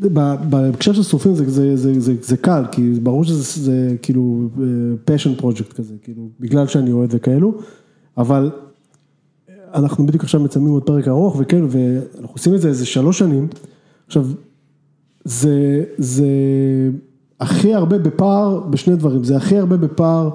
[0.01, 4.49] ב- בהקשר של שרופים זה, זה, זה, זה, זה קל, כי ברור שזה זה, כאילו
[5.05, 7.55] פשן פרויקט כזה, כאילו, בגלל שאני אוהד וכאלו,
[8.19, 8.51] אבל
[9.75, 13.49] אנחנו בדיוק עכשיו מצלמים עוד פרק ארוך וכאלו, ואנחנו עושים את זה איזה שלוש שנים,
[14.07, 14.27] עכשיו,
[15.25, 16.27] זה, זה
[17.41, 20.31] הכי הרבה בפער בשני דברים, זה הכי הרבה בפער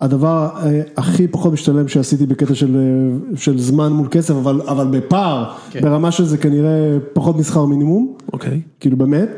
[0.00, 4.86] הדבר אה, הכי פחות משתלם שעשיתי בקטע של, אה, של זמן מול כסף, אבל, אבל
[4.86, 5.80] בפער, כן.
[5.80, 8.60] ברמה שזה כנראה פחות משכר מינימום, אוקיי.
[8.80, 9.28] כאילו באמת.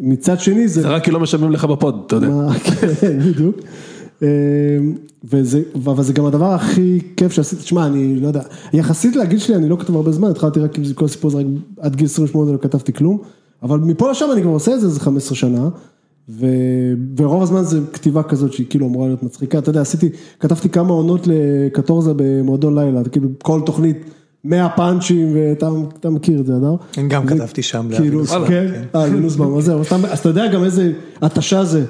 [0.00, 0.82] מצד שני זה...
[0.82, 2.52] זה רק כי לא משלמים לך בפוד, אתה יודע.
[3.00, 3.56] כן, בדיוק.
[4.22, 4.28] אה,
[5.24, 9.56] וזה, אבל זה גם הדבר הכי כיף שעשיתי, תשמע, אני לא יודע, יחסית לגיל שלי
[9.56, 11.46] אני לא כותב הרבה זמן, התחלתי רק עם זה, כל הסיפור הזה, רק
[11.80, 13.18] עד גיל 28 לא כתבתי כלום,
[13.62, 15.68] אבל מפה לשם אני כבר עושה את זה איזה 15 שנה,
[16.28, 16.46] ו,
[17.16, 20.08] ורוב הזמן זה כתיבה כזאת שהיא כאילו אמורה להיות מצחיקה, אתה יודע, עשיתי,
[20.40, 23.96] כתבתי כמה עונות לקטורזה במועדון לילה, כאילו כל תוכנית
[24.44, 25.68] 100 פאנצ'ים, ואתה
[26.00, 26.74] אתה מכיר את זה, אדר?
[27.08, 27.88] גם כתבתי שם.
[27.96, 29.80] כאילו, כן, נוסבאום, אה, נוסבאום, זהו,
[30.10, 31.84] אז אתה יודע גם איזה התשה זה,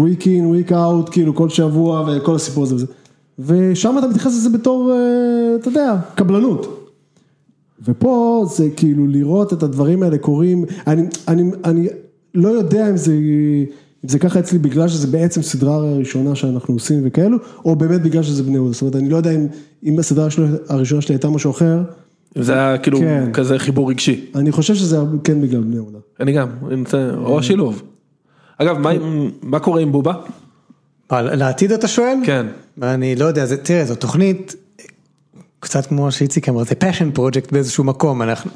[0.00, 2.86] week in, week out, כאילו כל שבוע וכל הסיפור הזה וזה.
[3.38, 6.76] ושם אתה מתייחס לזה בתור, אה, אתה יודע, קבלנות.
[7.84, 11.88] ופה זה כאילו לראות את הדברים האלה קורים, אני, אני, אני
[12.34, 13.12] לא יודע אם זה,
[14.04, 18.22] אם זה ככה אצלי בגלל שזה בעצם סדרה ראשונה שאנחנו עושים וכאלו, או באמת בגלל
[18.22, 19.46] שזה בני יהודה, זאת אומרת אני לא יודע אם,
[19.84, 20.28] אם הסדרה
[20.68, 21.82] הראשונה שלי הייתה משהו אחר,
[22.38, 23.30] זה היה כאילו כן.
[23.32, 24.24] כזה חיבור רגשי.
[24.34, 25.98] אני חושב שזה כן בגלל בני יהודה.
[26.20, 26.48] אני גם,
[27.16, 27.82] או השילוב.
[28.62, 28.90] אגב, מה
[29.42, 30.12] מה קורה עם בובה?
[31.12, 32.16] לעתיד אתה שואל?
[32.24, 32.46] כן.
[32.82, 34.54] אני לא יודע, זה, תראה, זו תוכנית,
[35.60, 38.50] קצת כמו שאיציק אמר, זה passion project באיזשהו מקום, אנחנו...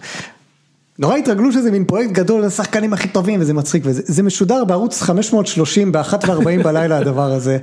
[0.99, 5.03] נורא התרגלו שזה מין פרויקט גדול, השחקנים הכי טובים וזה מצחיק וזה זה משודר בערוץ
[5.03, 7.59] 530 באחת וארבעים בלילה הדבר הזה.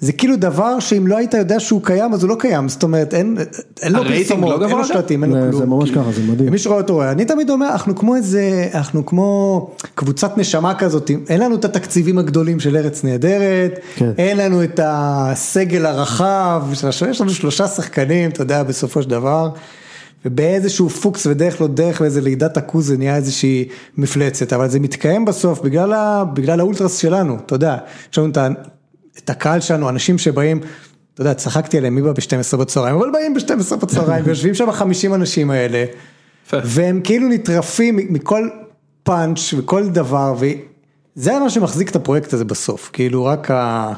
[0.00, 3.14] זה כאילו דבר שאם לא היית יודע שהוא קיים אז הוא לא קיים, זאת אומרת
[3.14, 3.36] אין,
[3.82, 5.60] אין לו פרסומות, לא אין לו שלטים, אין לו זה- כלום.
[5.60, 5.90] זה ממש.
[5.90, 6.50] ככה, זה מדהים.
[6.50, 11.10] מי שרואה אותו רואה, אני תמיד אומר, אנחנו כמו איזה, אנחנו כמו קבוצת נשמה כזאת,
[11.28, 14.10] אין לנו את התקציבים הגדולים של ארץ נהדרת, כן.
[14.18, 16.62] אין לנו את הסגל הרחב,
[17.10, 19.48] יש לנו שלושה שחקנים, אתה יודע, בסופו של דבר,
[20.26, 25.24] ובאיזשהו פוקס ודרך לא דרך ואיזה לידת עכוז זה נהיה איזושהי מפלצת, אבל זה מתקיים
[25.24, 27.76] בסוף בגלל, ה, בגלל האולטרס שלנו, אתה יודע,
[28.12, 28.32] יש לנו
[29.18, 30.60] את, הקהל שלנו, אנשים שבאים,
[31.14, 35.14] אתה יודע, צחקתי עליהם, מי בא ב-12 בצהריים, אבל באים ב-12 בצהריים, ויושבים שם 50
[35.14, 35.84] אנשים האלה,
[36.52, 38.48] והם כאילו נטרפים מכל
[39.02, 43.92] פאנץ' וכל דבר, וזה מה שמחזיק את הפרויקט הזה בסוף, כאילו רק ה...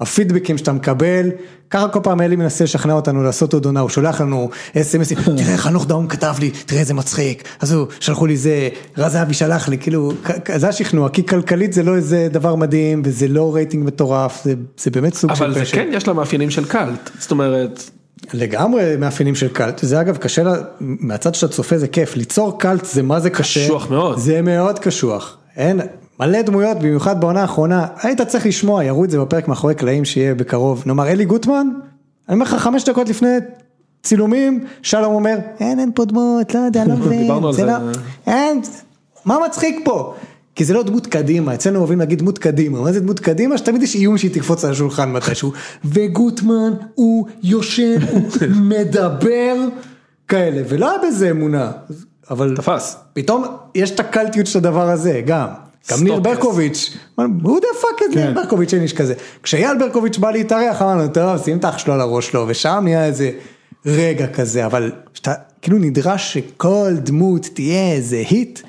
[0.00, 1.30] הפידבקים שאתה מקבל,
[1.70, 5.56] ככה כל פעם אלי מנסה לשכנע אותנו לעשות עוד עונה, הוא שולח לנו אס.אם.אסים, תראה
[5.56, 8.68] חנוך דאום כתב לי, תראה איזה מצחיק, אז הוא, שלחו לי זה,
[8.98, 10.12] רז אבי שלח לי, כאילו,
[10.56, 14.90] זה השכנוע, כי כלכלית זה לא איזה דבר מדהים, וזה לא רייטינג מטורף, זה, זה
[14.90, 15.76] באמת סוג של אבל זה פשע.
[15.76, 17.90] כן, יש לה מאפיינים של קאלט, זאת אומרת,
[18.32, 22.84] לגמרי מאפיינים של קאלט, זה אגב קשה, לה- מהצד שאתה צופה זה כיף, ליצור קאלט
[22.84, 24.18] זה מה זה קשה, קשוח מאוד.
[24.18, 25.80] זה מאוד קשוח, אין,
[26.20, 30.34] מלא דמויות, במיוחד בעונה האחרונה, היית צריך לשמוע, יראו את זה בפרק מאחורי קלעים שיהיה
[30.34, 31.66] בקרוב, נאמר אלי גוטמן,
[32.28, 33.28] אני אומר לך חמש דקות לפני
[34.02, 37.64] צילומים, שלום אומר, אין, אין פה דמות, לא יודע, לא מבין, זה.
[37.64, 37.72] לא,
[38.26, 38.60] אין,
[39.24, 40.14] מה מצחיק פה?
[40.54, 43.58] כי זה לא דמות קדימה, אצלנו אוהבים להגיד דמות קדימה, מה זה דמות קדימה?
[43.58, 45.52] שתמיד יש איום שהיא תקפוץ על השולחן מתישהו,
[45.84, 48.22] וגוטמן הוא יושב, הוא
[48.70, 49.54] מדבר,
[50.28, 51.70] כאלה, ולא היה בזה אמונה,
[52.30, 52.96] אבל תפס.
[53.12, 53.44] פתאום
[53.74, 55.69] יש את הקלטיות של הדבר הזה, גם.
[55.90, 56.20] גם ניר.
[56.20, 59.14] ברקוביץ', who the fuck is ניר ברקוביץ' אין איש כזה.
[59.42, 63.04] כשאייל ברקוביץ' בא להתארח אמרנו טוב שים את האח שלו על הראש שלו ושם נהיה
[63.04, 63.30] איזה
[63.86, 68.60] רגע כזה אבל שאתה כאילו נדרש שכל דמות תהיה איזה היט.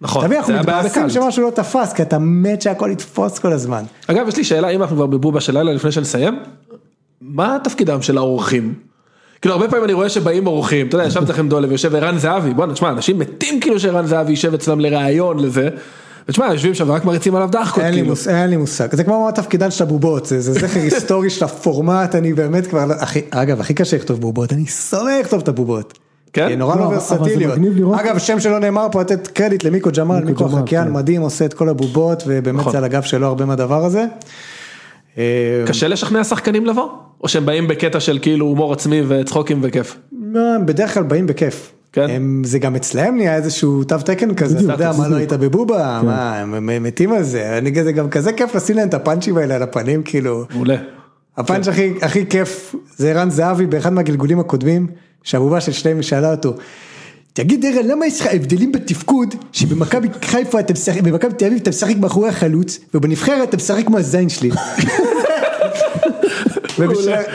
[0.00, 1.10] נכון, מבין אנחנו מתבאסים בקאלט.
[1.10, 3.82] שמשהו לא תפס כי אתה מת שהכל יתפוס כל הזמן.
[4.06, 6.38] אגב, יש לי שאלה, אם אנחנו כבר בבובה של לילה לפני שנסיים,
[7.20, 8.74] מה תפקידם של האורחים?
[9.40, 12.54] כאילו הרבה פעמים אני רואה שבאים אורחים, אתה יודע, ישב אצלכם דולב, יושב ערן זהבי,
[12.54, 15.68] בואנה, תשמע, אנשים מתים כאילו שערן זהבי יישב אצלם לראיון לזה,
[16.28, 18.14] ותשמע, יושבים שם ורק מריצים עליו דחקות, אין לי כאילו.
[18.46, 22.66] לי מושג, זה כמו תפקידן של הבובות, זה זה זכר היסטורי של הפורמט, אני באמת
[22.66, 25.98] כבר, לא- הכי- אגב הכי קשה לכתוב בובות, אני שונא לכתוב את הבובות.
[26.32, 26.48] כן?
[26.48, 27.58] כי נורא לא, לא ורסטיליות.
[28.00, 30.92] אגב, שם שלא נאמר פה, לתת קרדיט למיקו ג'מאל, מיקו החקיין כן.
[30.92, 32.72] מדהים, עושה את כל הבובות, ובאמת נכון.
[32.72, 34.04] זה על הגב שלו הרבה מהדבר הזה.
[35.18, 35.22] אה,
[35.66, 36.88] קשה לשכנע שחקנים לבוא?
[37.22, 39.96] או שהם באים בקטע של כאילו הומור עצמי וצחוקים וכיף?
[40.66, 41.72] בדרך כלל באים בכיף.
[41.94, 42.10] כן.
[42.10, 45.98] הם, זה גם אצלהם נהיה איזשהו תו תקן כזה, אתה יודע מה לא היית בבובה,
[46.00, 46.06] כן.
[46.06, 49.36] מה, הם הם מתים על זה, אני זה גם כזה כיף לשים להם את הפאנצ'ים
[49.36, 50.44] האלה על הפנים, כאילו.
[50.54, 50.76] מעולה.
[51.36, 54.86] הפאנץ' הכי, הכי כיף זה ערן זהבי באחד מהגלגולים הקודמים,
[55.22, 56.54] שהבובה של שניהם שאלה אותו.
[57.32, 61.70] תגיד ערן, למה יש לך הבדלים בתפקוד שבמכבי חיפה אתה משחק, במכבי תל אביב אתה
[61.70, 64.50] משחק מאחורי החלוץ, ובנבחרת אתה משחק מהזין שלי.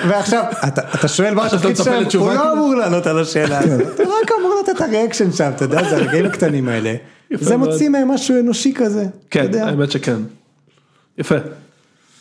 [0.10, 2.53] ועכשיו, אתה אתה שואל מה התפקיד שלהם, הוא לא?
[2.53, 5.95] אמור לענות על השאלה הזאת, הוא רק אמור לתת את הריאקשן שם, אתה יודע, זה
[5.95, 6.95] הרגעים הקטנים האלה.
[7.34, 7.57] זה.
[7.57, 9.06] מוציא מהם משהו אנושי כזה.
[9.30, 9.53] כן.
[9.61, 10.18] האמת שכן.
[11.18, 11.36] יפה.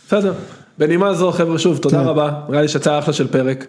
[0.06, 0.32] בסדר.
[0.78, 2.04] בנימה זו חבר'ה שוב תודה כן.
[2.04, 3.66] רבה, נראה לי שיצא אחלה של פרק.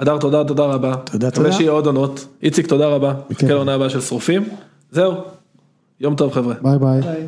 [0.00, 0.94] הדר תודה תודה רבה.
[1.04, 1.52] תודה, מקווה תודה.
[1.52, 2.26] שיהיה עוד עונות.
[2.42, 3.14] איציק תודה רבה.
[3.30, 4.48] מחכה לעונה הבאה של שרופים.
[4.90, 5.14] זהו.
[6.00, 6.54] יום טוב חבר'ה.
[6.62, 7.26] ביי ביי.